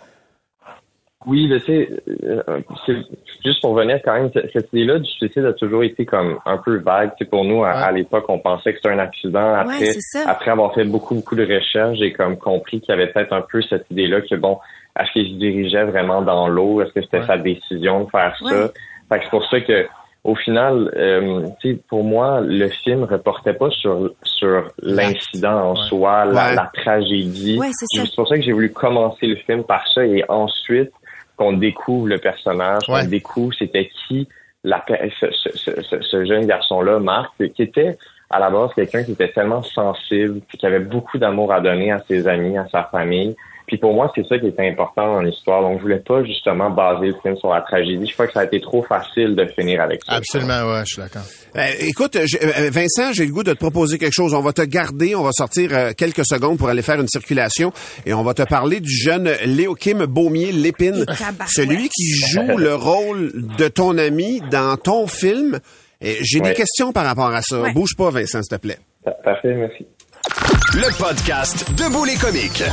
Oui, 1.25 1.47
mais 1.49 1.59
tu 1.59 1.65
sais, 1.65 1.89
euh, 2.23 2.41
c'est 2.85 2.95
juste 3.43 3.59
pour 3.59 3.71
revenir 3.71 3.99
quand 4.05 4.13
même, 4.13 4.29
cette 4.53 4.69
idée-là 4.71 4.99
du 4.99 5.09
suicide 5.09 5.43
a 5.43 5.51
toujours 5.51 5.83
été 5.83 6.05
comme 6.05 6.37
un 6.45 6.57
peu 6.57 6.77
vague. 6.77 7.11
Tu 7.17 7.25
sais, 7.25 7.29
pour 7.29 7.43
nous, 7.43 7.65
à, 7.65 7.71
à 7.71 7.91
l'époque, 7.91 8.23
on 8.29 8.39
pensait 8.39 8.71
que 8.71 8.77
c'était 8.81 8.93
un 8.93 8.99
accident. 8.99 9.53
Après, 9.55 9.79
Ouais, 9.89 9.95
après 10.25 10.51
avoir 10.51 10.73
fait 10.73 10.85
beaucoup, 10.85 11.15
beaucoup 11.15 11.35
de 11.35 11.43
recherches, 11.45 11.97
j'ai 11.99 12.13
comme 12.13 12.37
compris 12.37 12.79
qu'il 12.79 12.89
y 12.89 12.97
avait 12.97 13.11
peut-être 13.11 13.33
un 13.33 13.41
peu 13.51 13.61
cette 13.63 13.85
idée-là 13.91 14.21
que 14.21 14.35
bon, 14.35 14.59
est-ce 14.99 15.11
qu'il 15.13 15.27
se 15.33 15.37
dirigeait 15.39 15.83
vraiment 15.85 16.21
dans 16.21 16.47
l'eau? 16.47 16.81
Est-ce 16.81 16.91
que 16.93 17.01
c'était 17.01 17.19
Ouais. 17.19 17.25
sa 17.27 17.37
décision 17.37 18.03
de 18.05 18.09
faire 18.09 18.35
Ouais. 18.41 18.51
ça? 18.51 18.67
Fait 19.09 19.17
que 19.19 19.23
c'est 19.25 19.29
pour 19.29 19.45
ça 19.49 19.61
que 19.61 19.87
au 20.23 20.35
final, 20.35 20.91
euh, 20.97 21.45
tu 21.61 21.71
sais, 21.75 21.79
pour 21.87 22.03
moi, 22.03 22.41
le 22.41 22.67
film 22.67 23.03
reportait 23.05 23.53
pas 23.53 23.69
sur 23.69 24.11
sur 24.23 24.67
l'incident 24.81 25.69
en 25.71 25.73
Ouais. 25.75 25.87
soi, 25.87 26.25
la, 26.25 26.31
Ouais. 26.49 26.55
la 26.55 26.71
tragédie. 26.73 27.57
Ouais, 27.59 27.69
c'est 27.71 27.85
ça. 27.97 28.05
C'est 28.05 28.15
pour 28.15 28.27
ça 28.27 28.35
que 28.35 28.41
j'ai 28.41 28.51
voulu 28.51 28.71
commencer 28.71 29.25
le 29.27 29.35
film 29.37 29.63
par 29.63 29.87
ça 29.93 30.05
et 30.05 30.23
ensuite 30.27 30.91
qu'on 31.37 31.53
découvre 31.53 32.07
le 32.07 32.17
personnage, 32.17 32.81
Ouais. 32.89 33.01
qu'on 33.03 33.07
découvre 33.09 33.53
c'était 33.53 33.89
qui 34.07 34.27
la, 34.63 34.83
ce, 35.21 35.27
ce, 35.31 35.49
ce- 35.81 36.01
ce- 36.01 36.25
jeune 36.25 36.45
garçon-là, 36.45 36.99
Marc, 36.99 37.31
qui 37.55 37.61
était 37.61 37.95
à 38.29 38.39
la 38.39 38.49
base 38.49 38.71
quelqu'un 38.75 39.03
qui 39.03 39.11
était 39.13 39.29
tellement 39.29 39.61
sensible, 39.61 40.41
qui 40.49 40.65
avait 40.65 40.79
beaucoup 40.79 41.17
d'amour 41.17 41.53
à 41.53 41.61
donner 41.61 41.91
à 41.93 41.99
ses 41.99 42.27
amis, 42.27 42.57
à 42.57 42.67
sa 42.69 42.83
famille, 42.83 43.35
Puis 43.67 43.77
pour 43.77 43.93
moi, 43.93 44.09
c'est 44.15 44.25
ça 44.29 44.39
qui 44.39 44.47
était 44.47 44.65
important 44.69 45.15
dans 45.15 45.21
l'histoire. 45.21 45.61
Donc, 45.61 45.79
je 45.79 45.81
voulais 45.81 45.99
pas 45.99 46.23
justement 46.23 46.69
baser 46.69 47.07
le 47.07 47.15
film 47.21 47.35
sur 47.37 47.49
la 47.49 47.59
tragédie. 47.61 48.07
Je 48.07 48.13
crois 48.13 48.25
que 48.27 48.31
ça 48.31 48.39
a 48.39 48.45
été 48.45 48.61
trop 48.61 48.81
facile 48.81 49.35
de 49.35 49.45
finir 49.47 49.81
avec 49.81 49.99
ça. 50.05 50.13
Absolument, 50.13 50.71
ouais, 50.71 50.83
je 50.85 50.93
suis 50.93 51.01
d'accord. 51.01 51.23
Euh, 51.57 51.65
écoute, 51.81 52.17
j'ai- 52.25 52.41
euh, 52.41 52.69
Vincent, 52.71 53.11
j'ai 53.13 53.25
le 53.25 53.33
goût 53.33 53.43
de 53.43 53.51
te 53.51 53.57
proposer 53.57 53.97
quelque 53.97 54.13
chose. 54.13 54.33
On 54.33 54.39
va 54.41 54.53
te 54.53 54.61
garder, 54.61 55.15
on 55.15 55.23
va 55.23 55.31
sortir 55.33 55.71
euh, 55.73 55.91
quelques 55.97 56.25
secondes 56.25 56.57
pour 56.57 56.69
aller 56.69 56.81
faire 56.81 56.99
une 57.01 57.09
circulation 57.09 57.73
et 58.05 58.13
on 58.13 58.23
va 58.23 58.33
te 58.33 58.43
parler 58.43 58.79
du 58.79 58.89
jeune 58.95 59.29
Léokim 59.45 60.05
Beaumier-Lépine, 60.05 61.03
Tabarouette. 61.05 61.47
celui 61.49 61.89
qui 61.89 62.11
joue 62.31 62.57
le 62.57 62.73
rôle 62.73 63.31
de 63.57 63.67
ton 63.67 63.97
ami 63.97 64.41
dans 64.49 64.77
ton 64.77 65.07
film. 65.07 65.59
J'ai 66.01 66.39
des 66.39 66.53
questions 66.53 66.93
par 66.93 67.03
rapport 67.05 67.33
à 67.33 67.41
ça. 67.41 67.59
Ouais. 67.59 67.73
Bouge 67.73 67.95
pas, 67.97 68.11
Vincent, 68.11 68.41
s'il 68.43 68.55
te 68.57 68.61
plaît. 68.61 68.77
Pa- 69.03 69.11
Parfait, 69.25 69.53
merci. 69.55 69.85
Le 70.73 70.97
podcast 70.97 71.65
Debout 71.71 72.05
les 72.05 72.15
comiques. 72.15 72.63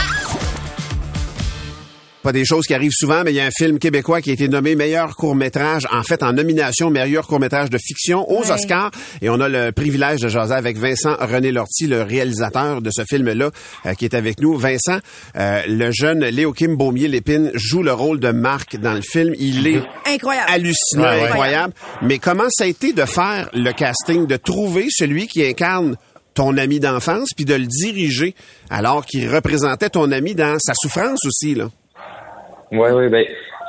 Pas 2.24 2.32
des 2.32 2.46
choses 2.46 2.66
qui 2.66 2.72
arrivent 2.72 2.90
souvent, 2.92 3.22
mais 3.22 3.32
il 3.32 3.37
y 3.37 3.40
a 3.40 3.44
un 3.44 3.50
film 3.54 3.78
québécois 3.78 4.22
qui 4.22 4.30
a 4.30 4.32
été 4.32 4.48
nommé 4.48 4.74
meilleur 4.76 5.14
court-métrage, 5.14 5.87
en 5.92 6.02
fait 6.02 6.22
en 6.22 6.32
nomination 6.32 6.88
meilleur 6.88 7.26
court-métrage 7.26 7.68
de 7.68 7.76
fiction 7.78 8.28
aux 8.30 8.44
Ouais. 8.46 8.50
Oscars. 8.52 8.90
Et 9.20 9.28
on 9.28 9.38
a 9.40 9.48
le 9.50 9.72
privilège 9.72 10.20
de 10.20 10.28
jaser 10.28 10.54
avec 10.54 10.78
Vincent 10.78 11.16
René 11.20 11.52
Lortie, 11.52 11.87
le 11.87 12.00
réalisateur 12.00 12.80
de 12.80 12.88
ce 12.90 13.02
film-là, 13.04 13.50
euh, 13.84 13.92
qui 13.92 14.06
est 14.06 14.14
avec 14.14 14.40
nous. 14.40 14.56
Vincent, 14.56 14.98
euh, 15.37 15.60
le 15.68 15.90
jeune 15.92 16.24
Léokim 16.24 16.76
Beaumier-Lépine 16.76 17.50
joue 17.52 17.82
le 17.82 17.92
rôle 17.92 18.20
de 18.20 18.30
Marc 18.30 18.76
dans 18.76 18.94
le 18.94 19.02
film. 19.02 19.34
Il 19.38 19.66
est 19.66 19.82
Incroyable. 20.06 20.50
hallucinant, 20.50 21.02
Ouais, 21.02 21.20
ouais. 21.20 21.28
incroyable. 21.28 21.74
Mais 22.00 22.18
comment 22.18 22.48
ça 22.48 22.64
a 22.64 22.66
été 22.68 22.94
de 22.94 23.04
faire 23.04 23.50
le 23.52 23.70
casting, 23.72 24.26
de 24.26 24.37
trouver 24.37 24.87
celui 24.88 25.26
qui 25.26 25.44
incarne 25.44 25.96
ton 26.32 26.56
ami 26.56 26.80
d'enfance, 26.80 27.28
puis 27.37 27.44
de 27.44 27.52
le 27.54 27.66
diriger 27.66 28.34
alors 28.70 29.04
qu'il 29.04 29.28
représentait 29.28 29.90
ton 29.90 30.10
ami 30.10 30.34
dans 30.34 30.56
sa 30.58 30.72
souffrance 30.74 31.20
aussi, 31.26 31.54
là? 31.54 31.68
Oui, 32.74 32.90
oui, 32.92 33.08
ben, 33.08 33.24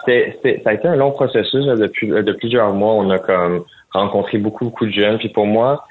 c'était, 0.05 0.61
ça 0.63 0.69
a 0.71 0.73
été 0.73 0.87
un 0.87 0.95
long 0.95 1.11
processus 1.11 1.65
là, 1.65 1.75
depuis 1.75 2.07
de 2.07 2.31
plusieurs 2.33 2.73
mois. 2.73 2.93
On 2.93 3.09
a 3.09 3.19
comme 3.19 3.63
rencontré 3.91 4.37
beaucoup, 4.37 4.65
beaucoup 4.65 4.85
de 4.85 4.91
jeunes. 4.91 5.17
Puis 5.17 5.29
pour 5.29 5.45
moi, 5.45 5.85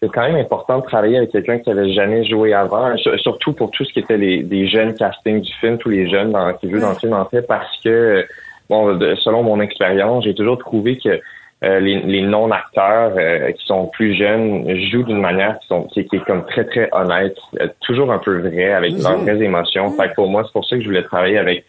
c'est 0.00 0.08
quand 0.10 0.22
même 0.22 0.36
important 0.36 0.78
de 0.78 0.84
travailler 0.84 1.16
avec 1.18 1.32
quelqu'un 1.32 1.58
qui 1.58 1.70
avait 1.70 1.92
jamais 1.92 2.24
joué 2.24 2.54
avant, 2.54 2.96
sur- 2.98 3.18
surtout 3.18 3.52
pour 3.52 3.70
tout 3.72 3.84
ce 3.84 3.92
qui 3.92 3.98
était 3.98 4.16
les, 4.16 4.42
des 4.42 4.68
jeunes 4.68 4.94
castings 4.94 5.40
du 5.40 5.52
film, 5.54 5.76
tous 5.78 5.88
les 5.88 6.08
jeunes 6.08 6.30
dans, 6.32 6.52
qui 6.54 6.70
jouent 6.70 6.80
dans 6.80 6.90
le 6.90 6.94
film 6.96 7.14
en 7.14 7.24
fait, 7.24 7.42
parce 7.42 7.76
que 7.82 8.24
bon, 8.70 8.96
selon 9.24 9.42
mon 9.42 9.60
expérience, 9.60 10.24
j'ai 10.24 10.34
toujours 10.34 10.58
trouvé 10.58 10.98
que 10.98 11.20
euh, 11.64 11.80
les, 11.80 11.98
les 12.02 12.22
non-acteurs 12.22 13.14
euh, 13.16 13.50
qui 13.50 13.66
sont 13.66 13.86
plus 13.86 14.14
jeunes 14.14 14.72
jouent 14.92 15.02
d'une 15.02 15.20
manière 15.20 15.58
qui, 15.58 15.66
sont, 15.66 15.82
qui, 15.84 16.06
qui 16.06 16.14
est 16.16 16.24
comme 16.24 16.44
très 16.46 16.64
très 16.64 16.88
honnête, 16.92 17.36
euh, 17.60 17.66
toujours 17.80 18.12
un 18.12 18.18
peu 18.18 18.38
vrai 18.38 18.72
avec 18.72 18.92
leurs 19.02 19.18
vraies 19.18 19.42
émotions. 19.42 19.90
Fait 19.96 20.10
que 20.10 20.14
pour 20.14 20.28
moi, 20.28 20.44
c'est 20.46 20.52
pour 20.52 20.64
ça 20.64 20.76
que 20.76 20.82
je 20.82 20.86
voulais 20.86 21.02
travailler 21.02 21.38
avec 21.38 21.64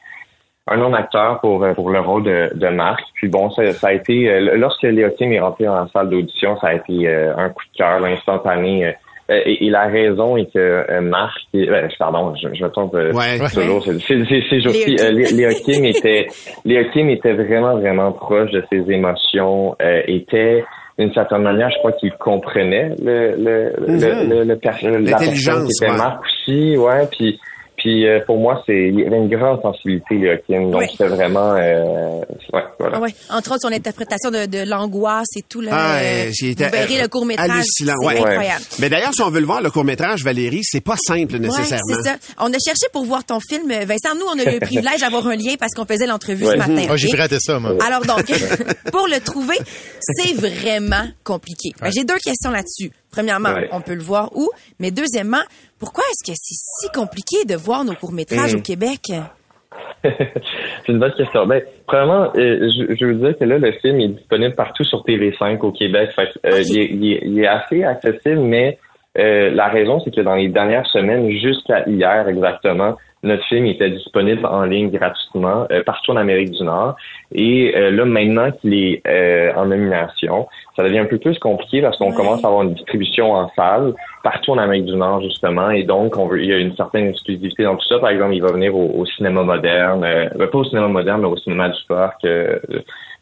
un 0.72 0.78
non-acteur 0.78 1.40
pour, 1.42 1.64
euh, 1.64 1.74
pour 1.74 1.90
le 1.90 2.00
rôle 2.00 2.24
de, 2.24 2.50
de 2.56 2.68
Marc. 2.68 3.02
Puis 3.16 3.28
bon, 3.28 3.50
ça, 3.52 3.72
ça 3.74 3.88
a 3.88 3.94
été, 3.94 4.30
euh, 4.32 4.56
lorsque 4.58 4.84
Léotime 4.84 5.34
est 5.34 5.40
rentré 5.40 5.66
dans 5.66 5.76
la 5.76 5.88
salle 5.94 6.10
d'audition, 6.10 6.58
ça 6.60 6.68
a 6.68 6.74
été 6.76 7.08
euh, 7.08 7.34
un 7.38 7.50
coup 7.50 7.64
de 7.74 7.78
cœur, 7.78 8.04
instantané. 8.06 8.94
et, 9.30 9.66
et 9.66 9.70
la 9.70 9.86
raison 9.88 10.38
est 10.38 10.52
que 10.52 11.00
Marc, 11.02 11.38
euh, 11.56 11.88
pardon, 12.00 12.34
je, 12.42 12.48
je 12.54 12.64
me 12.64 12.70
trompe 12.70 12.94
Ouais. 12.94 13.38
toujours, 13.54 13.84
c'est 13.84 14.00
c'est- 14.00 14.26
c'est- 14.28 14.44
c'est 14.50 14.60
Josie. 14.62 14.96
Léotime. 14.96 15.06
Euh, 15.06 15.12
Lé- 15.12 15.36
Léotime 15.36 15.86
était, 15.86 16.28
Léotime 16.66 17.10
était 17.10 17.34
vraiment, 17.34 17.76
vraiment 17.78 18.12
proche 18.12 18.50
de 18.52 18.64
ses 18.72 18.92
émotions, 18.92 19.76
euh, 19.82 20.02
était 20.08 20.64
d'une 20.98 21.14
certaine 21.14 21.44
manière, 21.44 21.70
je 21.70 21.78
crois 21.78 21.94
qu'il 21.94 22.12
comprenait 22.14 22.90
le, 23.02 23.32
le, 23.38 23.74
le, 23.88 23.96
le, 24.34 24.36
le 24.40 24.44
la 24.44 24.56
personne 24.58 25.06
qui 25.06 25.86
était. 25.86 25.88
Marc 25.98 26.20
aussi, 26.26 26.76
ouais, 26.78 27.08
puis 27.10 27.40
puis 27.80 28.08
euh, 28.08 28.20
pour 28.26 28.38
moi, 28.38 28.62
c'est 28.66 28.74
il 28.90 29.00
y 29.00 29.06
avait 29.08 29.18
une 29.18 29.30
grande 29.30 29.62
sensibilité, 29.62 30.16
Léotime. 30.16 30.72
Donc 30.72 30.82
Oui. 30.82 30.88
c'était 30.92 31.08
vraiment 31.08 31.54
euh, 31.56 32.20
ouais, 32.54 32.64
voilà. 32.80 32.98
Ah 32.98 33.00
ouais. 33.02 33.14
Entre 33.32 33.52
autres, 33.52 33.62
son 33.62 33.72
interprétation 33.74 34.30
de, 34.32 34.46
de 34.46 34.70
l'angoisse 34.70 35.28
et 35.38 35.42
tout. 35.42 35.62
Là, 35.62 35.72
Ah, 35.74 35.96
euh, 35.98 36.02
euh, 36.28 36.30
j'ai 36.34 36.52
été, 36.52 36.66
vous 36.66 36.72
verrez 36.72 37.00
euh, 37.00 37.04
le 37.04 37.08
court-métrage. 37.08 37.50
hallucinant, 37.50 37.94
C'est 38.02 38.08
ouais. 38.08 38.20
incroyable. 38.20 38.62
Mais 38.80 38.90
d'ailleurs, 38.90 39.14
si 39.14 39.22
on 39.22 39.30
veut 39.30 39.40
le 39.40 39.46
voir, 39.46 39.62
le 39.62 39.72
court-métrage, 39.72 40.24
Valérie, 40.24 40.62
c'est 40.64 40.82
pas 40.84 40.96
simple 40.98 41.34
Ouais, 41.34 41.40
nécessairement. 41.40 41.84
c'est 41.96 42.04
ça. 42.04 42.16
On 42.40 42.48
a 42.48 42.58
cherché 42.64 42.86
pour 42.94 43.06
voir 43.06 43.24
ton 43.24 43.40
film. 43.40 43.68
Vincent, 43.70 44.16
nous, 44.16 44.26
on 44.34 44.38
a 44.40 44.44
eu 44.44 44.54
le 44.56 44.60
privilège 44.60 45.02
d'avoir 45.02 45.26
un 45.28 45.36
lien 45.36 45.56
parce 45.60 45.74
qu'on 45.74 45.86
faisait 45.86 46.06
l'entrevue 46.08 46.46
Ouais. 46.46 46.54
ce 46.54 46.58
matin. 46.58 46.88
Ah, 46.90 46.96
j'ai 46.98 47.08
prêté 47.10 47.38
ça, 47.40 47.60
moi. 47.60 47.76
Alors 47.86 48.02
donc, 48.06 48.26
pour 48.92 49.08
le 49.08 49.20
trouver, 49.20 49.58
c'est 50.02 50.34
vraiment 50.34 51.08
compliqué. 51.24 51.70
Ben, 51.82 51.92
J'ai 51.96 52.04
deux 52.04 52.18
questions 52.24 52.52
là-dessus. 52.52 52.92
Premièrement, 53.12 53.54
Ouais. 53.54 53.70
on 53.72 53.82
peut 53.82 53.96
le 53.96 54.02
voir 54.04 54.30
où? 54.36 54.50
Mais 54.80 54.92
deuxièmement, 54.92 55.42
pourquoi 55.80 56.04
est-ce 56.12 56.32
que 56.32 56.38
c'est 56.40 56.56
si 56.56 56.90
compliqué 56.94 57.46
de 57.46 57.56
voir 57.56 57.84
nos 57.84 57.94
courts-métrages 57.96 58.54
Mm. 58.54 58.58
au 58.60 58.62
Québec? 58.62 59.02
c'est 60.04 60.90
une 60.92 61.00
bonne 61.00 61.14
question. 61.14 61.46
Ben, 61.46 61.62
premièrement, 61.86 62.32
euh, 62.36 62.70
je, 62.70 62.96
je 62.96 63.06
veux 63.06 63.16
dire 63.16 63.38
que 63.38 63.44
là, 63.46 63.58
le 63.58 63.72
film 63.74 64.00
est 64.00 64.08
disponible 64.10 64.56
partout 64.56 64.84
sur 64.84 65.04
TV5 65.04 65.60
au 65.62 65.72
Québec. 65.72 66.12
Fait 66.16 66.30
euh, 66.46 66.60
Ok. 66.60 66.66
il, 66.70 66.80
est, 66.80 66.86
il 66.92 67.14
est- 67.14 67.22
il 67.24 67.40
est 67.40 67.48
assez 67.48 67.84
accessible, 67.84 68.40
mais 68.40 68.78
euh, 69.18 69.50
la 69.52 69.68
raison, 69.68 70.00
c'est 70.00 70.14
que 70.14 70.22
dans 70.22 70.36
les 70.36 70.48
dernières 70.50 70.86
semaines, 70.88 71.30
jusqu'à 71.32 71.88
hier 71.88 72.28
exactement, 72.28 72.96
notre 73.22 73.44
film 73.46 73.66
était 73.66 73.90
disponible 73.90 74.46
en 74.46 74.64
ligne 74.64 74.90
gratuitement 74.92 75.68
euh, 75.72 75.84
partout 75.84 76.12
en 76.12 76.16
Amérique 76.16 76.52
du 76.52 76.64
Nord. 76.64 76.96
Et 77.34 77.74
euh, 77.76 77.92
là, 77.92 78.06
maintenant 78.06 78.50
qu'il 78.52 78.74
est 78.74 79.02
euh, 79.08 79.52
en 79.56 79.66
nomination, 79.66 80.48
ça 80.78 80.84
devient 80.84 81.00
un 81.00 81.06
peu 81.06 81.18
plus 81.18 81.38
compliqué 81.40 81.82
parce 81.82 81.98
qu'on 81.98 82.12
Ouais. 82.12 82.16
commence 82.16 82.44
à 82.44 82.48
avoir 82.48 82.64
une 82.64 82.74
distribution 82.76 83.34
en 83.34 83.52
salle 83.56 83.94
partout 84.24 84.52
en 84.52 84.58
Amérique 84.58 84.86
du 84.86 84.96
Nord, 84.96 85.22
justement. 85.22 85.70
Et 85.70 85.84
donc, 85.84 86.18
on 86.18 86.28
veut, 86.28 86.42
il 86.42 86.50
y 86.50 86.54
a 86.54 86.58
une 86.58 86.76
certaine 86.76 87.08
exclusivité 87.10 87.64
dans 87.64 87.76
tout 87.76 87.88
ça. 87.88 88.00
Par 88.00 88.10
exemple, 88.10 88.34
il 88.36 88.42
va 88.42 88.52
venir 88.54 88.74
au, 88.76 88.90
au 89.00 89.06
cinéma 89.06 89.44
moderne, 89.44 90.04
euh, 90.06 90.30
ben, 90.36 90.48
pas 90.48 90.58
au 90.58 90.64
cinéma 90.64 90.88
moderne, 90.88 91.22
mais 91.22 91.28
au 91.28 91.38
cinéma 91.38 91.70
du 91.70 91.82
parc 91.90 92.24
euh, 92.24 92.58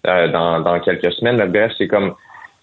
euh, 0.05 0.27
dans, 0.27 0.59
dans 0.61 0.79
quelques 0.79 1.11
semaines. 1.13 1.37
Mais 1.37 1.47
bref, 1.47 1.71
c'est 1.77 1.87
comme 1.87 2.13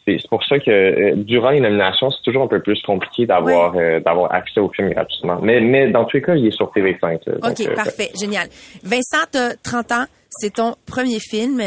c'est 0.06 0.28
pour 0.28 0.44
ça 0.44 0.58
que 0.58 0.70
euh, 0.70 1.12
durant 1.16 1.50
les 1.50 1.60
nominations, 1.60 2.10
c'est 2.10 2.22
toujours 2.22 2.42
un 2.42 2.48
peu 2.48 2.60
plus 2.60 2.80
compliqué 2.82 3.26
d'avoir 3.26 3.74
euh, 3.76 4.00
d'avoir 4.00 4.32
accès 4.34 4.60
au 4.60 4.68
film 4.70 4.90
gratuitement. 4.90 5.38
Mais, 5.42 5.60
mais 5.60 5.90
dans 5.90 6.04
tous 6.04 6.16
les 6.18 6.22
cas, 6.22 6.34
il 6.34 6.46
est 6.46 6.50
sur 6.50 6.70
TV5. 6.72 7.20
là. 7.26 7.34
Donc, 7.40 7.50
OK, 7.60 7.66
euh, 7.66 7.74
parfait, 7.74 8.10
génial. 8.18 8.48
Vincent, 8.82 9.24
t'as 9.30 9.54
30 9.62 9.92
ans, 9.92 10.04
c'est 10.30 10.54
ton 10.54 10.74
premier 10.86 11.20
film. 11.20 11.62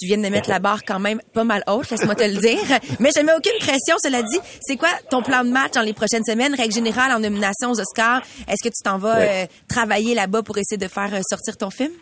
Tu 0.00 0.06
viens 0.06 0.16
de 0.16 0.26
mettre 0.30 0.48
la 0.48 0.60
barre 0.60 0.80
quand 0.86 0.98
même 0.98 1.20
pas 1.34 1.44
mal 1.44 1.62
haute, 1.68 1.90
laisse-moi 1.90 2.14
te 2.14 2.24
le 2.24 2.40
dire. 2.40 2.58
Mais 3.00 3.10
je 3.14 3.20
mets 3.22 3.34
aucune 3.36 3.58
pression, 3.60 3.96
cela 4.02 4.22
dit. 4.22 4.38
C'est 4.62 4.76
quoi 4.78 4.88
ton 5.10 5.20
plan 5.20 5.44
de 5.44 5.50
match 5.50 5.72
dans 5.72 5.82
les 5.82 5.92
prochaines 5.92 6.24
semaines? 6.24 6.54
Règle 6.54 6.72
générale, 6.72 7.12
en 7.12 7.18
nomination 7.20 7.70
aux 7.70 7.78
Oscars, 7.78 8.22
est-ce 8.48 8.66
que 8.66 8.72
tu 8.74 8.82
t'en 8.82 8.96
vas 8.96 9.18
Ouais. 9.18 9.44
euh, 9.44 9.46
travailler 9.68 10.14
là-bas 10.14 10.42
pour 10.42 10.56
essayer 10.56 10.78
de 10.78 10.88
faire 10.88 11.10
sortir 11.28 11.58
ton 11.58 11.68
film? 11.68 11.92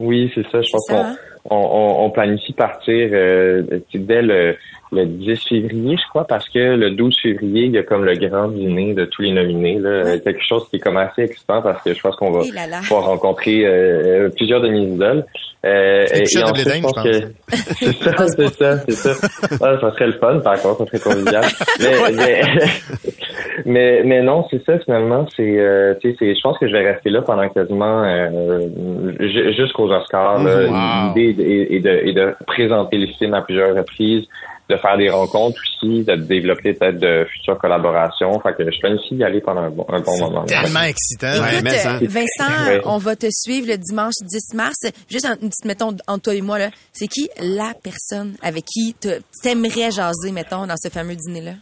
Oui, 0.00 0.30
c'est 0.34 0.46
ça. 0.50 0.60
Je 0.60 0.70
pense 0.70 0.86
qu'on 0.88 0.96
hein? 0.96 1.16
on, 1.48 1.56
on, 1.56 2.04
on 2.04 2.10
planifie 2.10 2.52
partir 2.52 3.08
euh, 3.12 3.62
dès 3.94 4.22
le, 4.22 4.56
le 4.92 5.06
10 5.06 5.36
février, 5.48 5.96
je 5.96 6.08
crois, 6.08 6.26
parce 6.26 6.48
que 6.48 6.58
le 6.58 6.90
12 6.90 7.16
février, 7.20 7.64
il 7.64 7.72
y 7.72 7.78
a 7.78 7.82
comme 7.82 8.04
le 8.04 8.14
grand 8.14 8.48
dîner 8.48 8.94
de 8.94 9.04
tous 9.06 9.22
les 9.22 9.32
nominés. 9.32 9.78
Là. 9.78 10.18
Quelque 10.18 10.42
chose 10.42 10.68
qui 10.68 10.76
est 10.76 10.80
comme 10.80 10.96
assez 10.96 11.22
excitant 11.22 11.62
parce 11.62 11.82
que 11.82 11.94
je 11.94 12.00
pense 12.00 12.16
qu'on 12.16 12.30
va 12.30 12.42
là 12.54 12.66
là. 12.66 12.80
pouvoir 12.80 13.06
rencontrer 13.06 13.64
euh, 13.64 14.26
euh, 14.26 14.28
plusieurs 14.30 14.60
de 14.60 14.68
mes 14.68 14.82
idoles. 14.82 15.24
Euh, 15.66 16.06
et, 16.14 16.18
et 16.18 16.42
ensuite, 16.44 16.68
je 16.68 16.80
pense 16.80 17.02
que 17.02 17.12
c'est 17.50 17.92
ça, 17.92 18.26
c'est 18.28 18.54
ça, 18.54 18.78
c'est 18.88 18.92
ça. 18.92 19.28
Ah, 19.62 19.76
ça 19.80 19.90
serait 19.92 20.06
le 20.06 20.12
fun, 20.12 20.38
par 20.40 20.60
contre, 20.62 20.78
ça 20.78 20.86
serait 20.98 21.00
convivial. 21.10 21.44
mais, 21.80 22.12
mais, 22.14 22.42
mais, 23.64 24.02
mais 24.04 24.22
non, 24.22 24.46
c'est 24.50 24.64
ça 24.64 24.78
finalement. 24.78 25.26
C'est, 25.36 25.58
euh, 25.58 25.94
tu 26.00 26.10
sais, 26.10 26.16
c'est, 26.18 26.34
je 26.34 26.40
pense 26.40 26.58
que 26.58 26.68
je 26.68 26.72
vais 26.72 26.92
rester 26.92 27.10
là 27.10 27.22
pendant 27.22 27.48
quasiment 27.48 28.04
euh, 28.04 28.60
ju- 29.20 29.52
jusqu'aux 29.54 29.90
Oscars. 29.92 30.40
Wow. 30.42 31.14
L'idée 31.16 31.42
est, 31.42 31.74
est 31.76 31.80
de, 31.80 31.90
est 32.08 32.12
de 32.12 32.34
présenter 32.46 32.96
les 32.98 33.08
films 33.08 33.34
à 33.34 33.42
plusieurs 33.42 33.74
reprises, 33.74 34.24
de 34.68 34.76
faire 34.76 34.96
des 34.98 35.08
rencontres 35.10 35.60
aussi, 35.60 36.02
de 36.02 36.16
développer 36.16 36.72
peut-être 36.72 36.98
de 36.98 37.24
futures 37.32 37.58
collaborations. 37.58 38.40
Fait 38.40 38.52
que 38.56 38.70
je 38.70 38.78
planifie 38.80 39.14
d'y 39.14 39.22
aller 39.24 39.40
pendant 39.40 39.60
un 39.62 39.70
bon, 39.70 39.86
un 39.88 40.00
bon 40.00 40.18
moment. 40.18 40.44
Tellement 40.44 40.82
excitant. 40.82 41.32
Écoute, 41.34 41.72
euh, 41.72 41.98
Vincent, 42.08 42.66
Ouais. 42.66 42.80
on 42.84 42.98
va 42.98 43.14
te 43.16 43.26
suivre 43.30 43.68
le 43.68 43.78
dimanche 43.78 44.14
10 44.22 44.54
mars. 44.54 44.74
Juste 45.10 45.26
en- 45.26 45.34
une 45.40 45.50
petite, 45.50 45.64
mettons, 45.64 45.96
entre 46.08 46.22
toi 46.22 46.34
et 46.34 46.40
moi, 46.42 46.58
là, 46.58 46.70
c'est 46.92 47.06
qui 47.06 47.28
la 47.40 47.72
personne 47.82 48.34
avec 48.42 48.64
qui 48.64 48.94
t'aimerais 49.42 49.90
jaser, 49.92 50.32
mettons, 50.32 50.66
dans 50.66 50.76
ce 50.76 50.88
fameux 50.88 51.14
dîner-là? 51.14 51.52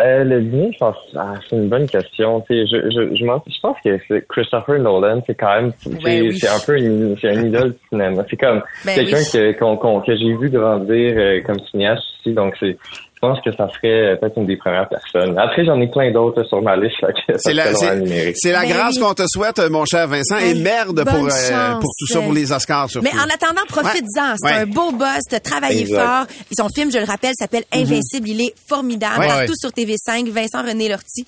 Euh, 0.00 0.22
le 0.22 0.40
dîner, 0.42 0.70
je 0.72 0.78
pense, 0.78 0.96
ah, 1.16 1.34
c'est 1.48 1.56
une 1.56 1.68
bonne 1.68 1.88
question. 1.88 2.40
Tu 2.42 2.54
sais, 2.54 2.66
je, 2.66 2.90
je, 2.90 3.16
je, 3.16 3.24
je 3.52 3.60
pense 3.60 3.76
que 3.84 3.98
c'est 4.06 4.26
Christopher 4.28 4.78
Nolan, 4.78 5.20
c'est 5.26 5.34
quand 5.34 5.60
même, 5.60 5.72
oui. 6.04 6.38
c'est 6.38 6.48
un 6.48 6.60
peu 6.64 6.78
une, 6.78 7.16
c'est 7.20 7.30
un 7.30 7.44
idole 7.44 7.70
du 7.72 7.78
cinéma. 7.88 8.24
C'est 8.30 8.36
comme 8.36 8.62
Ben 8.84 8.94
quelqu'un 8.94 9.16
oui. 9.18 9.24
que, 9.32 9.58
qu'on, 9.58 9.76
qu'on- 9.76 10.00
que 10.00 10.14
j'ai 10.16 10.34
vu 10.36 10.50
grandir 10.50 11.14
euh, 11.16 11.40
comme 11.44 11.58
cinéaste 11.70 12.02
aussi. 12.20 12.32
Donc 12.32 12.54
c'est, 12.60 12.76
je 13.20 13.26
pense 13.26 13.38
que 13.44 13.50
ça 13.50 13.66
serait 13.74 14.16
peut-être 14.20 14.36
une 14.36 14.46
des 14.46 14.56
premières 14.56 14.88
personnes. 14.88 15.36
Après, 15.38 15.64
j'en 15.64 15.80
ai 15.80 15.88
plein 15.88 16.12
d'autres 16.12 16.44
sur 16.44 16.62
ma 16.62 16.76
liste. 16.76 16.94
fait 17.00 17.12
que 17.12 17.32
ça 17.32 17.38
C'est 17.38 17.52
la, 17.52 17.74
c'est, 17.74 18.52
la 18.52 18.64
grâce 18.64 18.94
oui. 18.96 19.02
qu'on 19.02 19.14
te 19.14 19.24
souhaite, 19.26 19.58
mon 19.70 19.84
cher 19.84 20.06
Vincent, 20.06 20.38
et 20.38 20.54
merde 20.54 21.04
pour, 21.04 21.26
euh, 21.26 21.72
pour 21.80 21.90
tout 21.98 22.06
ça, 22.06 22.20
pour 22.20 22.32
les 22.32 22.52
Oscars 22.52 22.88
surtout. 22.88 23.08
Mais 23.12 23.18
en 23.18 23.24
attendant, 23.24 23.62
profites-en. 23.68 24.34
C'est 24.36 24.46
Ouais. 24.46 24.58
un 24.60 24.66
beau 24.66 24.92
boss, 24.92 25.22
t'as 25.28 25.40
travaillé 25.40 25.80
Exact. 25.80 26.00
fort. 26.00 26.26
Et 26.50 26.54
son 26.56 26.68
film, 26.68 26.92
je 26.92 26.98
le 26.98 27.04
rappelle, 27.04 27.32
s'appelle 27.36 27.64
Invincible. 27.72 28.28
Il 28.28 28.40
est 28.40 28.54
formidable. 28.68 29.18
Ouais. 29.20 29.26
Partout 29.26 29.50
Ouais. 29.50 29.54
sur 29.60 29.70
TV5. 29.72 30.28
Vincent 30.28 30.62
René 30.62 30.88
Lortie. 30.88 31.26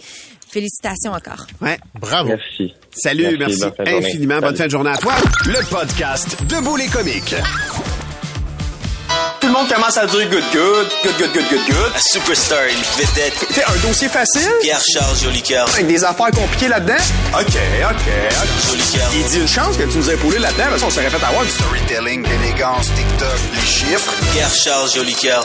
Félicitations 0.49 1.13
encore. 1.13 1.47
Ouais. 1.61 1.79
Bravo. 2.01 2.29
Merci. 2.29 2.73
Salut, 2.93 3.37
merci, 3.39 3.61
bonne 3.61 3.87
de 3.87 3.91
infiniment. 3.99 4.39
Bonne 4.41 4.57
fin 4.57 4.67
de 4.67 4.71
journée 4.71 4.91
à 4.91 4.97
toi. 4.97 5.13
Le 5.47 5.69
podcast 5.71 6.37
Debout 6.49 6.77
les 6.77 6.87
comiques. 6.89 7.35
Le 9.51 9.57
monde 9.57 9.69
commence 9.69 9.97
à 9.97 10.07
dire 10.07 10.29
good, 10.31 10.45
good, 10.53 10.89
good, 11.03 11.17
good, 11.19 11.33
good, 11.33 11.49
good, 11.51 11.67
good. 11.67 11.93
La 11.93 12.01
superstar, 12.01 12.65
une 12.67 13.05
vedette. 13.05 13.35
Fait 13.51 13.65
un 13.65 13.89
dossier 13.89 14.09
facile 14.09 14.49
Pierre-Charles 14.63 15.17
Jolicoeur. 15.17 15.69
avec 15.73 15.87
des 15.89 16.05
affaires 16.05 16.31
compliquées 16.31 16.69
là-dedans. 16.69 17.03
OK, 17.35 17.41
OK, 17.41 17.91
OK. 17.91 18.69
Jolicoeur. 18.69 19.11
Il 19.15 19.25
dit 19.25 19.39
une 19.41 19.49
chance 19.49 19.77
que 19.77 19.83
tu 19.85 19.99
nous 19.99 20.11
aies 20.11 20.15
épaulé 20.15 20.39
là-dedans, 20.39 20.67
parce 20.71 20.83
qu'on 20.83 20.91
serait 20.91 21.11
fait 21.11 21.25
avoir 21.25 21.45
du 21.45 21.51
Storytelling, 21.51 22.25
élégance, 22.27 22.87
TikTok, 22.95 23.39
les 23.55 23.67
chiffres. 23.67 24.13
Pierre-Charles 24.33 24.91
Jolicoeur. 24.95 25.45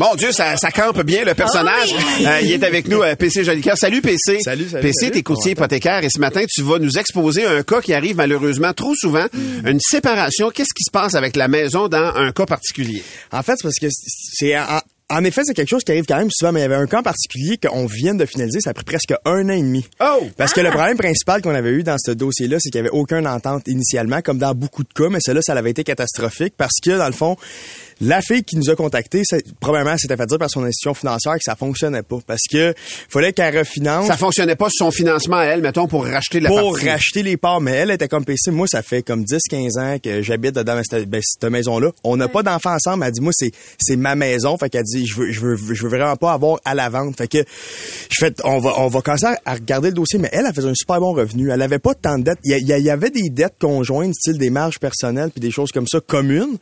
Mon 0.00 0.14
Dieu, 0.14 0.32
ça, 0.32 0.56
ça 0.56 0.70
campe 0.70 1.02
bien 1.02 1.24
le 1.26 1.34
personnage. 1.34 1.94
Ah 2.24 2.36
Euh, 2.36 2.40
il 2.40 2.52
est 2.52 2.64
avec 2.64 2.88
nous, 2.88 3.02
euh, 3.02 3.14
PC 3.16 3.44
Jolicoeur. 3.44 3.76
Salut 3.76 4.00
PC. 4.00 4.38
Salut, 4.42 4.66
salut, 4.66 4.80
PC, 4.82 5.10
t'es 5.10 5.22
courtier 5.22 5.52
hypothécaire 5.52 6.02
et 6.02 6.08
ce 6.08 6.18
matin, 6.18 6.42
tu 6.48 6.62
vas 6.62 6.78
nous 6.78 6.96
exposer 6.96 7.44
un 7.44 7.62
cas 7.62 7.82
qui 7.82 7.92
arrive 7.92 8.16
malheureusement 8.16 8.72
trop 8.72 8.94
souvent, 8.94 9.26
Hmm. 9.30 9.66
une 9.68 9.78
séparation. 9.80 10.48
Qu'est-ce 10.50 10.72
qui 10.74 10.84
se 10.84 10.90
passe 10.90 11.14
avec 11.16 11.36
la 11.36 11.48
maison 11.48 11.88
dans 11.88 12.14
un 12.16 12.32
cas 12.32 12.46
particulier? 12.46 13.02
En 13.30 13.42
fait, 13.42 13.56
c'est 13.58 13.62
parce 13.64 13.78
que 13.78 13.88
c'est 13.90 14.58
en, 14.58 14.80
en 15.10 15.24
effet, 15.24 15.42
c'est 15.44 15.52
quelque 15.52 15.68
chose 15.68 15.82
qui 15.84 15.92
arrive 15.92 16.06
quand 16.08 16.16
même 16.16 16.30
souvent, 16.30 16.52
mais 16.52 16.60
il 16.60 16.62
y 16.62 16.66
avait 16.66 16.76
un 16.76 16.86
cas 16.86 17.00
en 17.00 17.02
particulier 17.02 17.58
qu'on 17.58 17.84
vient 17.84 18.14
de 18.14 18.24
finaliser, 18.24 18.60
ça 18.60 18.70
a 18.70 18.74
pris 18.74 18.84
presque 18.84 19.12
un 19.26 19.48
an 19.50 19.52
et 19.52 19.60
demi. 19.60 19.84
Oh! 20.00 20.22
Parce 20.38 20.54
que 20.54 20.60
le 20.62 20.70
problème 20.70 20.96
principal 20.96 21.42
qu'on 21.42 21.54
avait 21.54 21.72
eu 21.72 21.82
dans 21.82 21.96
ce 21.98 22.12
dossier-là, 22.12 22.56
c'est 22.58 22.70
qu'il 22.70 22.80
n'y 22.80 22.86
avait 22.88 22.96
aucune 22.96 23.26
entente 23.26 23.64
initialement, 23.66 24.22
comme 24.22 24.38
dans 24.38 24.54
beaucoup 24.54 24.82
de 24.82 24.92
cas, 24.94 25.08
mais 25.10 25.18
celle-là, 25.20 25.42
ça 25.42 25.52
avait 25.52 25.72
été 25.72 25.84
catastrophique 25.84 26.54
parce 26.56 26.78
que, 26.82 26.96
dans 26.96 27.06
le 27.08 27.12
fond, 27.12 27.36
la 28.00 28.20
fille 28.22 28.42
qui 28.44 28.56
nous 28.56 28.70
a 28.70 28.76
contactés, 28.76 29.22
c'est- 29.24 29.44
probablement, 29.60 29.96
s'était 29.98 30.16
fait 30.16 30.26
dire 30.26 30.38
par 30.38 30.50
son 30.50 30.64
institution 30.64 30.94
financière 30.94 31.34
que 31.34 31.42
ça 31.44 31.54
fonctionnait 31.56 32.02
pas. 32.02 32.18
Parce 32.26 32.42
que 32.50 32.74
fallait 33.08 33.32
qu'elle 33.32 33.58
refinance. 33.58 34.06
Ça 34.06 34.16
fonctionnait 34.16 34.56
pas 34.56 34.68
sur 34.70 34.86
son 34.86 34.90
financement 34.90 35.36
à 35.38 35.44
elle, 35.44 35.60
mettons, 35.62 35.86
pour 35.86 36.04
racheter 36.06 36.40
la 36.40 36.48
pour 36.48 36.72
partie. 36.72 36.88
racheter 36.88 37.22
les 37.22 37.36
parts. 37.36 37.60
Mais 37.60 37.72
elle 37.72 37.90
était 37.90 38.08
comme 38.08 38.24
PC. 38.24 38.50
Moi, 38.50 38.66
ça 38.66 38.82
fait 38.82 39.02
comme 39.02 39.24
10-15 39.24 39.78
ans 39.78 39.96
que 40.02 40.22
j'habite 40.22 40.54
dans 40.54 40.82
cette, 40.88 41.08
ben, 41.08 41.20
cette 41.22 41.50
maison-là. 41.50 41.90
On 42.04 42.16
n'a 42.16 42.28
pas 42.28 42.42
d'enfants 42.42 42.74
ensemble. 42.74 43.04
Elle 43.04 43.12
dit, 43.12 43.20
moi, 43.20 43.32
c'est, 43.34 43.50
c'est 43.78 43.96
ma 43.96 44.14
maison. 44.14 44.56
Fait 44.56 44.70
qu'elle 44.70 44.84
dit, 44.84 45.06
je 45.06 45.16
veux, 45.16 45.30
je 45.30 45.40
veux, 45.40 45.56
je 45.74 45.82
veux 45.82 45.88
vraiment 45.90 46.16
pas 46.16 46.32
avoir 46.32 46.58
à 46.64 46.74
la 46.74 46.88
vente. 46.88 47.16
Fait 47.16 47.28
que, 47.28 47.38
je 47.38 48.16
fais, 48.18 48.32
on 48.44 48.58
va, 48.58 48.74
on 48.80 48.88
va 48.88 49.00
commencer 49.02 49.26
à 49.44 49.54
regarder 49.54 49.88
le 49.88 49.94
dossier. 49.94 50.18
Mais 50.18 50.28
elle, 50.32 50.46
elle 50.46 50.54
faisait 50.54 50.68
un 50.68 50.74
super 50.74 51.00
bon 51.00 51.12
revenu. 51.12 51.50
Elle 51.50 51.62
avait 51.62 51.78
pas 51.78 51.94
tant 51.94 52.18
de 52.18 52.24
dettes. 52.24 52.38
Y, 52.44 52.54
y 52.62 52.72
il 52.80 52.84
y 52.84 52.90
avait 52.90 53.10
des 53.10 53.28
dettes 53.30 53.56
conjointes, 53.60 54.14
style 54.14 54.38
des 54.38 54.50
marges 54.50 54.78
personnelles 54.78 55.30
puis 55.30 55.40
des 55.40 55.50
choses 55.50 55.70
comme 55.72 55.86
ça 55.86 56.00
communes. 56.00 56.56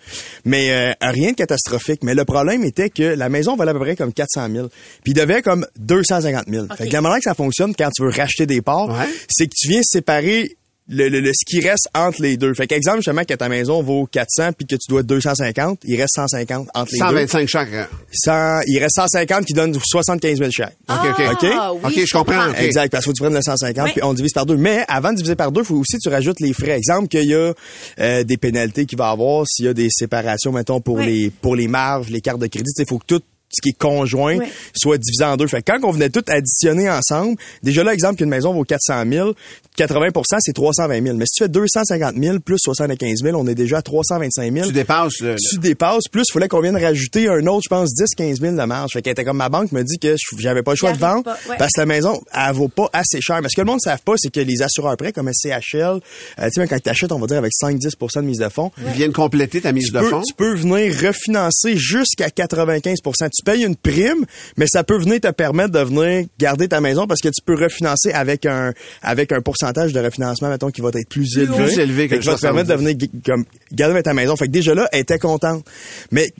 Mais, 0.44 0.70
euh, 0.72 0.92
rien 1.01 1.28
de 1.33 1.37
catastrophique. 1.37 2.03
Mais 2.03 2.14
le 2.14 2.25
problème 2.25 2.64
était 2.64 2.91
que 2.91 3.03
la 3.03 3.29
maison 3.29 3.57
valait 3.57 3.71
à 3.71 3.75
peu 3.75 3.81
près 3.81 3.97
comme 3.97 4.12
400 4.12 4.49
000. 4.53 4.69
Puis 5.03 5.12
il 5.12 5.14
devait 5.14 5.43
comme 5.43 5.67
250 5.79 6.45
000. 6.49 6.67
Fait 6.77 6.88
que 6.88 6.93
la 6.93 7.01
manière 7.01 7.19
que 7.19 7.25
ça 7.25 7.35
fonctionne 7.35 7.75
quand 7.75 7.91
tu 7.91 8.03
veux 8.03 8.11
racheter 8.11 8.47
des 8.47 8.62
parts, 8.62 8.88
Ouais. 8.88 9.07
c'est 9.29 9.47
que 9.47 9.55
tu 9.57 9.69
viens 9.69 9.81
séparer 9.83 10.57
le, 10.88 11.09
le, 11.09 11.20
le- 11.20 11.33
ce 11.35 11.44
qui 11.44 11.61
reste 11.61 11.88
entre 11.94 12.22
les 12.22 12.37
deux. 12.37 12.55
Fait 12.55 12.66
qu'exemple, 12.66 12.98
justement, 12.98 13.22
que 13.24 13.35
ta 13.35 13.48
maison 13.48 13.83
vaut 13.83 14.07
400 14.11 14.53
puis 14.57 14.66
que 14.66 14.74
tu 14.77 14.88
dois 14.88 15.03
250, 15.03 15.81
il 15.85 16.01
reste 16.01 16.14
150 16.14 16.68
entre 16.74 16.92
les 16.92 16.98
deux. 16.98 17.05
125 17.05 17.48
chaque. 17.48 17.72
euh, 17.72 17.85
100, 18.12 18.61
il 18.66 18.79
reste 18.79 18.94
150 18.96 19.44
qui 19.44 19.53
donne 19.53 19.74
75 19.79 20.38
000 20.38 20.51
chaque. 20.51 20.77
OK, 20.88 20.96
OK. 21.11 21.46
Ah, 21.53 21.72
OK? 21.72 21.81
oui, 21.85 21.92
OK, 22.03 22.07
je 22.07 22.12
comprends. 22.16 22.53
Exact, 22.55 22.90
parce 22.90 23.05
qu'il 23.05 23.11
faut 23.11 23.12
que 23.12 23.16
tu 23.18 23.22
prennes 23.22 23.35
le 23.35 23.42
150 23.42 23.85
Oui. 23.85 23.92
puis 23.92 24.03
on 24.03 24.14
divise 24.14 24.33
par 24.33 24.46
deux. 24.46 24.57
Mais 24.57 24.85
avant 24.88 25.11
de 25.11 25.16
diviser 25.16 25.37
par 25.37 25.53
deux, 25.53 25.61
il 25.61 25.66
faut 25.66 25.77
aussi 25.77 25.96
que 25.98 26.03
tu 26.03 26.09
rajoutes 26.09 26.40
les 26.40 26.53
frais. 26.53 26.77
Exemple 26.79 27.09
qu'il 27.09 27.24
y 27.29 27.35
a 27.35 27.53
euh, 28.01 28.24
des 28.24 28.37
pénalités 28.37 28.87
qu'il 28.87 28.96
va 28.98 29.09
y 29.11 29.12
avoir 29.12 29.44
s'il 29.46 29.66
y 29.66 29.68
a 29.68 29.74
des 29.74 29.88
séparations, 29.90 30.53
mettons, 30.53 30.81
pour 30.81 30.96
Oui. 30.96 31.07
les 31.07 31.31
pour 31.31 31.55
les 31.55 31.68
marges, 31.68 32.09
les 32.09 32.20
cartes 32.20 32.40
de 32.40 32.46
crédit. 32.46 32.70
Il 32.79 32.87
faut 32.88 32.98
que 32.98 33.05
tout 33.07 33.20
ce 33.51 33.62
qui 33.62 33.70
est 33.70 33.79
conjoint 33.79 34.37
Oui. 34.37 34.46
soit 34.74 34.98
divisé 34.98 35.24
en 35.24 35.37
deux. 35.38 35.46
Fait 35.46 35.62
que 35.62 35.72
quand 35.72 35.79
on 35.83 35.90
venait 35.90 36.11
tout 36.11 36.22
additionner 36.29 36.90
ensemble, 36.90 37.37
déjà 37.62 37.83
là, 37.83 37.94
exemple 37.94 38.16
qu'une 38.16 38.29
maison 38.29 38.53
vaut 38.53 38.62
400 38.64 39.05
000, 39.11 39.33
80% 39.79 40.23
c'est 40.41 40.53
320 40.53 41.03
000. 41.05 41.17
Mais 41.17 41.25
si 41.27 41.38
tu 41.38 41.45
fais 41.45 41.49
250 41.49 42.14
000 42.17 42.38
plus 42.41 42.59
75 42.59 43.23
000, 43.23 43.38
on 43.41 43.47
est 43.47 43.55
déjà 43.55 43.79
à 43.79 43.83
325 43.83 44.53
000 44.53 44.67
Tu 44.67 44.73
dépasses 44.73 45.21
le... 45.21 45.33
le- 45.33 45.37
tu 45.38 45.59
dépasses, 45.59 46.05
plus 46.11 46.25
il 46.29 46.33
fallait 46.33 46.49
qu'on 46.49 46.61
vienne 46.61 46.77
rajouter 46.77 47.29
un 47.29 47.47
autre, 47.47 47.62
je 47.64 47.69
pense, 47.69 47.95
10, 47.95 48.14
15 48.17 48.41
000 48.41 48.57
de 48.57 48.62
marge. 48.64 48.91
Fait 48.93 49.03
qu'elle 49.03 49.12
était 49.12 49.25
comme 49.25 49.37
ma 49.38 49.49
banque 49.49 49.73
me 49.73 49.83
dit 49.83 49.99
que 49.99 50.14
je- 50.19 50.37
j'avais 50.38 50.62
pas 50.62 50.73
le 50.73 50.77
choix 50.77 50.93
de 50.93 50.99
vendre 50.99 51.23
pas, 51.25 51.38
ouais. 51.49 51.57
parce 51.59 51.73
que 51.75 51.81
la 51.81 51.87
maison, 51.87 52.21
elle 52.35 52.53
vaut 52.55 52.69
pas 52.69 52.88
assez 52.93 53.21
cher. 53.21 53.41
Mais 53.43 53.49
ce 53.49 53.57
que 53.57 53.61
le 53.61 53.67
monde 53.67 53.77
ne 53.85 53.91
savent 53.91 54.03
pas, 54.03 54.14
c'est 54.17 54.31
que 54.33 54.41
les 54.41 54.62
assureurs 54.62 54.97
prêts 54.97 55.12
comme 55.12 55.31
SCHL, 55.33 56.01
euh, 56.41 56.49
tu 56.53 56.61
sais, 56.61 56.67
quand 56.67 56.81
tu 56.83 56.88
achètes, 56.91 57.12
on 57.12 57.19
va 57.19 57.27
dire 57.27 57.38
avec 57.38 57.53
5-10 57.53 58.17
de 58.17 58.21
mise 58.27 58.38
de 58.38 58.49
fonds, 58.49 58.71
Ils 58.79 58.93
viennent 58.93 59.12
compléter 59.12 59.61
ta 59.61 59.73
mise 59.73 59.87
tu 59.87 59.93
de 59.93 60.01
peux, 60.01 60.09
fonds. 60.11 60.23
tu 60.23 60.35
peux 60.35 60.55
venir 60.55 60.93
refinancer 61.07 61.77
jusqu'à 61.77 62.29
95% 62.31 63.29
Tu 63.31 63.43
payes 63.45 63.64
une 63.64 63.77
prime, 63.77 64.25
mais 64.57 64.67
ça 64.67 64.83
peut 64.85 64.99
venir 64.99 65.21
te 65.21 65.31
permettre 65.31 65.71
de 65.71 65.81
venir 65.81 66.27
garder 66.38 66.69
ta 66.69 66.81
maison 66.81 67.07
parce 67.07 67.21
que 67.21 67.29
tu 67.29 67.43
peux 67.45 67.55
refinancer 67.55 68.11
avec 68.12 68.47
un 68.47 68.73
avec 69.03 69.33
un 69.33 69.41
pourcentage 69.41 69.67
de 69.72 70.00
refinancement, 70.00 70.48
mettons, 70.48 70.70
qui 70.70 70.81
va 70.81 70.90
être 70.94 71.09
plus 71.09 71.37
élevé. 71.38 71.57
Plus 71.64 71.78
élevé 71.78 72.09
que 72.09 72.16
qui 72.16 72.26
va 72.26 72.35
te 72.35 72.40
permettre 72.40 72.68
de 72.68 72.72
70. 72.76 72.96
venir 72.98 73.09
comme, 73.24 73.44
garder 73.72 74.02
ta 74.02 74.14
maison. 74.14 74.37
Fait 74.37 74.46
que 74.46 74.52
déjà 74.52 74.74
là, 74.74 74.88
elle 74.92 75.00
était 75.00 75.18
contente. 75.18 75.64
Mais 76.11 76.31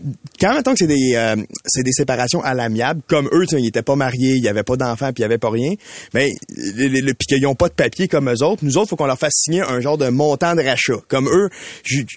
quand, 0.40 0.54
mettons 0.54 0.72
que 0.72 0.78
c'est 0.78 0.86
des, 0.86 1.12
euh, 1.14 1.36
c'est 1.66 1.82
des 1.82 1.92
séparations 1.92 2.42
à 2.42 2.54
l'amiable, 2.54 3.00
comme 3.08 3.28
eux, 3.32 3.44
ils 3.52 3.66
étaient 3.66 3.82
pas 3.82 3.96
mariés, 3.96 4.34
il 4.36 4.42
y 4.42 4.48
avait 4.48 4.62
pas 4.62 4.76
d'enfants, 4.76 5.06
puis 5.12 5.18
il 5.18 5.22
y 5.22 5.24
avait 5.24 5.38
pas 5.38 5.50
rien, 5.50 5.74
les- 6.14 7.02
puis 7.14 7.26
qu'ils 7.28 7.46
ont 7.46 7.54
pas 7.54 7.68
de 7.68 7.74
papier 7.74 8.08
comme 8.08 8.28
eux 8.30 8.42
autres, 8.44 8.64
nous 8.64 8.76
autres, 8.78 8.90
faut 8.90 8.96
qu'on 8.96 9.06
leur 9.06 9.18
fasse 9.18 9.34
signer 9.34 9.62
un 9.62 9.80
genre 9.80 9.98
de 9.98 10.08
montant 10.08 10.54
de 10.54 10.62
rachat. 10.62 10.98
Comme 11.08 11.28
eux, 11.28 11.48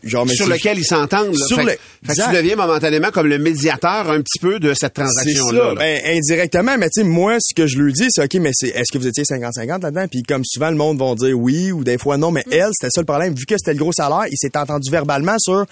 genre, 0.04 0.26
mais 0.26 0.34
sur 0.36 0.47
lequel 0.47 0.78
ils 0.80 0.86
s'entendent. 0.86 1.36
Sur 1.36 1.58
Fait, 1.58 1.63
le- 1.63 1.71
fait 2.06 2.15
que 2.21 2.30
tu 2.30 2.36
deviens 2.36 2.56
momentanément 2.56 3.12
comme 3.12 3.28
le 3.28 3.38
médiateur 3.38 4.10
un 4.10 4.21
petit 4.21 4.39
peu 4.39 4.60
de 4.60 4.74
cette 4.74 4.93
transaction-là. 4.93 5.76
Ben, 5.76 6.02
indirectement, 6.06 6.78
mais 6.78 6.89
tu 6.89 7.02
sais, 7.02 7.04
moi, 7.08 7.38
ce 7.39 7.54
que 7.54 7.67
je 7.67 7.78
lui 7.78 7.93
dis, 7.93 8.08
c'est 8.10 8.24
OK, 8.24 8.34
mais 8.36 8.52
c'est, 8.54 8.69
est-ce 8.69 8.91
que 8.91 8.97
vous 8.97 9.08
étiez 9.08 9.24
50-50 9.24 9.84
là-dedans? 9.84 10.06
Puis 10.10 10.24
comme 10.24 10.43
souvent, 10.45 10.69
le 10.69 10.76
monde 10.78 10.97
va 11.10 11.16
dire 11.16 11.38
oui 11.38 11.72
ou 11.72 11.84
des 11.84 11.98
fois 11.98 12.18
non, 12.18 12.32
mais 12.32 12.44
elle, 12.52 12.70
c'était 12.74 12.90
ça 12.92 13.02
le 13.02 13.06
problème. 13.06 13.34
Vu 13.34 13.46
que 13.46 13.56
c'était 13.58 13.74
le 13.74 13.80
gros 13.80 13.92
salaire, 13.94 14.26
il 14.30 14.38
s'est 14.38 14.56
entendu 14.58 14.90
verbalement 14.92 15.36
sur 15.40 15.66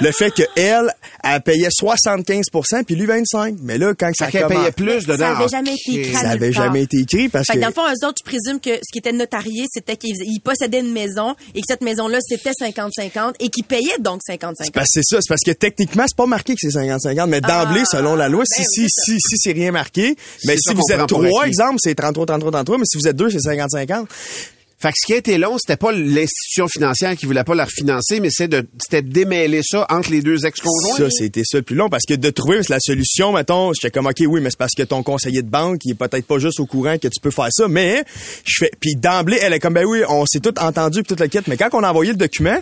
le 0.00 0.12
fait 0.12 0.30
que 0.30 0.42
elle, 0.56 0.92
elle 1.22 1.40
payait 1.42 1.68
75% 1.68 2.84
puis 2.84 2.94
lui 2.94 3.06
25. 3.06 3.56
Mais 3.62 3.78
là, 3.78 3.92
quand 3.98 4.10
ça 4.16 4.30
commence- 4.30 4.48
payait 4.52 4.72
plus 4.72 5.06
dedans. 5.06 5.18
Ça 5.18 5.30
avait 5.36 5.44
Ah, 5.44 5.48
jamais 5.48 5.74
été 5.74 6.00
écrit 6.00 6.12
ça 6.12 6.18
nulle 6.22 6.30
avait 6.30 6.50
part. 6.52 6.64
jamais 6.64 6.82
été 6.82 6.98
écrit 6.98 7.28
parce 7.28 7.46
Fait 7.46 7.54
que... 7.54 7.60
dans 7.60 7.68
le 7.68 7.72
fond, 7.72 7.82
eux 7.88 8.06
autres, 8.06 8.18
je 8.24 8.30
présume 8.30 8.60
que 8.60 8.70
ce 8.76 8.92
qui 8.92 8.98
était 8.98 9.12
notarié, 9.12 9.64
c'était 9.72 9.96
qu'ils 9.96 10.16
ils 10.24 10.40
possédaient 10.40 10.80
une 10.80 10.92
maison 10.92 11.34
et 11.54 11.60
que 11.60 11.66
cette 11.68 11.82
maison-là, 11.82 12.18
c'était 12.20 12.50
50-50 12.50 13.34
et 13.40 13.48
qu'ils 13.48 13.64
payaient 13.64 13.98
donc 14.00 14.20
50-50. 14.28 14.40
Parce 14.40 14.68
que 14.70 14.80
c'est 14.86 15.02
ça, 15.04 15.18
c'est 15.20 15.28
parce 15.28 15.42
que 15.44 15.52
techniquement, 15.52 16.04
c'est 16.06 16.16
pas 16.16 16.26
marqué 16.26 16.54
que 16.54 16.60
c'est 16.60 16.76
50-50, 16.78 17.28
mais 17.28 17.40
d'emblée, 17.40 17.82
Ah, 17.82 17.96
selon 17.96 18.14
la 18.16 18.28
loi, 18.28 18.44
si, 18.46 18.60
ben 18.62 18.66
si, 18.70 18.80
oui, 18.82 18.88
si, 18.90 19.12
si, 19.20 19.36
c'est 19.38 19.52
rien 19.52 19.70
marqué, 19.72 20.16
mais 20.46 20.56
si 20.56 20.74
vous 20.74 20.82
êtes 20.90 21.06
trois, 21.06 21.46
exemple, 21.46 21.76
c'est 21.78 21.94
33, 21.94 22.26
33, 22.26 22.50
33, 22.52 22.78
mais 22.78 22.84
si 22.86 22.98
vous 22.98 23.08
êtes 23.08 23.16
deux, 23.16 23.30
c'est 23.30 23.38
50-50. 23.38 24.06
Fait 24.78 24.88
que 24.88 24.94
ce 24.96 25.06
qui 25.06 25.12
a 25.14 25.16
été 25.16 25.38
long, 25.38 25.56
c'était 25.58 25.76
pas 25.76 25.92
l'institution 25.92 26.68
financière 26.68 27.16
qui 27.16 27.26
voulait 27.26 27.44
pas 27.44 27.54
la 27.54 27.64
refinancer, 27.64 28.20
mais 28.20 28.28
c'est 28.30 28.48
de, 28.48 28.66
c'était 28.78 29.02
de 29.02 29.10
démêler 29.10 29.60
ça 29.62 29.86
entre 29.88 30.10
les 30.10 30.20
deux 30.20 30.44
ex-conjoints. 30.44 30.96
Ça, 30.96 31.10
c'était 31.10 31.42
ça 31.44 31.58
le 31.58 31.62
plus 31.62 31.76
long 31.76 31.88
parce 31.88 32.04
que 32.06 32.14
de 32.14 32.30
trouver 32.30 32.60
la 32.68 32.80
solution, 32.80 33.32
mettons, 33.32 33.72
j'étais 33.72 33.90
comme, 33.90 34.06
OK, 34.06 34.22
oui, 34.26 34.40
mais 34.40 34.50
c'est 34.50 34.58
parce 34.58 34.74
que 34.76 34.82
ton 34.82 35.02
conseiller 35.02 35.42
de 35.42 35.48
banque, 35.48 35.80
il 35.84 35.92
est 35.92 35.94
peut-être 35.94 36.26
pas 36.26 36.38
juste 36.38 36.60
au 36.60 36.66
courant 36.66 36.98
que 36.98 37.08
tu 37.08 37.20
peux 37.20 37.30
faire 37.30 37.48
ça, 37.50 37.68
mais 37.68 38.04
je 38.44 38.56
fais, 38.58 38.70
puis 38.80 38.94
d'emblée, 38.96 39.38
elle 39.40 39.52
est 39.52 39.60
comme, 39.60 39.74
ben 39.74 39.84
oui, 39.84 40.02
on 40.08 40.26
s'est 40.26 40.40
tout 40.40 40.58
entendu 40.58 41.02
puis 41.02 41.14
tout 41.14 41.22
le 41.22 41.28
kit, 41.28 41.38
mais 41.46 41.56
quand 41.56 41.68
on 41.72 41.82
a 41.82 41.90
envoyé 41.90 42.12
le 42.12 42.18
document, 42.18 42.58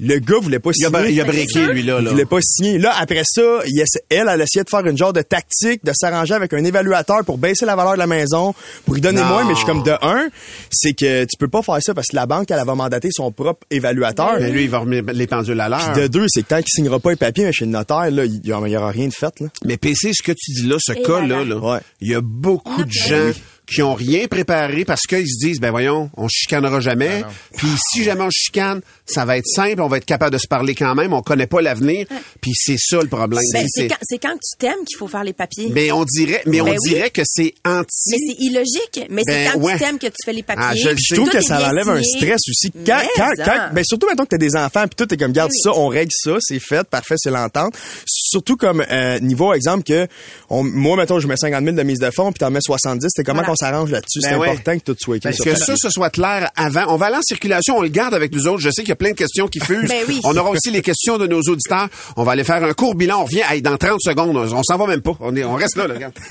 le 0.00 0.18
gars 0.18 0.38
voulait 0.40 0.58
pas 0.58 0.70
Il 0.74 0.84
a, 0.84 0.88
signer. 0.88 1.12
il 1.12 1.20
a 1.20 1.24
breaké, 1.24 1.66
lui, 1.66 1.82
là. 1.82 1.96
Il 1.98 2.04
là. 2.04 2.10
voulait 2.10 2.24
pas 2.24 2.38
signer. 2.42 2.78
Là, 2.78 2.94
après 2.98 3.22
ça, 3.24 3.42
il 3.66 3.78
essa- 3.80 4.00
elle, 4.08 4.28
elle 4.30 4.40
essayait 4.40 4.64
de 4.64 4.68
faire 4.70 4.86
une 4.86 4.96
genre 4.96 5.12
de 5.12 5.22
tactique, 5.22 5.84
de 5.84 5.92
s'arranger 5.94 6.34
avec 6.34 6.52
un 6.52 6.64
évaluateur 6.64 7.24
pour 7.24 7.38
baisser 7.38 7.66
la 7.66 7.76
valeur 7.76 7.94
de 7.94 7.98
la 7.98 8.06
maison, 8.06 8.54
pour 8.86 8.96
y 8.96 9.00
donner 9.00 9.20
Non. 9.20 9.26
moins, 9.26 9.44
mais 9.44 9.52
je 9.52 9.58
suis 9.58 9.66
comme 9.66 9.82
de 9.82 9.92
un, 10.02 10.28
c'est 10.70 10.92
que 10.94 11.24
tu 11.24 11.36
peux 11.38 11.48
pas 11.48 11.62
faire 11.62 11.78
ça 11.80 11.94
parce 11.94 12.08
que 12.08 12.16
la 12.16 12.26
banque, 12.26 12.50
elle 12.50 12.64
va 12.64 12.74
mandater 12.74 13.08
son 13.12 13.30
propre 13.30 13.66
évaluateur. 13.70 14.36
Mais 14.40 14.50
lui, 14.50 14.64
il 14.64 14.70
va 14.70 14.78
remettre 14.78 15.12
les 15.12 15.26
pendules 15.26 15.60
à 15.60 15.68
l'heure. 15.68 15.92
Puis 15.92 16.02
de 16.02 16.06
deux, 16.08 16.26
c'est 16.28 16.42
que 16.42 16.48
tant 16.48 16.58
qu'il 16.58 16.68
signera 16.70 16.98
pas 16.98 17.10
les 17.10 17.16
papiers 17.16 17.52
chez 17.52 17.64
le 17.66 17.70
notaire, 17.72 18.10
là, 18.10 18.24
il 18.24 18.40
y, 18.46 18.52
aura- 18.52 18.68
il 18.68 18.72
y 18.72 18.76
aura 18.76 18.90
rien 18.90 19.08
de 19.08 19.12
fait, 19.14 19.38
là. 19.40 19.46
Mais 19.64 19.76
PC, 19.76 20.12
ce 20.14 20.22
que 20.22 20.32
tu 20.32 20.52
dis 20.52 20.66
là, 20.66 20.76
ce 20.80 20.92
cas-là, 20.92 21.44
là, 21.44 21.56
Ouais. 21.56 21.78
il 22.00 22.08
y 22.10 22.14
a 22.14 22.20
beaucoup 22.20 22.84
de 22.84 22.90
gens 22.90 23.30
qui 23.72 23.82
ont 23.82 23.94
rien 23.94 24.26
préparé 24.26 24.84
parce 24.84 25.02
qu'ils 25.02 25.28
se 25.28 25.38
disent, 25.38 25.60
ben 25.60 25.70
voyons, 25.70 26.10
on 26.16 26.26
chicanera 26.28 26.80
jamais. 26.80 27.24
Puis 27.56 27.68
si 27.92 28.02
jamais 28.02 28.22
on 28.24 28.30
chicane, 28.30 28.80
ça 29.06 29.24
va 29.24 29.36
être 29.36 29.46
simple, 29.46 29.80
on 29.80 29.88
va 29.88 29.98
être 29.98 30.04
capable 30.04 30.32
de 30.32 30.38
se 30.38 30.46
parler 30.48 30.74
quand 30.74 30.94
même, 30.94 31.12
on 31.12 31.22
connaît 31.22 31.46
pas 31.46 31.60
l'avenir. 31.62 32.06
Puis 32.40 32.52
c'est 32.54 32.76
ça 32.78 33.00
le 33.00 33.08
problème. 33.08 33.42
Ben, 33.52 33.64
C'est- 33.72 33.88
c'est 34.02 34.18
quand, 34.18 34.32
tu 34.34 34.58
t'aimes 34.58 34.84
qu'il 34.86 34.96
faut 34.98 35.08
faire 35.08 35.24
les 35.24 35.32
papiers. 35.32 35.68
mais 35.72 35.92
on 35.92 36.04
dirait, 36.04 36.42
mais 36.46 36.58
Ben 36.60 36.68
on 36.68 36.70
oui. 36.70 36.76
dirait 36.88 37.10
que 37.10 37.22
c'est 37.24 37.54
anti. 37.64 38.10
Mais 38.10 38.16
c'est 38.28 38.36
illogique. 38.44 39.06
Mais 39.10 39.22
Ben, 39.26 39.46
c'est 39.46 39.52
quand 39.52 39.60
ouais. 39.64 39.72
tu 39.74 39.78
t'aimes 39.78 39.98
que 39.98 40.06
tu 40.06 40.12
fais 40.24 40.32
les 40.32 40.42
papiers. 40.42 40.64
Ah, 40.68 40.74
je 40.74 41.14
trouve 41.14 41.26
Tout 41.26 41.30
que 41.32 41.38
est 41.38 41.42
ça 41.42 41.68
enlève 41.68 41.88
un 41.88 42.02
stress 42.02 42.40
aussi. 42.48 42.70
Quand, 42.72 42.98
Mais 43.00 43.08
quand, 43.16 43.30
ça. 43.36 43.44
quand, 43.44 43.74
ben 43.74 43.84
surtout 43.84 44.06
maintenant 44.06 44.24
que 44.24 44.30
t'as 44.30 44.38
des 44.38 44.56
enfants 44.56 44.82
puis 44.86 44.96
tout 44.96 45.06
t'es 45.06 45.16
comme 45.16 45.32
garde 45.32 45.50
Oui. 45.52 45.60
ça, 45.62 45.70
on 45.76 45.88
règle 45.88 46.10
ça, 46.12 46.36
c'est 46.40 46.58
fait, 46.60 46.84
parfait, 46.88 47.14
c'est 47.18 47.30
l'entente. 47.30 47.74
Surtout 48.06 48.56
comme 48.56 48.84
euh, 48.90 49.18
niveau 49.20 49.52
exemple 49.54 49.84
que 49.84 50.06
on, 50.48 50.62
moi 50.62 50.96
mettons 50.96 51.20
je 51.20 51.26
mets 51.28 51.36
50 51.36 51.64
000 51.64 51.76
de 51.76 51.82
mise 51.82 51.98
de 51.98 52.10
fonds 52.10 52.32
puis 52.32 52.38
t'en 52.40 52.50
mets 52.50 52.60
70, 52.60 53.06
c'est 53.14 53.22
comment 53.24 53.38
Voilà. 53.40 53.48
S'arrange 53.66 53.90
là-dessus. 53.90 54.20
c'est 54.22 54.30
Ben 54.30 54.38
ouais. 54.38 54.48
important 54.50 54.78
que 54.78 54.84
tout 54.84 54.96
soit 54.98 55.16
écrit. 55.16 55.30
Parce 55.30 55.36
sur 55.36 55.44
que 55.44 55.54
ça, 55.58 55.74
ce 55.76 55.90
soit 55.90 56.10
clair 56.10 56.50
avant. 56.56 56.84
On 56.88 56.96
va 56.96 57.06
aller 57.06 57.16
en 57.16 57.22
circulation, 57.22 57.78
on 57.78 57.82
le 57.82 57.88
garde 57.88 58.14
avec 58.14 58.32
nous 58.32 58.46
autres. 58.46 58.60
Je 58.60 58.70
sais 58.70 58.82
qu'il 58.82 58.90
y 58.90 58.92
a 58.92 58.96
plein 58.96 59.10
de 59.10 59.16
questions 59.16 59.48
qui 59.48 59.60
fusent. 59.60 59.88
Ben 59.88 60.04
oui. 60.08 60.20
On 60.24 60.36
aura 60.36 60.50
aussi 60.50 60.70
les 60.70 60.82
questions 60.82 61.18
de 61.18 61.26
nos 61.26 61.40
auditeurs. 61.42 61.88
On 62.16 62.24
va 62.24 62.32
aller 62.32 62.44
faire 62.44 62.62
un 62.64 62.72
court 62.72 62.94
bilan. 62.94 63.20
On 63.20 63.24
revient 63.24 63.42
hey, 63.48 63.62
dans 63.62 63.76
30 63.76 64.00
secondes. 64.00 64.36
On 64.36 64.62
s'en 64.62 64.76
va 64.76 64.86
même 64.86 65.02
pas. 65.02 65.12
On, 65.20 65.34
est, 65.36 65.44
on 65.44 65.54
reste 65.54 65.76
là, 65.76 65.86
là, 65.86 65.94
regarde. 65.94 66.14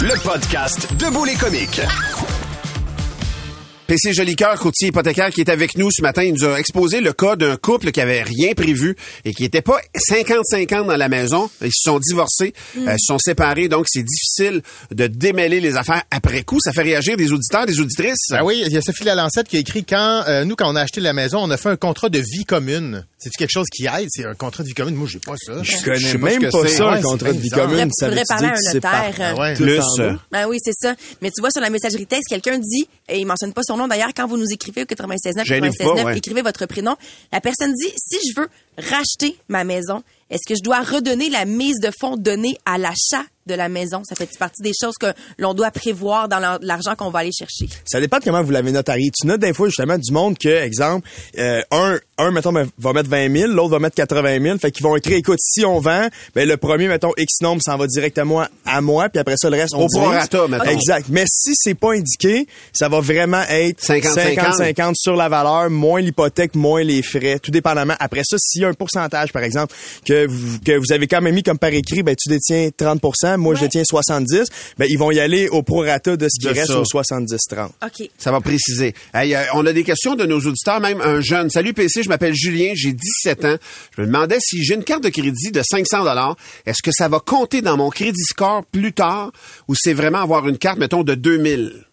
Le 0.00 0.22
podcast 0.22 0.88
Debout 0.98 1.24
les 1.24 1.34
comiques. 1.34 1.80
PC 3.90 4.12
Jolicoeur, 4.12 4.56
courtier 4.60 4.88
hypothécaire, 4.90 5.30
qui 5.30 5.40
est 5.40 5.48
avec 5.48 5.76
nous 5.76 5.90
ce 5.90 6.00
matin, 6.00 6.22
il 6.22 6.32
nous 6.34 6.44
a 6.44 6.60
exposé 6.60 7.00
le 7.00 7.12
cas 7.12 7.34
d'un 7.34 7.56
couple 7.56 7.90
qui 7.90 8.00
avait 8.00 8.22
rien 8.22 8.52
prévu 8.54 8.94
et 9.24 9.34
qui 9.34 9.44
était 9.44 9.62
pas 9.62 9.80
50-50 10.08 10.86
dans 10.86 10.96
la 10.96 11.08
maison. 11.08 11.50
Ils 11.60 11.72
se 11.72 11.90
sont 11.90 11.98
divorcés, 11.98 12.54
Mm. 12.76 12.86
euh, 12.88 12.92
se 12.92 13.06
sont 13.06 13.18
séparés, 13.18 13.66
donc 13.66 13.86
c'est 13.88 14.04
difficile 14.04 14.62
de 14.92 15.08
démêler 15.08 15.60
les 15.60 15.74
affaires 15.76 16.04
après 16.12 16.44
coup. 16.44 16.60
Ça 16.60 16.72
fait 16.72 16.82
réagir 16.82 17.16
des 17.16 17.32
auditeurs, 17.32 17.66
des 17.66 17.80
auditrices. 17.80 18.28
Ben 18.30 18.44
oui, 18.44 18.62
il 18.64 18.72
y 18.72 18.76
a 18.76 18.80
Sophie 18.80 19.02
Lalancette 19.02 19.48
qui 19.48 19.56
a 19.56 19.58
écrit 19.58 19.84
quand 19.84 20.22
euh, 20.28 20.44
nous 20.44 20.54
quand 20.54 20.70
on 20.72 20.76
a 20.76 20.82
acheté 20.82 21.00
la 21.00 21.12
maison, 21.12 21.38
on 21.42 21.50
a 21.50 21.56
fait 21.56 21.70
un 21.70 21.76
contrat 21.76 22.08
de 22.10 22.20
vie 22.20 22.44
commune. 22.44 23.04
C'est 23.18 23.30
quelque 23.36 23.50
chose 23.50 23.66
qui 23.74 23.86
aide, 23.86 24.06
c'est 24.08 24.24
un 24.24 24.34
contrat 24.36 24.62
de 24.62 24.68
vie 24.68 24.74
commune. 24.74 24.94
Moi, 24.94 25.08
j'ai 25.10 25.18
pas 25.18 25.34
ça. 25.36 25.62
Je 25.64 25.84
connais 25.84 25.98
ce 25.98 26.16
même 26.16 26.40
pas 26.42 26.50
ça, 26.68 26.90
Ouais, 26.92 26.98
un 26.98 27.02
contrat 27.02 27.32
de 27.32 27.38
vie 27.38 27.50
bizarre. 27.50 27.66
commune. 27.68 27.90
Ça 27.92 28.08
veut 28.08 28.12
faudrait 28.16 28.24
parler 28.28 28.46
à 28.46 28.50
un 28.76 28.80
par- 28.80 29.04
notaire. 29.08 29.34
Ah 29.36 29.40
ouais. 29.40 29.56
tout 29.56 29.62
Plus, 29.64 29.80
euh, 29.98 30.10
bas. 30.12 30.18
Ben 30.30 30.46
oui, 30.48 30.58
c'est 30.64 30.72
ça. 30.80 30.94
Mais 31.20 31.30
tu 31.32 31.40
vois, 31.40 31.50
sur 31.50 31.60
la 31.60 31.70
messagerie 31.70 32.06
texte, 32.06 32.28
quelqu'un 32.28 32.56
dit, 32.58 32.86
et 33.08 33.18
il 33.18 33.26
mentionne 33.26 33.52
pas 33.52 33.62
son 33.66 33.79
d'ailleurs, 33.88 34.12
quand 34.14 34.26
vous 34.26 34.36
nous 34.36 34.52
écrivez 34.52 34.82
au 34.82 34.86
96.9, 34.86 35.44
Gênez-vous 35.44 35.74
96.9, 35.74 35.94
pas, 35.96 36.04
ouais. 36.04 36.18
écrivez 36.18 36.42
votre 36.42 36.66
prénom. 36.66 36.96
La 37.32 37.40
personne 37.40 37.72
dit, 37.74 37.92
si 37.96 38.18
je 38.30 38.40
veux 38.40 38.48
racheter 38.78 39.36
ma 39.48 39.64
maison, 39.64 40.02
est-ce 40.30 40.48
que 40.48 40.54
je 40.56 40.62
dois 40.62 40.80
redonner 40.80 41.28
la 41.30 41.44
mise 41.44 41.80
de 41.80 41.90
fonds 41.98 42.16
donnée 42.16 42.56
à 42.64 42.78
l'achat 42.78 43.24
de 43.46 43.54
la 43.54 43.68
maison? 43.68 44.02
Ça 44.04 44.14
fait 44.14 44.28
partie 44.38 44.62
des 44.62 44.72
choses 44.80 44.94
que 45.00 45.06
l'on 45.38 45.54
doit 45.54 45.70
prévoir 45.72 46.28
dans 46.28 46.38
l'ar- 46.38 46.58
l'argent 46.62 46.94
qu'on 46.94 47.10
va 47.10 47.20
aller 47.20 47.32
chercher? 47.36 47.66
Ça 47.84 48.00
dépend 48.00 48.18
de 48.18 48.24
comment 48.24 48.42
vous 48.42 48.50
l'avez 48.52 48.70
notarié. 48.70 49.10
Tu 49.10 49.26
notes 49.26 49.40
des 49.40 49.52
fois 49.52 49.66
justement 49.68 49.98
du 49.98 50.12
monde 50.12 50.38
que, 50.38 50.48
exemple, 50.48 51.08
euh, 51.38 51.60
un, 51.72 51.98
un 52.18 52.30
mettons 52.30 52.52
ben, 52.52 52.68
va 52.78 52.92
mettre 52.92 53.08
20 53.08 53.36
000, 53.36 53.52
l'autre 53.52 53.70
va 53.70 53.78
mettre 53.80 53.96
80 53.96 54.40
000. 54.40 54.58
Fait 54.58 54.70
qu'ils 54.70 54.84
vont 54.84 54.94
écrire, 54.94 55.16
écoute, 55.16 55.40
si 55.40 55.64
on 55.64 55.80
vend, 55.80 56.06
ben 56.34 56.46
le 56.48 56.56
premier 56.58 56.86
mettons 56.86 57.12
X 57.16 57.40
nombre 57.40 57.60
s'en 57.64 57.76
va 57.76 57.86
directement 57.88 58.44
à 58.66 58.80
moi, 58.80 59.08
puis 59.08 59.18
après 59.18 59.34
ça 59.36 59.50
le 59.50 59.56
reste 59.56 59.74
on 59.74 59.84
Au 59.84 59.88
prorata, 59.88 60.46
mettons. 60.46 60.64
Exact. 60.70 61.06
Mais 61.08 61.24
si 61.26 61.52
c'est 61.54 61.74
pas 61.74 61.94
indiqué, 61.94 62.46
ça 62.72 62.88
va 62.88 63.00
vraiment 63.00 63.42
être 63.48 63.82
50-50. 63.82 64.36
50-50 64.74 64.92
sur 64.94 65.16
la 65.16 65.28
valeur, 65.28 65.70
moins 65.70 66.00
l'hypothèque, 66.00 66.54
moins 66.54 66.84
les 66.84 67.02
frais, 67.02 67.38
tout 67.40 67.50
dépendamment. 67.50 67.94
Après 67.98 68.22
ça, 68.24 68.36
s'il 68.38 68.62
y 68.62 68.64
a 68.64 68.68
un 68.68 68.74
pourcentage, 68.74 69.32
par 69.32 69.42
exemple, 69.42 69.74
que 70.04 70.19
vous, 70.26 70.58
que 70.60 70.72
vous 70.76 70.92
avez 70.92 71.06
quand 71.06 71.20
même 71.20 71.34
mis 71.34 71.42
comme 71.42 71.58
par 71.58 71.72
écrit, 71.72 72.02
ben 72.02 72.14
tu 72.16 72.28
détiens 72.28 72.68
30% 72.68 73.36
moi 73.36 73.54
je 73.54 73.60
détiens 73.60 73.82
70, 73.84 74.44
ben 74.78 74.86
ils 74.88 74.98
vont 74.98 75.10
y 75.10 75.20
aller 75.20 75.48
au 75.48 75.62
prorata 75.62 76.16
de 76.16 76.26
ce 76.30 76.40
qui 76.40 76.52
De 76.52 76.58
reste 76.58 76.72
ça. 76.72 76.80
au 76.80 76.84
70-30. 76.84 77.70
OK. 77.84 78.08
Ça 78.18 78.30
va 78.32 78.40
préciser. 78.40 78.94
Hey, 79.14 79.34
euh, 79.34 79.42
on 79.54 79.66
a 79.66 79.72
des 79.72 79.84
questions 79.84 80.14
de 80.14 80.24
nos 80.26 80.40
auditeurs, 80.40 80.80
même 80.80 81.00
un 81.00 81.20
jeune. 81.20 81.50
Salut 81.50 81.72
PC, 81.74 82.02
je 82.02 82.08
m'appelle 82.08 82.34
Julien, 82.34 82.72
j'ai 82.74 82.92
17 82.92 83.44
ans. 83.44 83.56
Je 83.96 84.02
me 84.02 84.06
demandais 84.06 84.38
si 84.40 84.62
j'ai 84.64 84.74
une 84.74 84.84
carte 84.84 85.02
de 85.04 85.08
crédit 85.08 85.50
de 85.52 85.62
500 85.68 86.04
dollars, 86.04 86.36
est-ce 86.66 86.82
que 86.82 86.90
ça 86.92 87.08
va 87.08 87.20
compter 87.20 87.62
dans 87.62 87.76
mon 87.76 87.90
crédit 87.90 88.22
score 88.24 88.64
plus 88.72 88.92
tard 88.92 89.32
ou 89.68 89.74
c'est 89.76 89.94
vraiment 89.94 90.18
avoir 90.22 90.48
une 90.48 90.58
carte, 90.58 90.78
mettons, 90.78 91.02
de 91.02 91.14
2000? 91.14 91.84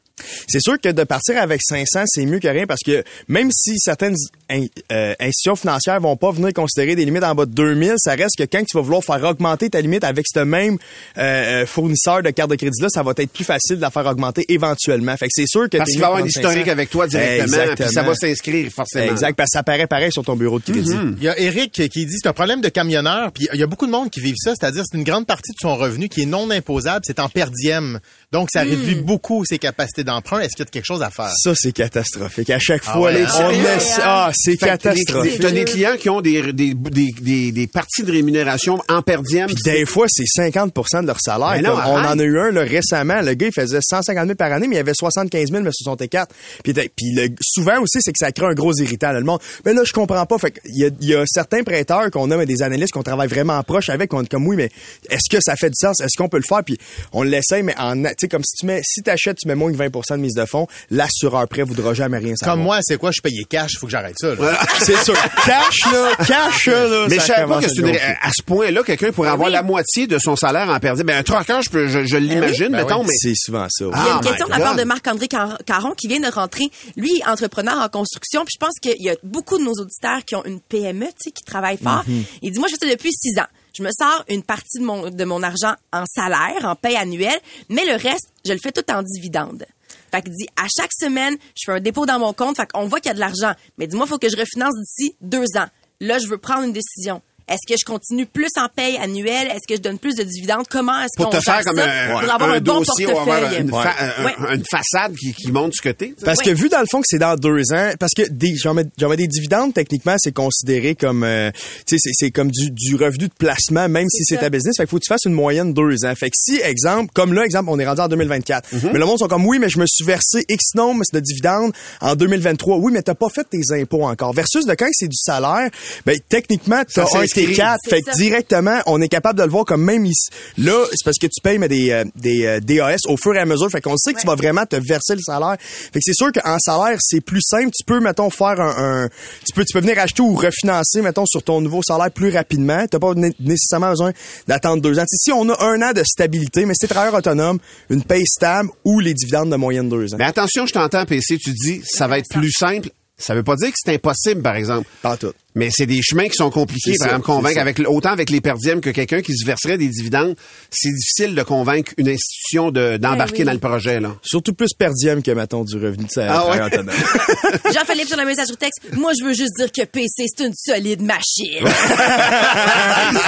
C'est 0.47 0.59
sûr 0.61 0.79
que 0.81 0.89
de 0.89 1.03
partir 1.03 1.37
avec 1.41 1.61
500, 1.63 2.03
c'est 2.07 2.25
mieux 2.25 2.39
que 2.39 2.47
rien 2.47 2.65
parce 2.65 2.81
que 2.85 3.03
même 3.27 3.49
si 3.51 3.77
certaines 3.77 4.15
in- 4.49 4.65
euh, 4.91 5.13
institutions 5.19 5.55
financières 5.55 5.99
vont 5.99 6.15
pas 6.15 6.31
venir 6.31 6.51
considérer 6.53 6.95
des 6.95 7.05
limites 7.05 7.23
en 7.23 7.35
bas 7.35 7.45
de 7.45 7.51
2000, 7.53 7.93
ça 7.97 8.11
reste 8.15 8.35
que 8.37 8.43
quand 8.43 8.63
tu 8.63 8.75
vas 8.77 8.81
vouloir 8.81 9.03
faire 9.03 9.23
augmenter 9.23 9.69
ta 9.69 9.81
limite 9.81 10.03
avec 10.03 10.25
ce 10.33 10.39
même 10.39 10.77
euh, 11.17 11.21
euh, 11.63 11.65
fournisseur 11.65 12.23
de 12.23 12.29
carte 12.31 12.49
de 12.49 12.55
crédit 12.55 12.81
là, 12.81 12.87
ça 12.89 13.03
va 13.03 13.11
être 13.17 13.31
plus 13.31 13.43
facile 13.43 13.77
de 13.77 13.81
la 13.81 13.91
faire 13.91 14.05
augmenter 14.05 14.43
éventuellement. 14.49 15.15
Fait 15.17 15.27
que 15.27 15.33
c'est 15.35 15.47
sûr 15.47 15.69
que 15.69 15.77
Parce 15.77 15.89
qu'il 15.91 15.99
va 15.99 16.07
avoir 16.07 16.19
prendre 16.21 16.29
historique 16.29 16.57
500. 16.65 16.71
avec 16.71 16.89
toi 16.89 17.07
directement, 17.07 17.75
puis 17.75 17.85
ça 17.93 18.03
va 18.03 18.15
s'inscrire 18.15 18.71
forcément. 18.71 19.11
Exact, 19.11 19.35
parce 19.35 19.49
que 19.51 19.57
ça 19.57 19.63
paraît 19.63 19.87
pareil 19.87 20.11
sur 20.11 20.23
ton 20.23 20.35
bureau 20.35 20.59
de 20.59 20.63
crédit. 20.63 20.95
Il 21.17 21.23
y 21.23 21.27
a 21.29 21.37
Eric 21.39 21.71
qui 21.73 22.05
dit 22.05 22.15
c'est 22.21 22.27
un 22.27 22.33
problème 22.33 22.61
de 22.61 22.69
camionneur, 22.69 23.31
puis 23.31 23.47
il 23.53 23.59
y 23.59 23.63
a 23.63 23.67
beaucoup 23.67 23.85
de 23.85 23.91
monde 23.91 24.09
qui 24.09 24.19
vivent 24.19 24.35
ça, 24.37 24.53
c'est-à-dire 24.59 24.83
c'est 24.89 24.97
une 24.97 25.03
grande 25.03 25.25
partie 25.27 25.51
de 25.51 25.57
son 25.61 25.75
revenu 25.75 26.09
qui 26.09 26.23
est 26.23 26.25
non 26.25 26.49
imposable, 26.49 27.01
c'est 27.05 27.19
en 27.19 27.29
per 27.29 27.45
diem. 27.53 27.99
Donc 28.31 28.49
ça 28.51 28.61
réduit 28.61 28.95
beaucoup 28.95 29.45
ses 29.45 29.57
capacités 29.59 30.03
d'emprunt. 30.07 30.39
Est-ce 30.39 30.55
qu'il 30.55 30.65
y 30.65 30.67
a 30.67 30.71
quelque 30.71 30.85
chose 30.85 31.03
à 31.03 31.11
faire? 31.11 31.31
Ça 31.37 31.53
c'est 31.55 31.71
catastrophique. 31.71 32.49
À 32.49 32.57
chaque 32.59 32.81
Ah 32.87 32.93
fois, 32.93 33.01
ouais, 33.11 33.13
les- 33.19 33.23
hein? 33.25 33.29
on 33.45 33.51
essaie- 33.51 34.01
ah, 34.03 34.31
c'est 34.33 34.57
catastrophique. 34.57 35.39
T'as 35.39 35.51
des 35.51 35.65
clients 35.65 35.95
qui 35.99 36.09
ont 36.09 36.21
des, 36.21 36.51
des, 36.53 36.73
des, 36.73 37.09
des, 37.21 37.51
des 37.51 37.67
parties 37.67 38.03
de 38.03 38.11
rémunération 38.11 38.81
en 38.89 39.01
per 39.01 39.17
diem. 39.23 39.45
Puis 39.47 39.55
des 39.63 39.85
fois, 39.85 40.07
c'est 40.09 40.23
50% 40.23 41.01
de 41.01 41.07
leur 41.07 41.19
salaire. 41.19 41.51
Mais 41.55 41.61
non, 41.61 41.75
on 41.85 41.97
en 41.97 42.17
a 42.19 42.23
eu 42.23 42.39
un 42.39 42.51
là, 42.51 42.61
récemment. 42.61 43.21
Le 43.21 43.33
gars, 43.35 43.47
il 43.47 43.53
faisait 43.53 43.79
150 43.81 44.25
000 44.25 44.35
par 44.35 44.51
année, 44.51 44.67
mais 44.67 44.77
il 44.77 44.79
avait 44.79 44.93
75 44.95 45.51
000, 45.51 45.63
mais 45.63 45.69
64. 45.71 46.33
Puis, 46.63 46.73
puis 46.73 47.11
le- 47.13 47.29
souvent 47.41 47.79
aussi, 47.81 47.99
c'est 48.01 48.11
que 48.11 48.19
ça 48.19 48.31
crée 48.31 48.47
un 48.47 48.53
gros 48.53 48.73
irritant. 48.75 49.11
là, 49.11 49.19
le 49.19 49.25
monde, 49.25 49.39
mais 49.65 49.73
là, 49.73 49.83
je 49.85 49.93
comprends 49.93 50.25
pas. 50.25 50.37
Fait 50.37 50.51
que 50.51 50.59
il 50.65 50.79
y 50.81 50.85
a, 50.85 50.89
il 51.01 51.07
y 51.09 51.15
a 51.15 51.23
certains 51.27 51.63
prêteurs 51.63 52.09
qu'on 52.11 52.31
a, 52.31 52.37
mais 52.37 52.45
des 52.45 52.61
analystes 52.61 52.93
qu'on 52.93 53.03
travaille 53.03 53.27
vraiment 53.27 53.61
proche 53.63 53.89
avec, 53.89 54.13
on 54.13 54.23
est 54.23 54.29
comme, 54.29 54.47
oui, 54.47 54.55
mais 54.55 54.69
est-ce 55.09 55.29
que 55.35 55.41
ça 55.41 55.55
fait 55.55 55.69
du 55.69 55.75
sens? 55.77 55.99
Est-ce 55.99 56.17
qu'on 56.17 56.29
peut 56.29 56.37
le 56.37 56.43
faire? 56.47 56.63
Puis 56.63 56.77
on 57.11 57.23
l'essaye, 57.23 57.63
mais 57.63 57.75
en, 57.77 58.01
tu 58.03 58.09
sais, 58.21 58.27
comme 58.27 58.43
si 58.43 58.55
tu 58.59 58.65
mets, 58.65 58.81
si 58.83 59.01
t'achètes, 59.01 59.37
tu 59.37 59.47
mets 59.47 59.55
moins 59.55 59.71
que 59.71 59.77
20 59.77 59.89
de 60.09 60.21
mise 60.21 60.33
de 60.33 60.45
fonds, 60.45 60.67
l'assureur 60.91 61.47
prêt 61.47 61.63
voudra 61.63 61.93
jamais 61.93 62.17
rien 62.17 62.35
savoir. 62.35 62.55
Comme 62.55 62.63
moi, 62.63 62.79
c'est 62.81 62.97
quoi 62.97 63.11
je 63.11 63.21
payais 63.21 63.43
cash, 63.45 63.77
faut 63.79 63.85
que 63.87 63.91
j'arrête 63.91 64.15
ça. 64.19 64.35
là. 64.35 64.59
C'est 64.79 64.97
sûr. 65.03 65.15
Cash, 65.45 65.91
là, 65.91 66.11
cash, 66.25 66.65
là. 66.67 67.07
Mais 67.09 67.15
je 67.15 67.21
savais 67.21 67.47
pas 67.47 67.59
que 67.59 67.65
à 67.65 67.69
c'est 67.69 67.75
une- 67.79 67.87
gonfler. 67.87 67.99
à 68.21 68.29
ce 68.35 68.43
point-là, 68.43 68.83
quelqu'un 68.83 69.11
pourrait 69.11 69.29
avoir 69.29 69.47
oui. 69.47 69.53
la 69.53 69.63
moitié 69.63 70.07
de 70.07 70.17
son 70.19 70.35
salaire 70.35 70.69
en 70.69 70.79
per 70.79 70.93
diem. 70.95 71.05
Ben, 71.07 71.17
un 71.17 71.23
trucker, 71.23 71.59
je, 71.63 71.69
peux, 71.69 71.87
je, 71.87 72.05
je 72.05 72.17
l'imagine, 72.17 72.69
Ben 72.69 72.83
mettons, 72.83 73.01
oui. 73.01 73.07
mais... 73.07 73.13
C'est 73.19 73.33
souvent 73.35 73.67
ça. 73.69 73.85
Il 73.85 73.89
y 73.89 73.93
a 73.93 73.97
Ah, 73.97 74.19
une 74.21 74.27
question 74.29 74.45
my 74.47 74.53
de 74.53 74.59
la 74.59 74.65
part 74.65 74.75
de 74.75 74.83
Marc-André 74.83 75.27
Car- 75.27 75.57
Caron 75.65 75.91
qui 75.91 76.07
vient 76.07 76.19
de 76.19 76.31
rentrer. 76.33 76.65
Lui, 76.95 77.21
entrepreneur 77.27 77.77
en 77.81 77.89
construction. 77.89 78.43
Puis 78.45 78.55
je 78.59 78.65
pense 78.65 78.73
qu'il 78.81 79.01
y 79.01 79.09
a 79.09 79.15
beaucoup 79.23 79.57
de 79.57 79.63
nos 79.63 79.73
auditeurs 79.73 80.23
qui 80.25 80.35
ont 80.35 80.45
une 80.45 80.59
PME, 80.61 81.05
tu 81.07 81.11
sais, 81.19 81.31
qui 81.31 81.43
travaillent 81.43 81.77
fort. 81.81 82.03
Mhm. 82.07 82.23
Il 82.41 82.51
dit, 82.51 82.59
moi, 82.59 82.67
je 82.69 82.75
fais 82.79 82.85
ça 82.85 82.91
depuis 82.91 83.11
six 83.13 83.37
ans. 83.39 83.47
Je 83.77 83.83
me 83.83 83.89
sors 83.97 84.23
une 84.29 84.41
partie 84.43 84.79
de 84.79 84.83
mon, 84.83 85.09
de 85.11 85.23
mon 85.25 85.43
argent 85.43 85.73
en 85.93 86.03
salaire, 86.07 86.63
en 86.65 86.75
paye 86.75 86.95
annuelle, 86.95 87.39
mais 87.69 87.85
le 87.85 87.93
reste, 87.93 88.29
je 88.45 88.51
le 88.53 88.57
fais 88.61 88.71
tout 88.71 88.83
en 88.91 89.03
dividende. 89.03 89.65
Fait 90.11 90.21
qu'il 90.21 90.33
dit, 90.33 90.47
à 90.55 90.67
chaque 90.67 90.91
semaine, 90.93 91.37
je 91.55 91.63
fais 91.65 91.71
un 91.73 91.79
dépôt 91.79 92.05
dans 92.05 92.19
mon 92.19 92.33
compte. 92.33 92.57
Fait 92.57 92.71
qu'on 92.71 92.87
voit 92.87 92.99
qu'il 92.99 93.09
y 93.09 93.11
a 93.11 93.15
de 93.15 93.19
l'argent. 93.19 93.53
Mais 93.77 93.87
dis-moi, 93.87 94.05
il 94.07 94.09
faut 94.09 94.17
que 94.19 94.29
je 94.29 94.37
refinance 94.37 94.73
d'ici 94.75 95.15
deux 95.21 95.45
ans. 95.55 95.67
Là, 95.99 96.19
je 96.19 96.27
veux 96.27 96.37
prendre 96.37 96.63
une 96.63 96.73
décision. 96.73 97.21
Est-ce 97.49 97.65
que 97.67 97.77
je 97.79 97.85
continue 97.85 98.25
plus 98.25 98.49
en 98.57 98.67
paye 98.75 98.97
annuelle? 98.97 99.47
Est-ce 99.47 99.67
que 99.67 99.75
je 99.75 99.81
donne 99.81 99.97
plus 99.99 100.15
de 100.15 100.23
dividendes? 100.23 100.65
Comment 100.69 100.99
est-ce 101.01 101.09
Pour 101.15 101.29
qu'on 101.29 101.37
te 101.37 101.41
faire 101.41 101.63
comme 101.63 101.77
ça 101.77 101.85
un, 101.85 102.09
pour 102.11 102.19
avoir 102.33 102.49
un, 102.51 102.59
bon 102.59 102.81
dossier 102.81 103.05
ou 103.07 103.11
avoir 103.17 103.39
portefeuille? 103.39 103.61
une, 103.61 103.69
fa- 103.69 103.95
un- 103.99 104.25
Ouais. 104.25 104.35
un- 104.39 104.55
une 104.55 104.63
façade 104.65 105.15
qui, 105.15 105.33
qui 105.33 105.51
montre 105.51 105.73
ce 105.75 105.81
que 105.81 105.89
t'es. 105.89 106.07
tu 106.09 106.15
sais. 106.19 106.25
Parce 106.25 106.39
que 106.41 106.49
vu 106.49 106.67
dans 106.69 106.79
le 106.81 106.85
fond 106.91 106.99
que 106.99 107.07
c'est 107.07 107.19
dans 107.19 107.35
deux 107.35 107.71
ans, 107.73 107.91
parce 107.99 108.13
que 108.15 108.23
des, 108.29 108.55
j'en 108.57 108.73
mets, 108.73 108.83
j'en 108.97 109.07
mets 109.09 109.15
des 109.17 109.27
dividendes, 109.27 109.73
techniquement, 109.73 110.15
c'est 110.17 110.33
considéré 110.33 110.95
comme, 110.95 111.23
euh, 111.23 111.51
tu 111.85 111.97
sais, 111.97 111.97
c'est, 111.99 112.11
c'est 112.13 112.31
comme 112.31 112.51
du, 112.51 112.69
du 112.71 112.95
revenu 112.95 113.27
de 113.29 113.33
placement, 113.37 113.87
même 113.87 114.07
si 114.09 114.23
C'est 114.25 114.37
ta 114.37 114.49
business. 114.49 114.75
Fait 114.77 114.83
qu'il 114.83 114.89
faut 114.89 114.97
que 114.97 115.03
tu 115.05 115.09
fasses 115.13 115.25
une 115.25 115.33
moyenne 115.33 115.73
deux 115.73 116.03
ans. 116.05 116.13
Fait 116.15 116.29
que 116.29 116.35
si, 116.37 116.59
exemple, 116.61 117.11
comme 117.13 117.33
là, 117.33 117.45
exemple, 117.45 117.69
on 117.71 117.79
est 117.79 117.87
rendu 117.87 118.01
en 118.01 118.07
2024. 118.09 118.73
Mhm. 118.73 118.89
Mais 118.91 118.99
le 118.99 119.05
monde 119.05 119.19
sont 119.19 119.27
comme, 119.29 119.45
oui, 119.45 119.57
mais 119.59 119.69
je 119.69 119.79
me 119.79 119.85
suis 119.87 120.03
versé 120.05 120.43
X 120.49 120.75
nombre 120.75 121.03
de 121.13 121.19
dividendes 121.21 121.71
en 122.01 122.15
2023. 122.15 122.77
Oui, 122.77 122.91
mais 122.91 123.01
t'as 123.03 123.15
pas 123.15 123.29
fait 123.33 123.45
tes 123.49 123.61
impôts 123.73 124.03
encore. 124.05 124.33
Versus 124.33 124.65
de 124.65 124.73
quand 124.73 124.89
c'est 124.91 125.07
du 125.07 125.15
salaire, 125.17 125.69
ben, 126.05 126.17
techniquement, 126.27 126.81
t'as 126.93 127.03
un. 127.03 127.25
T4. 127.45 127.75
C'est 127.83 127.89
Fait 127.89 128.01
que 128.01 128.15
directement, 128.15 128.79
on 128.85 129.01
est 129.01 129.07
capable 129.07 129.39
de 129.39 129.43
le 129.43 129.49
voir 129.49 129.65
comme 129.65 129.83
même 129.83 130.05
ici. 130.05 130.29
Là, 130.57 130.85
c'est 130.91 131.03
parce 131.05 131.17
que 131.19 131.27
tu 131.27 131.41
payes 131.41 131.57
mais 131.57 131.67
des, 131.67 131.91
euh, 131.91 132.03
des 132.15 132.45
euh, 132.45 132.59
DAS 132.59 132.99
au 133.07 133.17
fur 133.17 133.35
et 133.35 133.39
à 133.39 133.45
mesure. 133.45 133.69
Fait 133.71 133.81
qu'on 133.81 133.97
sait 133.97 134.13
que 134.13 134.19
tu 134.19 134.27
vas 134.27 134.35
vraiment 134.35 134.65
te 134.65 134.75
verser 134.75 135.15
le 135.15 135.21
salaire. 135.21 135.57
Fait 135.59 135.99
que 135.99 136.03
c'est 136.03 136.13
sûr 136.13 136.31
qu'en 136.31 136.57
salaire, 136.59 136.97
c'est 137.01 137.21
plus 137.21 137.41
simple. 137.41 137.69
Tu 137.77 137.83
peux, 137.85 137.99
mettons, 137.99 138.29
faire 138.29 138.59
un, 138.59 139.03
un- 139.03 139.09
tu 139.45 139.53
peux, 139.53 139.63
tu 139.65 139.73
peux 139.73 139.81
venir 139.81 139.99
acheter 139.99 140.21
ou 140.21 140.33
refinancer, 140.35 141.01
mettons, 141.01 141.25
sur 141.25 141.43
ton 141.43 141.61
nouveau 141.61 141.81
salaire 141.83 142.11
plus 142.11 142.29
rapidement. 142.29 142.85
T'as 142.89 142.99
pas 142.99 143.13
né- 143.13 143.33
nécessairement 143.39 143.89
besoin 143.91 144.11
d'attendre 144.47 144.81
deux 144.81 144.97
ans. 144.99 145.03
Tu 145.09 145.17
sais, 145.17 145.23
si 145.25 145.31
on 145.31 145.47
a 145.49 145.63
un 145.63 145.81
an 145.81 145.93
de 145.93 146.03
stabilité, 146.03 146.65
mais 146.65 146.73
t'es 146.79 146.87
travailleur 146.87 147.15
autonome, 147.17 147.59
une 147.89 148.03
paye 148.03 148.25
stable 148.25 148.69
ou 148.85 148.99
les 148.99 149.13
dividendes 149.13 149.49
de 149.51 149.55
moyenne 149.55 149.89
deux 149.89 150.13
ans. 150.13 150.17
Mais 150.17 150.25
attention, 150.25 150.65
je 150.65 150.73
t'entends, 150.73 151.05
PC, 151.05 151.37
tu 151.37 151.51
dis, 151.51 151.81
ça 151.85 152.07
va 152.07 152.19
être 152.19 152.29
plus 152.29 152.51
simple. 152.51 152.89
Ça 153.19 153.33
veut 153.33 153.41
pas 153.43 153.55
dire 153.55 153.69
que 153.69 153.75
c'est 153.83 153.95
impossible, 153.95 154.43
par 154.43 154.55
exemple. 154.55 154.87
Pas 155.01 155.17
tout. 155.17 155.33
Mais 155.57 155.69
c'est 155.71 155.85
des 155.87 156.01
chemins 156.01 156.27
qui 156.27 156.35
sont 156.35 156.49
compliqués, 156.51 156.91
par 156.99 157.07
ça, 157.07 157.13
exemple, 157.15 157.25
convaincre 157.25 157.59
avec 157.59 157.79
autant 157.87 158.11
avec 158.11 158.29
les 158.29 158.41
perdièmes 158.41 158.79
que 158.79 158.89
quelqu'un 158.91 159.21
qui 159.21 159.35
se 159.35 159.45
verserait 159.45 159.77
des 159.77 159.87
dividendes. 159.89 160.35
C'est 160.71 160.91
difficile 160.91 161.35
de 161.35 161.43
convaincre 161.43 161.93
une 161.97 162.09
institution 162.09 162.71
de- 162.71 162.97
d'embarquer 162.97 163.31
Ben 163.33 163.39
oui. 163.39 163.45
dans 163.45 163.53
le 163.53 163.59
projet, 163.59 163.99
là. 163.99 164.15
Surtout 164.23 164.53
plus 164.53 164.73
per 164.77 164.89
diem 164.95 165.21
que, 165.23 165.31
mettons, 165.31 165.63
du 165.63 165.75
revenu 165.75 166.05
de 166.05 166.09
salaire 166.11 166.33
Ah 166.45 166.49
ouais? 166.51 166.57
Jean-Philippe 167.73 168.07
sur 168.07 168.17
la 168.17 168.25
message 168.25 168.47
sur 168.47 168.57
texte. 168.57 168.79
Moi, 168.93 169.11
je 169.19 169.25
veux 169.25 169.33
juste 169.33 169.53
dire 169.57 169.71
que 169.71 169.83
PC, 169.85 170.25
c'est 170.35 170.45
une 170.45 170.53
solide 170.55 171.01
machine. 171.01 171.65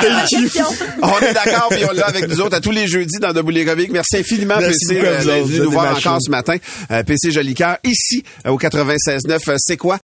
C'est 0.02 0.10
ma 0.12 0.26
question. 0.26 0.66
On 1.02 1.20
est 1.20 1.34
d'accord, 1.34 1.68
puis 1.72 1.84
on 1.90 1.94
l'a 1.94 2.08
avec 2.08 2.28
nous 2.28 2.40
autres 2.42 2.56
à 2.56 2.62
tous 2.62 2.72
les 2.72 2.88
jeudis 2.88 3.18
dans 3.20 3.34
Debout 3.34 3.50
les 3.52 3.66
comiques. 3.66 3.92
Merci 3.92 4.18
infiniment, 4.18 4.58
Merci 4.60 4.86
PC, 4.88 5.02
euh, 5.06 5.24
d'être 5.26 5.46
venu 5.48 5.60
nous 5.62 5.72
voir 5.72 5.96
encore 5.98 6.18
ce 6.22 6.30
matin. 6.30 6.56
Euh, 6.92 7.04
PC 7.04 7.32
Jolicoeur, 7.32 7.78
ici, 7.84 8.24
euh, 8.46 8.52
au 8.52 8.58
96.9. 8.58 9.40
Euh, 9.50 9.56
C'est 9.58 9.78
quoi? 9.78 9.98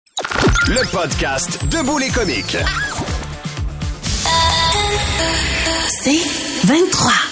Le 0.69 0.89
podcast 0.93 1.59
Debout 1.67 1.99
les 1.99 2.09
comiques. 2.11 2.57
C'est 5.89 6.21
23. 6.65 7.32